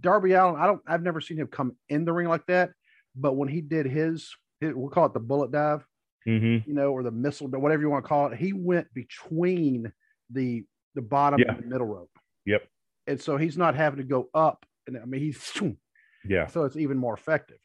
[0.00, 2.70] Darby Allin, I don't I've never seen him come in the ring like that,
[3.14, 5.86] but when he did his, his we'll call it the bullet dive,
[6.26, 6.68] mm-hmm.
[6.68, 9.92] you know, or the missile, whatever you want to call it, he went between
[10.30, 10.64] the
[10.94, 11.54] the bottom yeah.
[11.54, 12.10] and the middle rope.
[12.46, 12.62] Yep.
[13.06, 14.64] And so he's not having to go up.
[14.86, 15.52] And I mean he's
[16.28, 16.46] yeah.
[16.46, 17.58] So it's even more effective.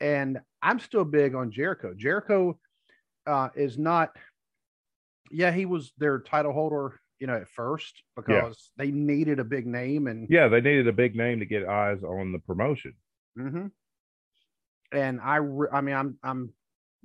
[0.00, 1.94] And I'm still big on Jericho.
[1.96, 2.58] Jericho
[3.26, 4.10] uh, is not,
[5.30, 8.84] yeah, he was their title holder, you know, at first because yeah.
[8.84, 12.02] they needed a big name and yeah, they needed a big name to get eyes
[12.02, 12.94] on the promotion.
[13.38, 13.66] Mm-hmm.
[14.92, 16.52] And I, re- I mean, I'm, I'm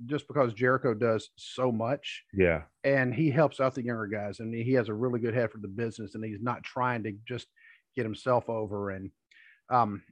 [0.04, 2.24] just because Jericho does so much.
[2.34, 2.62] Yeah.
[2.84, 5.58] And he helps out the younger guys and he has a really good head for
[5.58, 7.46] the business and he's not trying to just
[7.94, 8.90] get himself over.
[8.90, 9.10] And,
[9.70, 10.02] um,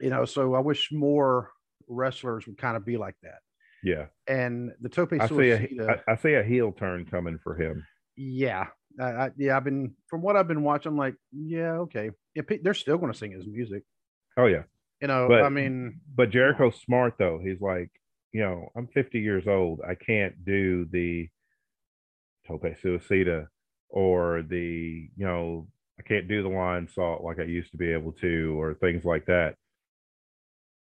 [0.00, 1.50] you know, so I wish more
[1.88, 3.38] wrestlers would kind of be like that.
[3.82, 4.06] Yeah.
[4.26, 5.22] And the Tope suicida.
[5.22, 7.84] I see a, I, I see a heel turn coming for him.
[8.16, 8.68] Yeah.
[9.00, 10.90] I, yeah, I've been from what I've been watching.
[10.90, 12.10] I'm like, yeah, okay.
[12.34, 13.82] Yeah, they're still going to sing his music.
[14.36, 14.62] Oh yeah,
[15.00, 15.26] you know.
[15.28, 17.40] But, I mean, but Jericho's smart though.
[17.42, 17.90] He's like,
[18.32, 19.80] you know, I'm 50 years old.
[19.88, 21.28] I can't do the
[22.46, 23.46] tope suicida
[23.88, 28.12] or the, you know, I can't do the Lionsault like I used to be able
[28.20, 29.56] to, or things like that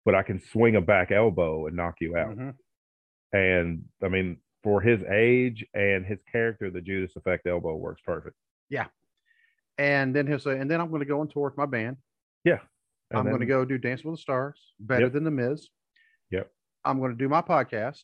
[0.06, 2.38] but I can swing a back elbow and knock you out.
[2.38, 3.38] Mm-hmm.
[3.38, 8.36] And I mean, for his age and his character, the Judas Effect elbow works perfect.
[8.70, 8.86] Yeah.
[9.78, 11.98] And then he'll say, and then I'm going to go and tour with my band.
[12.44, 12.60] Yeah.
[13.10, 15.14] And I'm then, going to go do Dance with the Stars, better yep.
[15.14, 15.68] than The Miz.
[16.32, 16.50] Yep.
[16.86, 18.02] I'm going to do my podcast.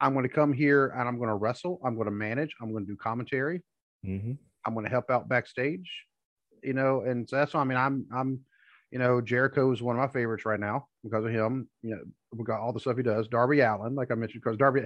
[0.00, 1.80] I'm going to come here and I'm going to wrestle.
[1.84, 2.54] I'm going to manage.
[2.60, 3.62] I'm going to do commentary.
[4.06, 4.32] Mm-hmm.
[4.66, 5.90] I'm going to help out backstage.
[6.62, 8.40] You know, and so that's why I mean, I'm I'm
[8.94, 11.68] you know, Jericho is one of my favorites right now because of him.
[11.82, 12.02] You know,
[12.32, 13.26] we got all the stuff he does.
[13.26, 14.82] Darby Allin, like I mentioned, because Darby,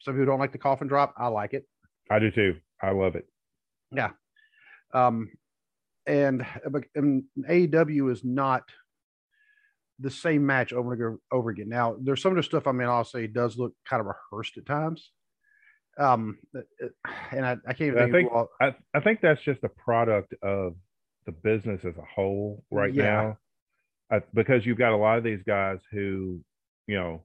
[0.00, 1.12] some people don't like the coffin drop.
[1.18, 1.68] I like it.
[2.10, 2.56] I do too.
[2.82, 3.26] I love it.
[3.94, 4.12] Yeah.
[4.94, 5.28] Um,
[6.06, 6.46] and,
[6.94, 8.62] and AEW is not
[9.98, 11.68] the same match over and over again.
[11.68, 12.66] Now, there's some of the stuff.
[12.66, 15.10] I mean, I'll say does look kind of rehearsed at times.
[15.98, 16.38] Um,
[17.30, 20.76] and I, I can't even I think, I, I think that's just a product of
[21.26, 23.02] the business as a whole right yeah.
[23.02, 23.38] now
[24.34, 26.40] because you've got a lot of these guys who,
[26.86, 27.22] you know,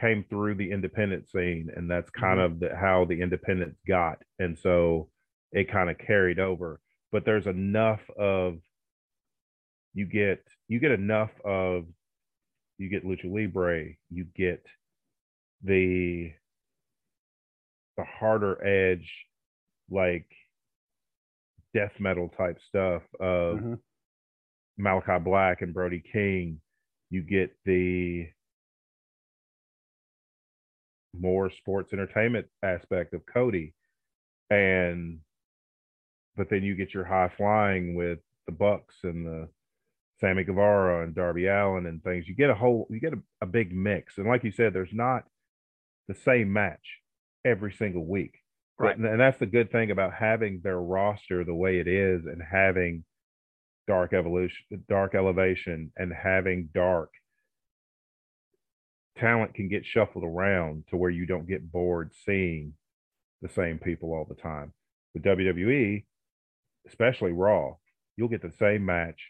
[0.00, 2.54] came through the independent scene, and that's kind mm-hmm.
[2.54, 5.08] of the, how the independents got, and so
[5.52, 6.80] it kind of carried over.
[7.10, 8.58] But there's enough of
[9.94, 11.84] you get you get enough of
[12.78, 14.66] you get lucha libre, you get
[15.62, 16.32] the
[17.96, 19.12] the harder edge
[19.90, 20.26] like
[21.74, 23.74] death metal type stuff of mm-hmm.
[24.78, 26.60] Malachi Black and Brody King,
[27.10, 28.28] you get the
[31.18, 33.74] more sports entertainment aspect of Cody.
[34.50, 35.20] And
[36.36, 39.48] but then you get your high flying with the Bucks and the
[40.20, 42.26] Sammy Guevara and Darby Allin and things.
[42.26, 44.18] You get a whole you get a, a big mix.
[44.18, 45.24] And like you said, there's not
[46.08, 47.00] the same match
[47.44, 48.38] every single week.
[48.78, 48.96] Right.
[48.96, 53.04] And that's the good thing about having their roster the way it is and having
[53.88, 57.10] dark evolution dark elevation and having dark
[59.18, 62.74] talent can get shuffled around to where you don't get bored seeing
[63.42, 64.72] the same people all the time.
[65.14, 66.04] With WWE,
[66.88, 67.74] especially Raw,
[68.16, 69.20] you'll get the same match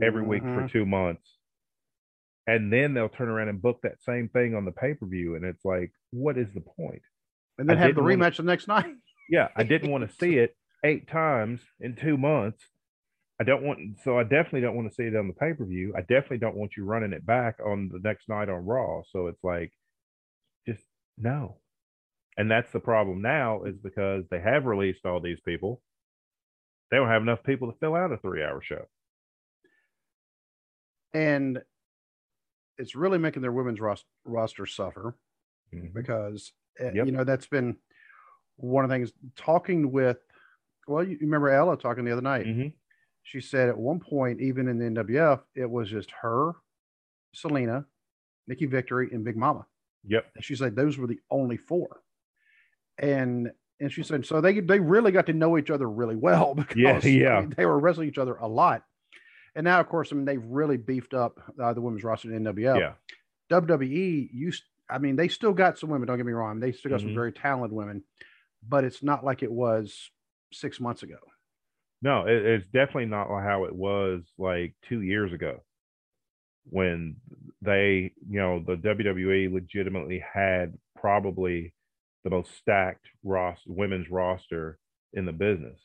[0.00, 0.70] every week for Mhm.
[0.70, 1.38] two months.
[2.46, 5.34] And then they'll turn around and book that same thing on the pay per view.
[5.34, 7.02] And it's like, what is the point?
[7.58, 8.94] and then I have the rematch the next night.
[9.28, 12.66] Yeah, I didn't want to see it eight times in two months.
[13.40, 15.64] I don't want, so I definitely don't want to see it on the pay per
[15.64, 15.92] view.
[15.96, 19.02] I definitely don't want you running it back on the next night on Raw.
[19.10, 19.72] So it's like,
[20.66, 20.84] just
[21.18, 21.58] no.
[22.36, 25.82] And that's the problem now is because they have released all these people.
[26.90, 28.86] They don't have enough people to fill out a three hour show.
[31.14, 31.62] and
[32.78, 35.14] it's really making their women's ros- roster suffer
[35.74, 35.92] Mhm.
[35.92, 37.06] because uh, Yep.
[37.06, 37.76] you know that's been
[38.56, 40.16] one of the things talking with
[40.88, 42.72] well you remember ella talking the other night Mhm.
[43.22, 46.52] She said at one point even in the nwf it was just her
[47.34, 47.84] selena
[48.46, 49.66] nikki victory and big mama
[50.04, 50.26] Yep.
[50.34, 52.00] and she said those were the only four
[52.98, 53.50] and
[53.80, 57.04] and she said so they they really got to know each other really well because
[57.04, 57.40] I yeah.
[57.40, 58.82] mean, they were wrestling each other a lot
[59.54, 62.42] and now of course i mean they've really beefed up uh, the women's roster in
[62.44, 62.92] nwf Yeah.
[63.50, 66.58] WWE used, I mean, they still got some women, don't get me wrong.
[66.58, 67.14] They still got some Mhm.
[67.14, 68.02] very talented women,
[68.66, 70.10] but it's not like it was
[70.54, 71.18] six months ago.
[72.02, 75.62] No, it, it's definitely not how it was like two years ago
[76.70, 77.16] when
[77.60, 81.72] they, you know, the WWE legitimately had probably
[82.24, 84.78] the most stacked roster, women's roster
[85.12, 85.78] in the business.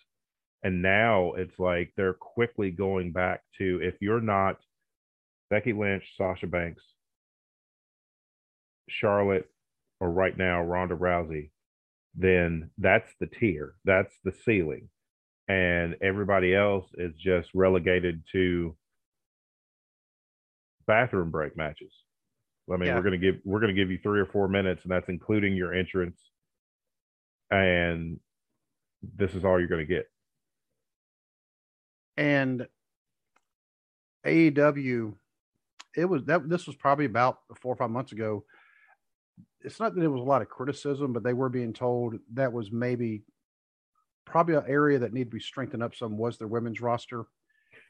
[0.63, 4.57] And now it's like they're quickly going back to if you're not
[5.49, 6.83] Becky Lynch, Sasha Banks,
[8.89, 9.49] Charlotte,
[9.99, 11.51] or right now Ronda Rousey,
[12.15, 14.89] then that's the tier, that's the ceiling
[15.47, 18.75] and everybody else is just relegated to
[20.85, 21.91] bathroom break matches.
[22.71, 22.95] I mean, Yeah.
[22.95, 25.73] we're gonna give we're gonna give you three or four minutes, and that's including your
[25.73, 26.19] entrance,
[27.49, 28.19] and
[29.01, 30.11] this is all you're gonna get.
[32.17, 32.67] And
[34.25, 35.15] AEW,
[35.95, 38.43] it was that this was probably about four or five months ago.
[39.61, 42.51] It's not that it was a lot of criticism, but they were being told that
[42.51, 43.23] was maybe
[44.27, 47.25] probably an area that needed to be strengthened up some was their women's roster.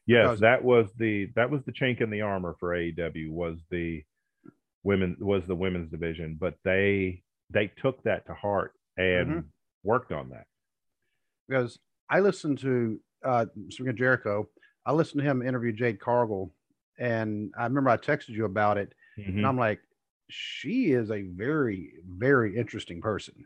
[0.05, 3.57] Yes, Because- that was the that was the chink in the armor for AEW was
[3.69, 4.03] the
[4.83, 9.45] women was the women's division, but they they took that to heart and Mhm.
[9.83, 10.47] worked on that.
[11.49, 14.49] because I listened to uh speaking of Jericho,
[14.85, 16.53] I listened to him interview Jade Cargill,
[16.97, 19.27] and I remember I texted you about it, Mhm.
[19.29, 19.81] and I'm like,
[20.29, 23.45] she is a very, very interesting person.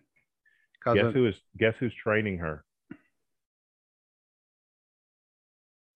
[0.83, 2.65] Guess who is guess who's training her?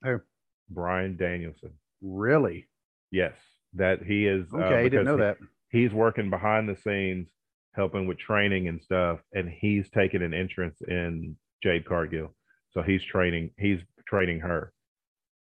[0.06, 0.22] Who?
[0.69, 1.72] Bryan Danielson.
[2.02, 2.68] really,
[3.11, 3.34] Yes,
[3.73, 4.48] that he is.
[4.53, 5.48] uh, okay, I didn't know because that.
[5.69, 7.27] He's working behind the scenes,
[7.73, 12.34] helping with training and stuff, and he's taking an interest in Jade Cargill.
[12.72, 13.52] So he's training.
[13.57, 14.73] He's training her.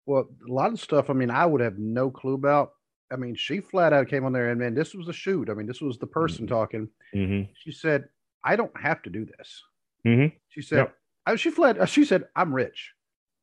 [0.07, 1.11] Well, a lot of stuff.
[1.11, 2.73] I mean, I would have no clue about.
[3.13, 5.49] I mean, she flat out came on there, and man, this was a shoot.
[5.51, 6.49] I mean, this was the person Mhm.
[6.49, 6.89] talking.
[7.15, 7.51] Mm-hmm.
[7.55, 8.09] She said,
[8.45, 9.63] "I don't have to do this."
[10.07, 10.37] Mm-hmm.
[10.51, 10.97] She said, Yep.
[11.27, 12.93] I, "She fled." She said, "I'm rich."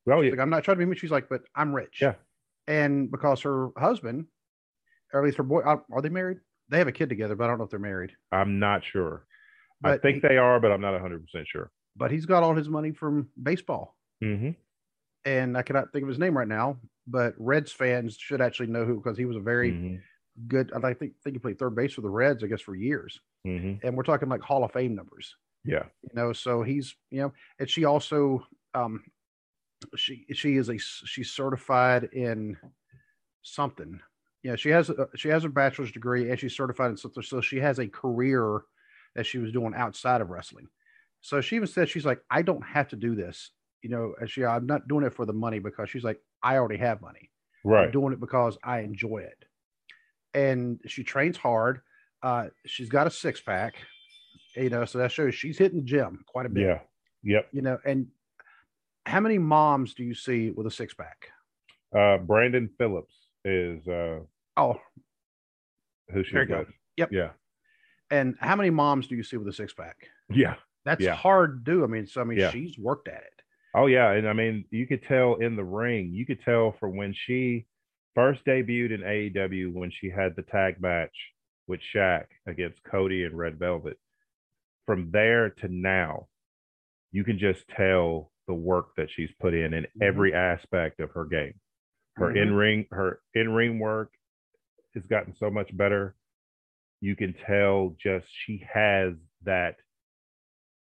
[0.05, 0.85] Well, yeah, like, I'm not trying to be.
[0.85, 0.95] Mean.
[0.97, 1.99] She's like, but I'm rich.
[2.01, 2.13] Yeah.
[2.67, 4.25] And because her husband,
[5.13, 6.37] or at least her boy, are they married?
[6.69, 8.11] They have a kid together, but I don't know if they're married.
[8.31, 9.25] I'm not sure.
[9.83, 11.71] I think he- they are, but I'm not 100 percent sure.
[11.95, 14.49] But he's got all his money from baseball, Mm-hmm.
[15.25, 16.77] and I cannot think of his name right now.
[17.07, 19.95] But Reds fans should actually know who because he was a very Mm-hmm.
[20.47, 20.71] good.
[20.73, 23.19] I think think he played third base for the Reds, I guess, for years.
[23.47, 23.85] Mm-hmm.
[23.85, 25.35] And we're talking like Hall of Fame numbers.
[25.67, 25.85] Yeah.
[26.03, 28.45] you know so he's you know and she also
[28.75, 29.03] um
[29.95, 32.57] she she is a she's certified in
[33.41, 33.99] something
[34.43, 37.41] yeah she has a, she has a bachelor's degree and she's certified in something so
[37.41, 38.61] she has a career
[39.15, 40.67] that she was doing outside of wrestling
[41.21, 43.51] so she even said she's like i don't have to do this
[43.81, 46.55] you know and she i'm not doing it for the money because she's like i
[46.57, 47.29] already have money
[47.65, 47.91] I'm Right.
[47.91, 49.43] doing it because I enjoy it.
[50.35, 51.81] And she trains hard.
[52.21, 53.73] Uh, she's got a six pack,
[54.55, 56.61] you know, so that shows she's hitting the gym quite a bit.
[56.61, 56.79] Yeah.
[57.23, 57.47] Yep.
[57.53, 58.05] You know, and
[59.05, 61.29] how many moms do you see with a six pack?
[61.97, 63.13] Uh, Brandon Phillips
[63.43, 64.19] is uh,
[64.57, 64.79] Oh,
[66.11, 66.59] who she's There you go.
[66.59, 66.67] with.
[66.97, 67.11] Yep.
[67.11, 67.29] Yeah.
[68.11, 69.97] and how many moms do you see with a six pack?
[70.29, 70.55] Yeah.
[70.85, 71.15] That's Yeah.
[71.15, 71.83] hard to do.
[71.83, 72.51] I mean, so I mean, Yeah.
[72.51, 73.41] she's worked at it.
[73.73, 76.11] Oh yeah, and I mean, you could tell in the ring.
[76.13, 77.65] You could tell from when she
[78.13, 81.15] first debuted in AEW when she had the tag match
[81.67, 83.99] with Shaq against Cody and Red Velvet.
[84.85, 86.27] From there to now,
[87.11, 90.01] you can just tell the work that she's put in in Mhm.
[90.01, 91.59] every aspect of her game.
[92.15, 92.41] Her Mhm.
[92.41, 94.13] in ring, her in ring work
[94.93, 96.15] has gotten so much better.
[97.01, 99.77] You can tell just she has that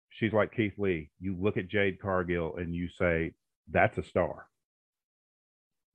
[0.09, 1.11] she's like Keith Lee.
[1.19, 3.33] You look at Jade Cargill and you say,
[3.67, 4.49] "That's a star.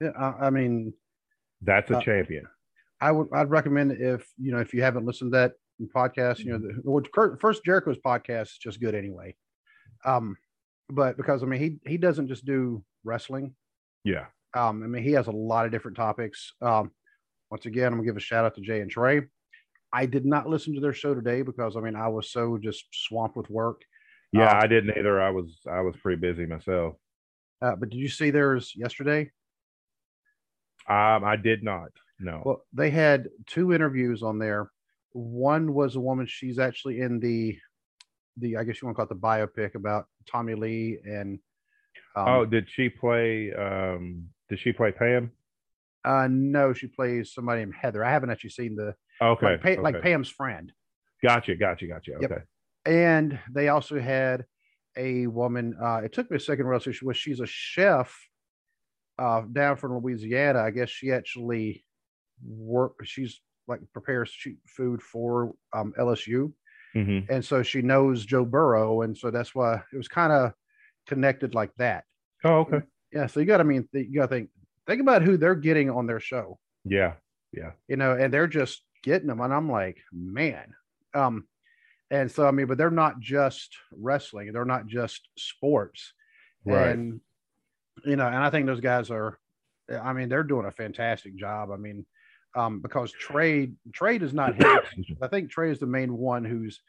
[0.00, 0.94] Yeah, I, I mean,
[1.62, 2.46] That's a Uh, champion."
[3.00, 5.54] I would I'd recommend if you know if you haven't listened to that
[5.94, 9.34] podcast, you know, the first Jericho's podcast is just good anyway.
[10.04, 10.36] Um,
[10.88, 13.54] but because I mean he he doesn't just do wrestling.
[14.04, 14.26] Yeah.
[14.54, 16.52] Um, I mean he has a lot of different topics.
[16.62, 16.90] Um,
[17.50, 19.22] once again, I'm gonna give a shout out to Jay and Trey.
[19.92, 22.84] I did not listen to their show today because I mean I was so just
[22.92, 23.82] swamped with work.
[24.32, 25.20] Yeah, Uh, I didn't either.
[25.20, 26.94] I was I was pretty busy myself.
[27.62, 29.30] Uh, but did you see theirs yesterday?
[30.88, 31.88] Um, I did not.
[32.20, 32.42] No.
[32.44, 34.70] Well, they had two interviews on there.
[35.12, 36.26] One was a woman.
[36.26, 37.58] She's actually in the,
[38.36, 41.38] the I guess you want to call it the biopic about Tommy Lee and.
[42.14, 43.52] Um, oh, did she play?
[43.52, 45.32] Um, did she play Pam?
[46.04, 48.04] uh, no, she plays somebody named Heather.
[48.04, 49.46] I haven't actually seen the Okay.
[49.46, 50.02] like, Pa- like okay.
[50.10, 50.72] Pam's friend.
[51.22, 51.56] Gotcha.
[51.56, 51.86] Gotcha.
[51.88, 52.12] Gotcha.
[52.20, 52.30] Yep.
[52.30, 52.42] Okay.
[52.84, 54.44] And they also had
[54.96, 55.74] a woman.
[55.82, 57.16] Uh, it took me a second to realize she was.
[57.16, 58.14] She's a chef
[59.18, 60.60] uh, down from Louisiana.
[60.60, 61.84] I guess she actually
[62.46, 62.92] work.
[63.04, 64.32] She's like prepares
[64.68, 66.52] food for um, LSU.
[67.04, 70.52] Hmm and so she knows Joe Burrow, and so that's why it was kind of
[71.06, 72.04] connected like that.
[72.44, 72.80] Oh, okay.
[73.12, 74.50] Yeah, so you got to mean you got to think
[74.86, 77.14] think about who they're getting on their show, Yeah.
[77.52, 77.72] Yeah.
[77.88, 80.74] you know, and they're just getting them, and I'm like, man,
[81.14, 81.46] um,
[82.10, 86.12] and so I mean, but they're not just wrestling, they're not just sports,
[86.64, 86.90] Right.
[86.94, 87.20] and
[88.04, 89.38] you know, and I think those guys are,
[89.90, 91.70] I mean, they're doing a fantastic job.
[91.70, 92.04] I mean,
[92.56, 94.54] um, because trade trade is not.
[95.22, 96.80] I think Trey is the main one who's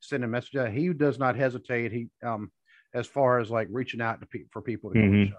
[0.00, 0.72] sending messages.
[0.72, 1.90] He does not hesitate.
[1.92, 2.52] He um
[2.92, 5.30] as far as like reaching out to pe- for people to come to the Mhm.
[5.30, 5.36] show.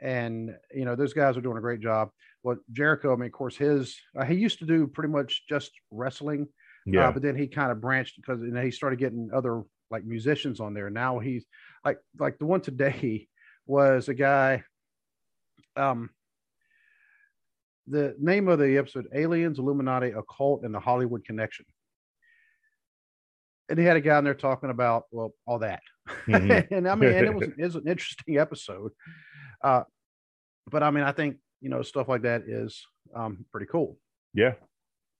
[0.00, 2.10] And you know those guys are doing a great job.
[2.42, 5.70] What Jericho, I mean, of course, his uh, he used to do pretty much just
[5.90, 6.48] wrestling,
[6.86, 7.08] yeah.
[7.08, 10.58] uh, but then he kind of branched because and he started getting other like musicians
[10.60, 10.90] on there.
[10.90, 11.44] Now he's
[11.84, 13.28] like like the one today
[13.66, 14.64] was a guy.
[15.76, 16.10] Um,
[17.86, 21.66] the name of the episode: Aliens, Illuminati, Occult, and the Hollywood Connection.
[23.68, 25.80] And he had a guy in there talking about well all that,
[26.26, 26.70] Mhm.
[26.70, 28.92] and I mean, and it was, it was an interesting episode.
[29.62, 29.84] Uh,
[30.70, 32.84] but I mean, I think you know stuff like that is
[33.14, 33.98] um, pretty cool
[34.34, 34.54] yeah.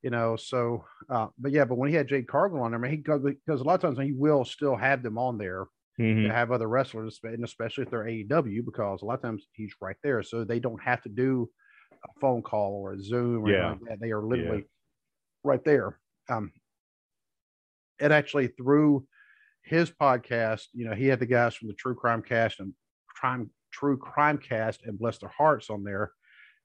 [0.03, 2.83] you know so uh but yeah but when he had jade cargill on there I
[2.83, 5.67] mean, he because a lot of times he will still have them on there
[5.99, 6.27] Mhm.
[6.27, 9.73] to have other wrestlers and especially if they're aew because a lot of times he's
[9.81, 11.49] right there so they don't have to do
[12.05, 13.71] a phone call or a zoom or anything Yeah.
[13.71, 14.65] like that they are literally
[15.43, 15.99] right there
[16.29, 16.53] um
[18.01, 19.07] it actually through
[19.63, 22.73] his podcast you know he had the guys from the true crime cast and
[23.09, 26.13] crime true crime cast and bless their hearts on there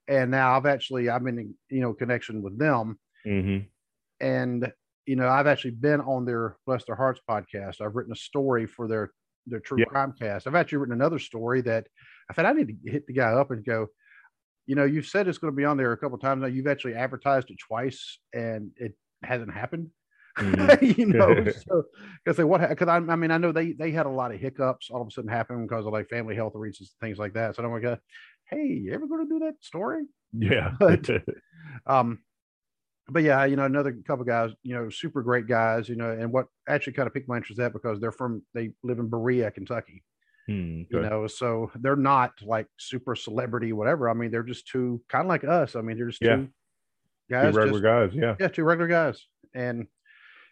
[0.08, 3.66] and now i've actually i've been in you know connection with them Mhm.
[4.20, 4.72] and
[5.06, 8.66] you know i've actually been on their bless their hearts podcast i've written a story
[8.66, 9.10] for their
[9.46, 9.86] their true Yeah.
[9.86, 11.86] crime cast i've actually written another story that
[12.30, 13.88] i said i need to hit the guy up and go
[14.70, 16.46] you know you've said it's going to be on there a couple times now.
[16.54, 18.92] You've actually advertised it twice and it
[19.22, 19.88] hasn't happened?
[20.38, 20.96] Mhm.
[20.98, 21.28] you know
[21.68, 21.74] so
[22.24, 24.40] because they what because I, I mean i know they they had a lot of
[24.40, 27.56] hiccups all of a sudden happen because of like family health reasons things like that.
[27.56, 27.96] So i'm like uh,
[28.48, 30.04] hey you ever going to do that story?
[30.32, 30.70] Yeah.
[30.78, 31.08] But-
[31.86, 32.20] um,
[33.08, 36.32] but yeah, you know, another couple guys, you know, super great guys, you know, and
[36.32, 39.50] what actually kind of piqued my interest that because they're from they live in Berea,
[39.50, 40.04] Kentucky,
[40.46, 44.08] Hmm, you know, so they're not like super celebrity, whatever.
[44.08, 45.76] I mean, they're just two kind of like us.
[45.76, 46.36] I mean, they're just Yeah.
[46.36, 46.50] two Two
[47.30, 48.10] guys, regular just, guys.
[48.20, 48.36] Yeah.
[48.40, 49.86] yeah, two regular guys, and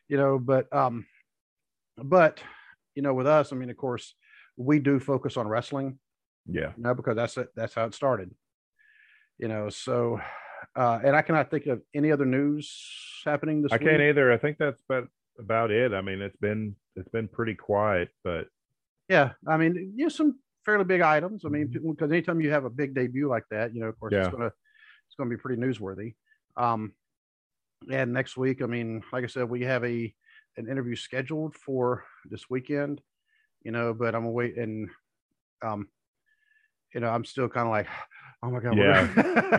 [0.08, 1.06] you know, but um,
[1.96, 2.40] but
[2.94, 4.14] you know, with us, I mean, of course,
[4.56, 5.98] we do focus on wrestling,
[6.46, 6.72] Yeah.
[6.76, 7.48] you know, because that's it.
[7.56, 8.32] That's how it started.
[9.38, 10.20] You know, so
[10.76, 12.72] uh, and I cannot think of any other news
[13.24, 13.88] happening this I week.
[13.88, 14.32] can't either.
[14.32, 15.08] I think that's about
[15.38, 15.92] about it.
[15.92, 18.46] I mean, it's been it's been pretty quiet, but
[19.08, 21.44] Yeah, I mean, you know, some fairly big items.
[21.44, 24.12] I mean, because anytime you have a big debut like that, you know, of course,
[24.14, 26.14] it's gonna it's gonna be pretty newsworthy.
[26.56, 26.92] Um,
[27.90, 30.14] and next week, I mean, like I said, we have a
[30.56, 33.00] an interview scheduled for this weekend.
[33.62, 34.88] You know, but I'm waiting.
[35.62, 35.88] Um,
[36.94, 37.86] you know, I'm still kind of like,
[38.42, 38.84] oh my god, we're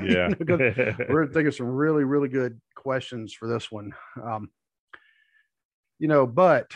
[0.05, 0.29] Yeah.
[0.37, 0.95] you yeah.
[1.09, 3.91] we're thinking some really really good questions for this one
[4.23, 4.49] um
[5.99, 6.71] you know but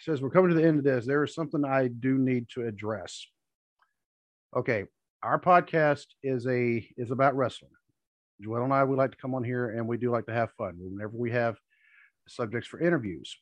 [0.00, 1.06] says we're coming to the end of this.
[1.06, 3.26] There is something i do need to address.
[4.56, 4.84] Okay
[5.22, 7.72] our podcast is a is about wrestling.
[8.40, 10.52] Joel and i we like to come on here and we do like to have
[10.52, 10.74] fun.
[10.78, 11.56] Whenever we have
[12.28, 13.36] subjects for interviews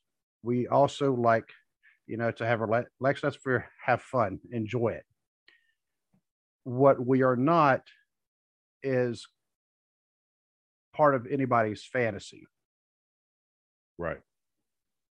[0.44, 1.48] we also like
[2.06, 5.05] you know to have our lex that's for have fun enjoy it.
[6.62, 7.82] What we are not
[8.82, 9.26] is
[10.94, 12.47] part of anybody's fantasy.
[13.98, 14.20] right.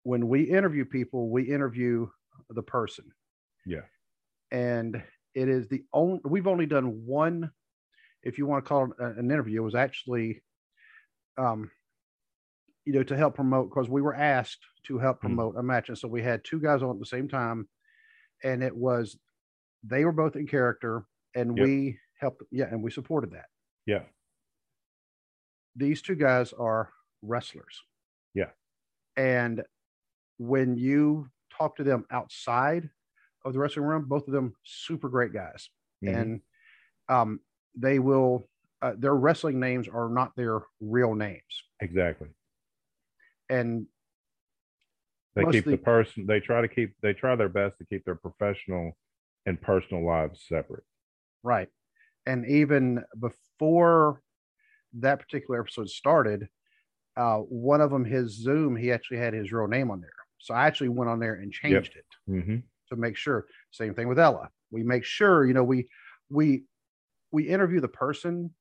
[0.03, 2.07] When we interview people, we interview
[2.49, 3.05] the person.
[3.65, 3.81] Yeah.
[4.51, 5.01] And
[5.33, 7.51] it is the only, we've only done one,
[8.21, 10.41] if you want to call it an interview, it was actually,
[11.37, 11.71] um,
[12.85, 15.27] you know, to help promote because we were asked to help Hmm.
[15.27, 15.89] promote a match.
[15.89, 17.67] And so we had two guys on at the same time.
[18.43, 19.17] And it was,
[19.83, 21.65] they were both in character and Yep.
[21.65, 22.43] we helped.
[22.51, 22.65] Yeah.
[22.65, 23.45] And we supported that.
[23.85, 24.03] Yeah.
[25.75, 27.81] These two guys are wrestlers.
[28.33, 28.51] Yeah.
[29.17, 29.63] And
[30.47, 32.89] when you talk to them outside
[33.45, 35.69] of the wrestling room, both of them super great guys.
[36.03, 36.15] Mhm.
[36.21, 36.41] And
[37.09, 37.39] um,
[37.75, 38.49] they will,
[38.81, 41.63] uh, their wrestling names are not their real names.
[41.79, 42.29] exactly.
[43.49, 43.87] And
[45.35, 46.25] They keep the Mostly- person.
[46.27, 46.95] They try to keep.
[47.01, 48.95] They try their best to keep their professional
[49.47, 50.83] and personal lives separate.
[51.41, 51.69] Right.
[52.27, 54.21] And even before
[54.93, 56.49] that particular episode started,
[57.17, 60.11] uh, one of them, his Zoom, he actually had his real name on there.
[60.43, 62.57] So I actually went on there and changed it hmm
[62.89, 63.47] to make sure.
[63.71, 64.49] Same thing with Ella.
[64.71, 65.87] We make sure, you know, we
[66.29, 66.65] we
[67.31, 68.53] we interview the person.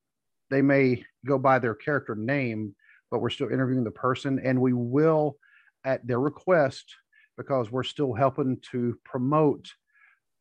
[0.51, 2.77] They may go by their character name,
[3.11, 5.37] but we're still interviewing the person, and we will,
[5.85, 6.95] at their request,
[7.37, 9.73] because we're still helping to promote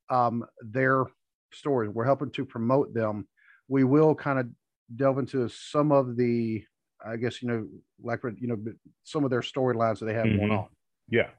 [0.10, 1.06] um, their
[1.54, 1.90] story.
[1.90, 3.28] We're helping to promote them.
[3.68, 4.48] We will kind of
[4.96, 6.64] delve into some of the,
[7.06, 7.68] I guess you know,
[8.02, 8.58] like you know,
[9.04, 10.52] some of their storylines that they have going Mhm.
[10.52, 10.70] on.
[11.12, 11.30] Yeah.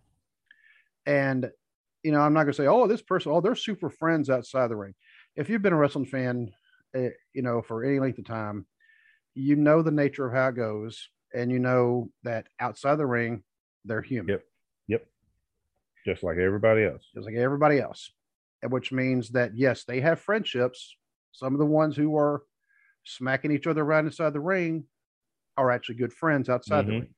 [1.06, 1.50] And
[2.02, 4.68] you know, I'm not going to say, oh, this person, oh, they're super friends outside
[4.68, 4.94] the ring.
[5.36, 6.52] If you've been a wrestling fan,
[6.96, 8.66] uh, you know, for any length of time,
[9.34, 13.44] you know the nature of how it goes, and you know that outside the ring,
[13.84, 14.44] they're human, Yep.
[14.88, 15.06] Yep.
[16.04, 17.08] Just like everybody else.
[17.14, 18.10] just like everybody else.
[18.62, 20.96] And which means that yes, they have friendships.
[21.32, 22.42] Some of the ones who are
[23.04, 24.86] smacking each other around inside the ring
[25.56, 27.00] are actually good friends outside the Mhm.
[27.00, 27.14] ring.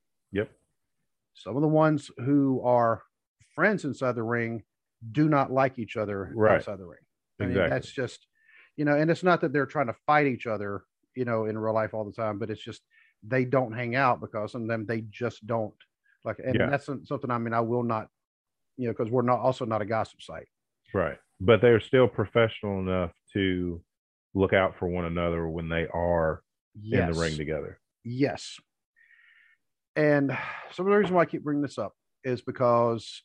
[1.35, 3.03] Some of the ones who are
[3.55, 4.63] friends inside the ring
[5.13, 6.57] do not like each other Right.
[6.57, 7.01] outside the ring.
[7.41, 8.27] I mean, that's just,
[8.77, 10.85] you know, and it's not that they're trying to fight each other,
[11.15, 12.83] you know, in real life all the time, but it's just
[13.23, 15.75] they don't hang out because some of them they just don't
[16.25, 16.71] like, and Yeah.
[16.71, 17.31] that's something.
[17.31, 18.09] I mean, I will not,
[18.77, 20.49] you know, because we're not also not a gossip site.
[20.95, 21.19] Right.
[21.41, 23.83] But they're still professional enough to
[24.35, 26.43] look out for one another when they are
[26.75, 27.09] Yes.
[27.09, 27.79] in the ring together.
[28.05, 28.59] Yes.
[29.97, 30.37] And
[30.73, 31.93] some of the reason why I keep bringing this up
[32.25, 33.23] is because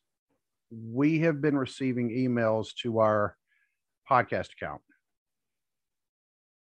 [0.72, 3.36] we have been receiving emails to our
[4.10, 4.82] podcast account.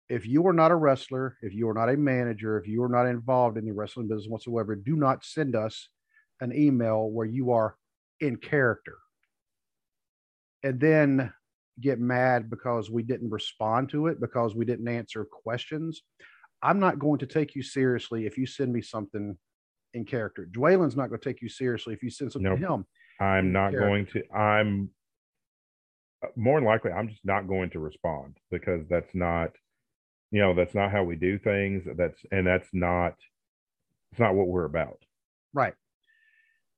[0.10, 2.90] If you are not a wrestler, if you are not a manager, if you are
[2.90, 5.90] not involved in the wrestling business whatsoever, do not send us
[6.42, 7.76] an email where you are
[8.20, 8.98] in character
[10.64, 11.34] and then
[11.80, 16.04] get mad because we didn't respond to it because we didn't answer questions.
[16.62, 19.38] I'm not going to take you seriously if you send me something
[19.94, 20.48] in character.
[20.52, 22.60] Dwalen's not going to take you seriously if you send something Nope.
[22.60, 22.86] to him.
[23.20, 23.88] I'm not character.
[23.88, 24.36] going to.
[24.36, 24.90] I'm
[26.24, 26.92] uh, more than likely.
[26.92, 29.52] I'm just not going to respond because that's not,
[30.32, 31.84] you know, that's not how we do things.
[31.98, 33.16] That's and that's not.
[34.12, 35.00] It's not what we're about.
[35.54, 35.74] Right.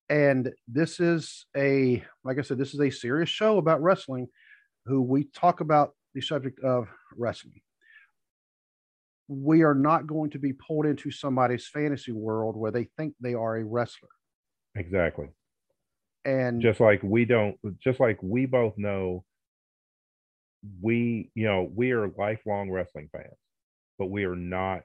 [0.10, 4.28] And this is a, like I said, this is a serious show about wrestling,
[4.86, 6.88] who we talk about the subject of
[7.18, 7.62] wrestling.
[9.28, 13.34] We are not going to be pulled into somebody's fantasy world where they think they
[13.34, 14.10] are a wrestler.
[14.76, 15.30] Exactly.
[16.26, 17.58] And Just like we don't.
[17.80, 19.24] Just like we both know.
[20.82, 23.36] We, you know, we are lifelong wrestling fans,
[24.00, 24.84] but we are not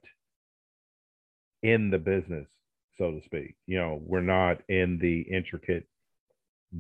[1.62, 2.48] in the business,
[2.96, 3.54] so to speak.
[3.66, 5.86] You know, we're not in the intricate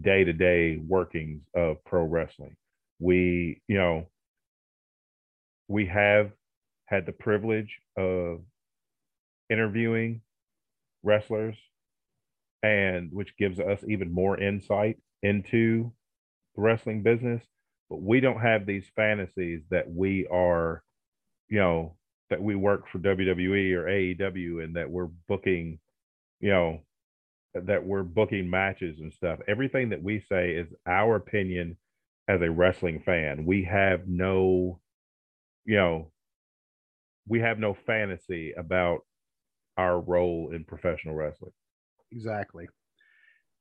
[0.00, 2.56] day to day workings of pro wrestling.
[2.98, 4.08] We, you know,
[5.68, 6.32] we have
[6.88, 8.40] had the privilege of
[9.50, 10.22] interviewing
[11.02, 11.56] wrestlers
[12.62, 15.92] and which gives us even more insight into
[16.56, 17.42] the wrestling business.
[17.90, 20.82] But we don't have these fantasies that we are
[21.48, 21.96] you know
[22.30, 25.78] that we work for WWE or AEW and that we're booking
[26.40, 26.80] you know
[27.54, 29.40] that we're booking matches and stuff.
[29.48, 31.76] Everything that we say is our opinion
[32.28, 33.46] as a wrestling fan.
[33.46, 34.80] We have no
[35.64, 36.10] you know
[37.28, 39.00] we have no fantasy about
[39.78, 41.52] our role in professional wrestling
[42.10, 42.68] Exactly.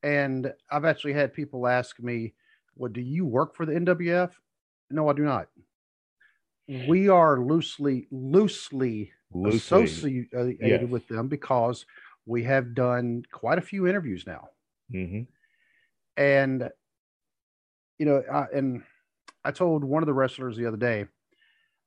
[0.04, 2.36] And I've actually had people ask me,
[2.76, 4.40] Well, do you work for the NWF?
[4.92, 5.50] No, I do not.
[6.68, 10.90] We are loosely, loosely, loosely associated yes.
[10.90, 11.86] with them because
[12.26, 14.50] we have done quite a few interviews now.
[14.90, 15.28] hmm
[16.18, 16.72] And,
[18.00, 18.84] you know, I, and
[19.44, 21.08] I told one of the wrestlers the other day,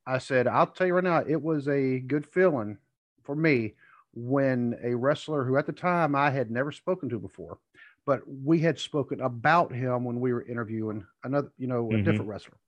[0.07, 2.79] I said, I'll tell you right now, it was a good feeling
[3.23, 3.75] for me
[4.13, 7.61] when a wrestler who at the time I had never spoken to before,
[8.05, 12.01] but we had spoken about him when we were interviewing another, you know, a Mhm.
[12.01, 12.59] different wrestler.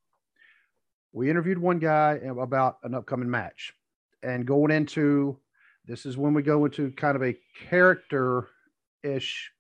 [1.12, 3.74] We interviewed one guy about an upcoming match,
[4.22, 5.40] and going into
[5.84, 8.48] this is when we go into kind of a character
[9.02, 9.52] ish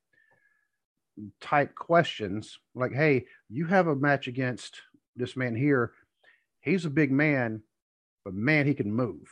[1.40, 4.80] type questions like, hey, you have a match against
[5.14, 5.92] this man here.
[6.62, 7.62] He's a big man,
[8.24, 9.28] but man, he can move.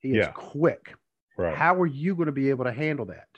[0.00, 0.32] He is Yeah.
[0.32, 0.94] quick.
[1.36, 1.56] Right.
[1.56, 3.28] How are you going to be able to handle that?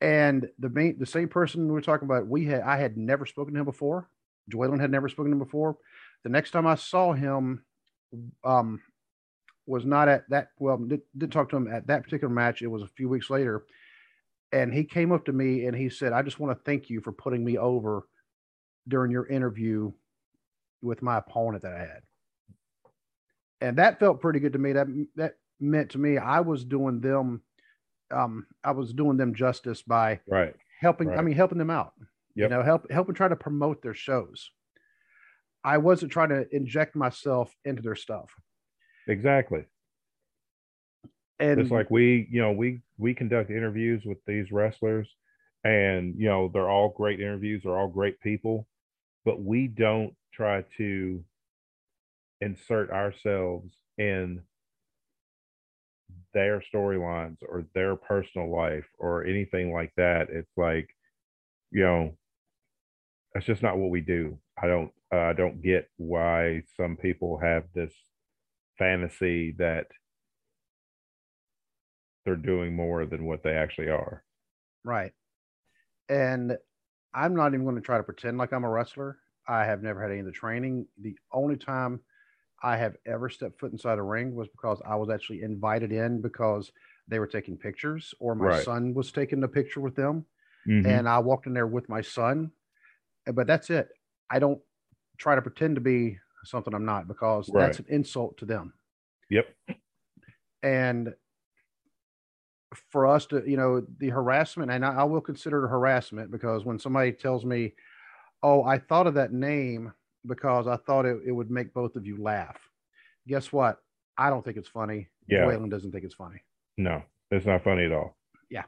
[0.00, 3.26] And the main, the same person we were talking about, we had, I had never
[3.26, 4.08] spoken to him before.
[4.50, 5.76] Joellen had never spoken to him before.
[6.22, 7.64] The next time I saw him,
[8.44, 8.80] um,
[9.66, 10.50] was not at that.
[10.58, 12.62] Well, did, didn't talk to him at that particular match.
[12.62, 13.64] It was a few weeks later,
[14.52, 17.00] and he came up to me and he said, "I just want to thank you
[17.00, 18.06] for putting me over
[18.86, 19.92] during your interview
[20.86, 22.02] with my opponent that I had."
[23.60, 24.72] And that felt pretty good to me.
[24.72, 24.86] That
[25.16, 27.42] that meant to me I was doing them,
[28.10, 30.54] um, I was doing them justice by right.
[30.80, 31.10] helping.
[31.10, 31.92] I mean, helping them out.
[32.34, 32.50] Yep.
[32.50, 34.50] You know, help helping try to promote their shows.
[35.64, 38.30] I wasn't trying to inject myself into their stuff.
[39.08, 39.64] Exactly.
[41.38, 45.08] And It's like we, you know, we we conduct interviews with these wrestlers,
[45.64, 47.62] and you know they're all great interviews.
[47.64, 48.66] They're all great people,
[49.24, 51.24] but we don't try to
[52.40, 54.42] insert ourselves in
[56.34, 60.28] their storylines or their personal life or anything like that.
[60.30, 60.88] It's like,
[61.70, 62.16] you know,
[63.32, 64.38] that's just not what we do.
[64.62, 67.94] I don't, uh, I don't get why some people have this
[68.78, 69.86] fantasy that
[72.24, 74.22] they're doing more than what they actually are.
[74.84, 75.12] Right.
[76.08, 76.56] And
[77.14, 79.18] I'm not even going to try to pretend like I'm a wrestler.
[79.48, 80.88] I have never had any of the training.
[80.98, 82.00] The only time
[82.62, 86.22] I have ever stepped foot inside a ring was because I was actually invited in
[86.22, 86.72] because
[87.08, 88.50] they were taking pictures or my Right.
[88.50, 90.26] son was taking a picture with them.
[90.66, 90.84] Mhm.
[90.88, 92.52] And I walked in there with my son.
[93.26, 93.90] But that's it.
[94.30, 94.62] I don't
[95.18, 98.74] try to pretend to be something I'm not because that's an insult to them.
[99.28, 99.56] Yep.
[100.62, 101.14] and
[102.90, 106.64] for us to you know the harassment and I, I will consider it harassment because
[106.64, 107.74] when somebody tells me
[108.42, 109.92] oh i thought of that name
[110.26, 112.58] because i thought it, it would make both of you laugh
[113.28, 113.78] guess what
[114.18, 115.44] i don't think it's funny Yeah.
[115.46, 116.40] Waylon doesn't think it's funny
[116.76, 118.16] No, it's not funny at all.
[118.50, 118.64] Yeah.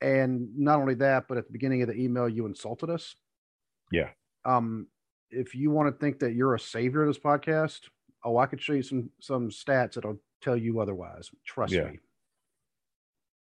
[0.00, 3.14] And not only that but at the beginning of the email you insulted us
[3.90, 4.10] Yeah.
[4.44, 4.86] um
[5.30, 7.80] if you want to think that you're a savior of this podcast
[8.24, 11.86] oh i could show you some some stats that'll tell you otherwise trust Yeah.
[11.90, 11.98] me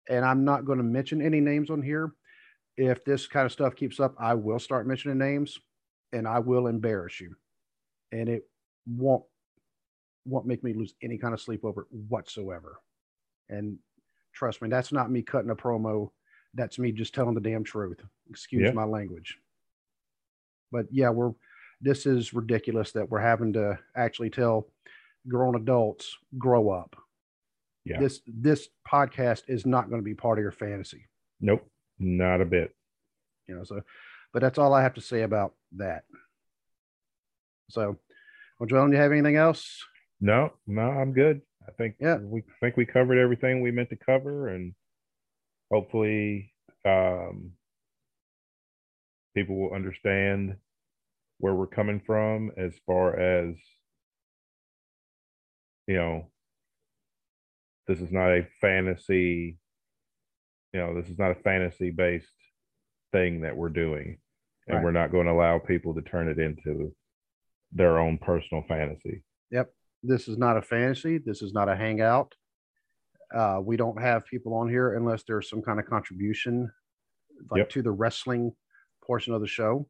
[0.08, 2.12] and i'm not going to mention any names on here
[2.76, 5.58] if this kind of stuff keeps up i will start mentioning names
[6.12, 7.34] and i will embarrass you.
[8.12, 8.42] And it
[8.86, 9.22] won't
[10.26, 12.80] won't make me lose any kind of sleep over it whatsoever.
[13.48, 13.78] And
[14.32, 16.10] trust me that's not me cutting a promo.
[16.54, 17.98] That's me just telling the damn truth.
[18.28, 18.72] Excuse Yeah.
[18.72, 19.38] my language.
[20.72, 21.32] But yeah we're
[21.80, 24.66] this is ridiculous that we're having to actually tell
[25.28, 26.96] grown adults grow up.
[27.84, 28.00] Yeah.
[28.00, 31.06] this this podcast is not going to be part of your fantasy.
[31.40, 31.66] Nope,
[32.00, 32.74] not a bit.
[33.46, 33.80] you know so
[34.32, 36.02] but that's all i have to say about that
[37.68, 37.96] so
[38.58, 39.84] well joel do you have anything else
[40.20, 41.40] No, no, I'm good.
[41.66, 42.16] I think Yeah.
[42.18, 44.74] we think we covered everything we meant to cover, and
[45.72, 46.52] hopefully,
[46.84, 47.52] um,
[49.34, 50.56] people will understand
[51.38, 53.54] where we're coming from as far as
[55.86, 56.30] you know.
[57.86, 59.58] This is not a fantasy.
[60.72, 62.28] You know, this is not a fantasy based
[63.12, 64.18] thing that we're doing,
[64.68, 64.84] and Right.
[64.84, 66.94] we're not going to allow people to turn it into
[67.72, 69.22] their own personal fantasy.
[69.50, 69.72] Yep.
[70.02, 72.34] This is not a fantasy this is not a hangout
[73.34, 76.72] uh, we don't have people on here unless there's some kind of contribution
[77.50, 77.70] like Yep.
[77.70, 78.52] to the wrestling
[79.04, 79.86] portion of the show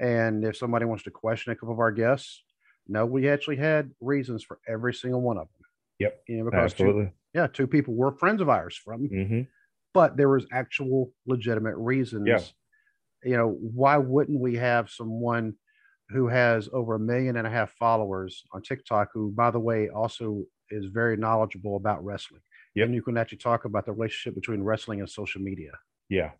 [0.00, 2.42] and if somebody wants to question a couple of our guests
[2.88, 5.66] no we actually had reasons for every single one of them
[5.98, 6.22] Yep.
[6.28, 7.12] you know because Absolutely.
[7.34, 9.42] Yeah two people were friends of ours from hmm
[9.94, 12.26] but there was actual legitimate reasons.
[12.26, 12.40] Yeah.
[13.30, 15.54] You know, why wouldn't we have someone
[16.08, 19.90] who has over a million and a half followers on TikTok, who, by the way,
[19.90, 22.40] also is very knowledgeable about wrestling?
[22.74, 22.86] Yep.
[22.86, 25.72] And you can actually talk about the relationship between wrestling and social media.
[26.08, 26.30] Yeah.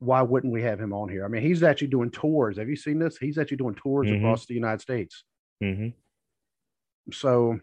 [0.00, 1.24] Why wouldn't we have him on here?
[1.24, 2.56] I mean, he's actually doing tours.
[2.56, 3.18] Have you seen this?
[3.18, 4.16] He's actually doing tours Mhm.
[4.16, 5.24] across the United States.
[5.60, 5.90] hmm
[7.12, 7.60] So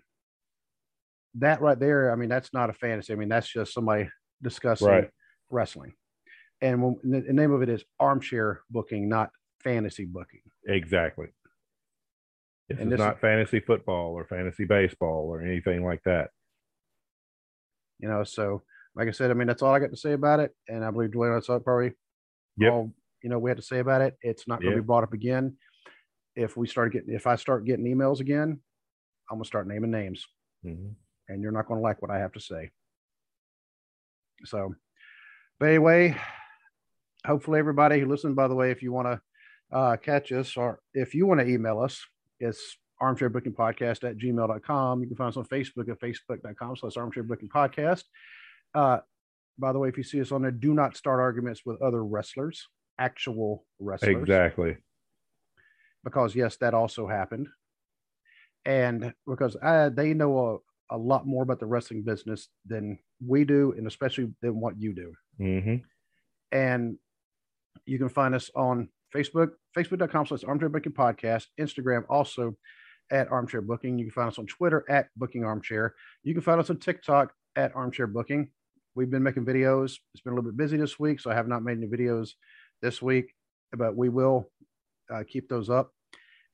[1.36, 3.14] that right there, I mean, that's not a fantasy.
[3.14, 4.10] I mean, that's just somebody
[4.41, 5.10] discussing Right.
[5.49, 5.94] wrestling.
[6.62, 9.32] And when, the, name of it is armchair booking, not
[9.64, 10.41] fantasy booking.
[10.68, 11.28] Exactly.
[12.70, 16.32] This And is this- not fantasy football or fantasy baseball or anything like that.
[17.99, 18.64] You know, so
[18.95, 20.91] like I said, I mean that's all I got to say about it, and I
[20.91, 21.94] believe Dwayne that's probably
[22.58, 22.72] Yep.
[22.72, 22.94] all
[23.24, 24.18] you know we had to say about it.
[24.22, 24.82] It's not going to Yeah.
[24.82, 25.58] be brought up again.
[26.36, 28.62] If we start getting, if I start getting emails again,
[29.30, 30.28] I'm gonna start naming names,
[30.66, 30.95] Mhm.
[31.30, 32.72] And you're not going to like what I have to say.
[34.45, 34.76] So,
[35.60, 36.16] but anyway,
[37.26, 40.80] hopefully everybody who listened, by the way, if you want to uh, catch us or
[40.94, 42.06] if you want to email us,
[42.40, 45.02] it's armchair booking podcast at gmail.com.
[45.02, 48.04] You can find us on Facebook at facebook.com slash armchair booking podcast.
[48.74, 48.99] Uh,
[49.60, 52.04] by the way, if you see us on there, do not start arguments with other
[52.04, 52.68] wrestlers,
[52.99, 54.78] actual wrestlers Exactly.
[56.04, 57.48] because yes, that also happened,
[58.66, 63.73] and because uh, they know a, lot more about the wrestling business than we do,
[63.77, 65.14] and especially than what you do.
[65.38, 65.76] hmm
[66.51, 66.97] And
[67.85, 72.55] you can find us on Facebook, facebook.com slash armchair booking podcast, Instagram also
[73.11, 73.97] at armchair booking.
[73.97, 75.95] You can find us on Twitter at booking armchair.
[76.23, 78.49] You can find us on TikTok at armchair booking.
[78.95, 79.95] We've been making videos.
[80.14, 82.31] It's been a little bit busy this week, so I have not made any videos
[82.81, 83.34] this week,
[83.72, 84.49] but we will
[85.14, 85.91] uh, keep those up.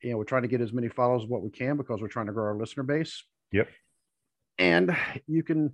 [0.01, 2.09] You know, we're trying to get as many follows as what we can because we're
[2.09, 3.23] trying to grow our listener base.
[3.53, 3.69] Yep.
[4.57, 4.95] And
[5.27, 5.73] you can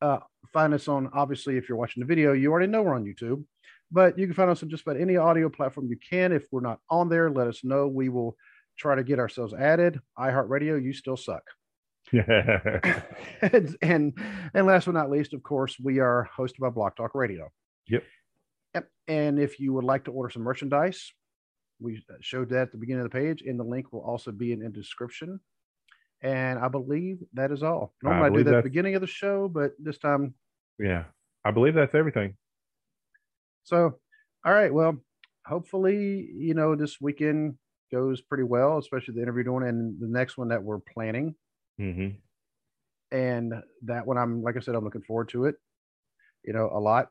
[0.00, 0.18] uh,
[0.52, 3.44] find us on, obviously, if you're watching the video, you already know we're on YouTube,
[3.90, 6.32] but you can find us on just about any audio platform you can.
[6.32, 7.88] If we're not on there, let us know.
[7.88, 8.36] We will
[8.78, 10.00] try to get ourselves added.
[10.18, 11.42] iHeartRadio, you still suck.
[12.12, 14.18] and, and
[14.54, 17.50] and last but not least, of course, we are hosted by Blog Talk Radio.
[17.88, 18.02] Yep.
[18.74, 18.88] Yep.
[19.06, 21.12] And if you would like to order some merchandise,
[21.78, 24.52] we showed that at the beginning of the page, and the link will also be
[24.52, 25.40] in the description.
[26.22, 27.94] And I believe that is all.
[28.02, 30.34] Normally I, do that at the beginning of the show, but this time,
[30.78, 31.04] yeah.
[31.44, 32.34] I believe that's everything.
[33.64, 33.98] so
[34.44, 34.72] all right.
[34.72, 35.02] Well,
[35.46, 37.56] hopefully, you know, this weekend
[37.92, 41.34] goes pretty well, especially the interview doing and the next one that we're planning.
[41.78, 42.08] hmm
[43.10, 45.56] And that one, I'm like I said, I'm looking forward to it.
[46.44, 47.08] You know, a lot.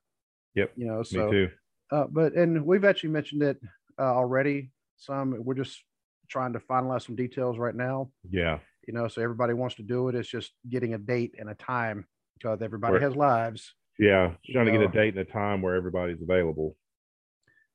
[0.55, 0.71] Yep.
[0.75, 1.49] You know, Me so too.
[1.91, 3.59] Uh, but and we've actually mentioned it
[3.99, 4.71] uh, already.
[4.97, 5.83] Some we're just
[6.27, 8.11] trying to finalize some details right now.
[8.29, 8.59] Yeah.
[8.89, 10.15] You know, so everybody wants to do it.
[10.15, 13.03] It's just getting a date and a time because everybody Right.
[13.03, 13.75] has lives.
[13.99, 14.33] Yeah.
[14.51, 16.75] Trying to get a date and a time where everybody's available.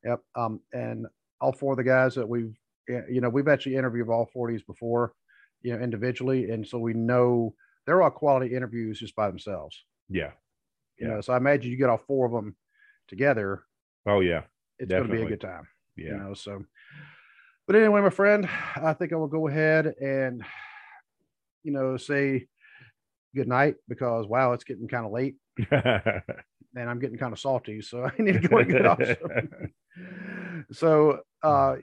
[0.05, 0.21] Yep.
[0.35, 1.07] Um, and
[1.41, 2.53] all four of the guys that we've,
[2.89, 5.13] eh, you know, we've actually interviewed all four of these before,
[5.63, 7.55] you know, individually, and so we know
[7.87, 9.85] they're all quality interviews just by themselves.
[10.09, 10.33] Yeah.
[10.99, 11.15] You Yeah.
[11.15, 12.57] know, so I imagine you get all four of them
[13.07, 13.63] together,
[14.05, 14.47] Oh yeah.
[14.81, 15.69] it's going to be a good time.
[15.97, 16.07] Yeah.
[16.09, 16.65] you know so
[17.69, 20.45] but anyway my friend i think i will go ahead and
[21.65, 22.47] you know say
[23.35, 25.37] good night because wow it's getting kind of late.
[26.77, 28.99] And i'm getting kind of salty so i need to go and get off
[30.73, 31.77] so uh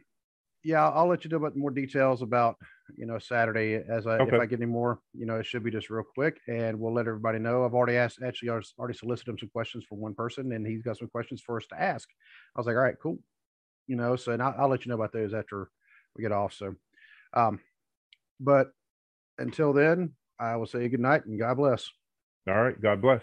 [0.65, 2.57] yeah i'll let you know about more details about
[2.97, 5.71] you know saturday as i if i get any more you know it should be
[5.71, 7.63] just real quick and we'll let everybody know.
[7.63, 10.97] I've already asked actually I already solicited some questions for one person and he's got
[10.97, 12.09] some questions for us to ask.
[12.53, 13.17] I was like all right cool
[13.87, 15.69] you know so and I'll, I'll let you know about those after
[16.17, 16.75] we get off so
[17.33, 17.61] um
[18.41, 18.71] but
[19.41, 21.89] until then i will say good night and god bless
[22.47, 22.79] All right.
[22.81, 23.21] God bless.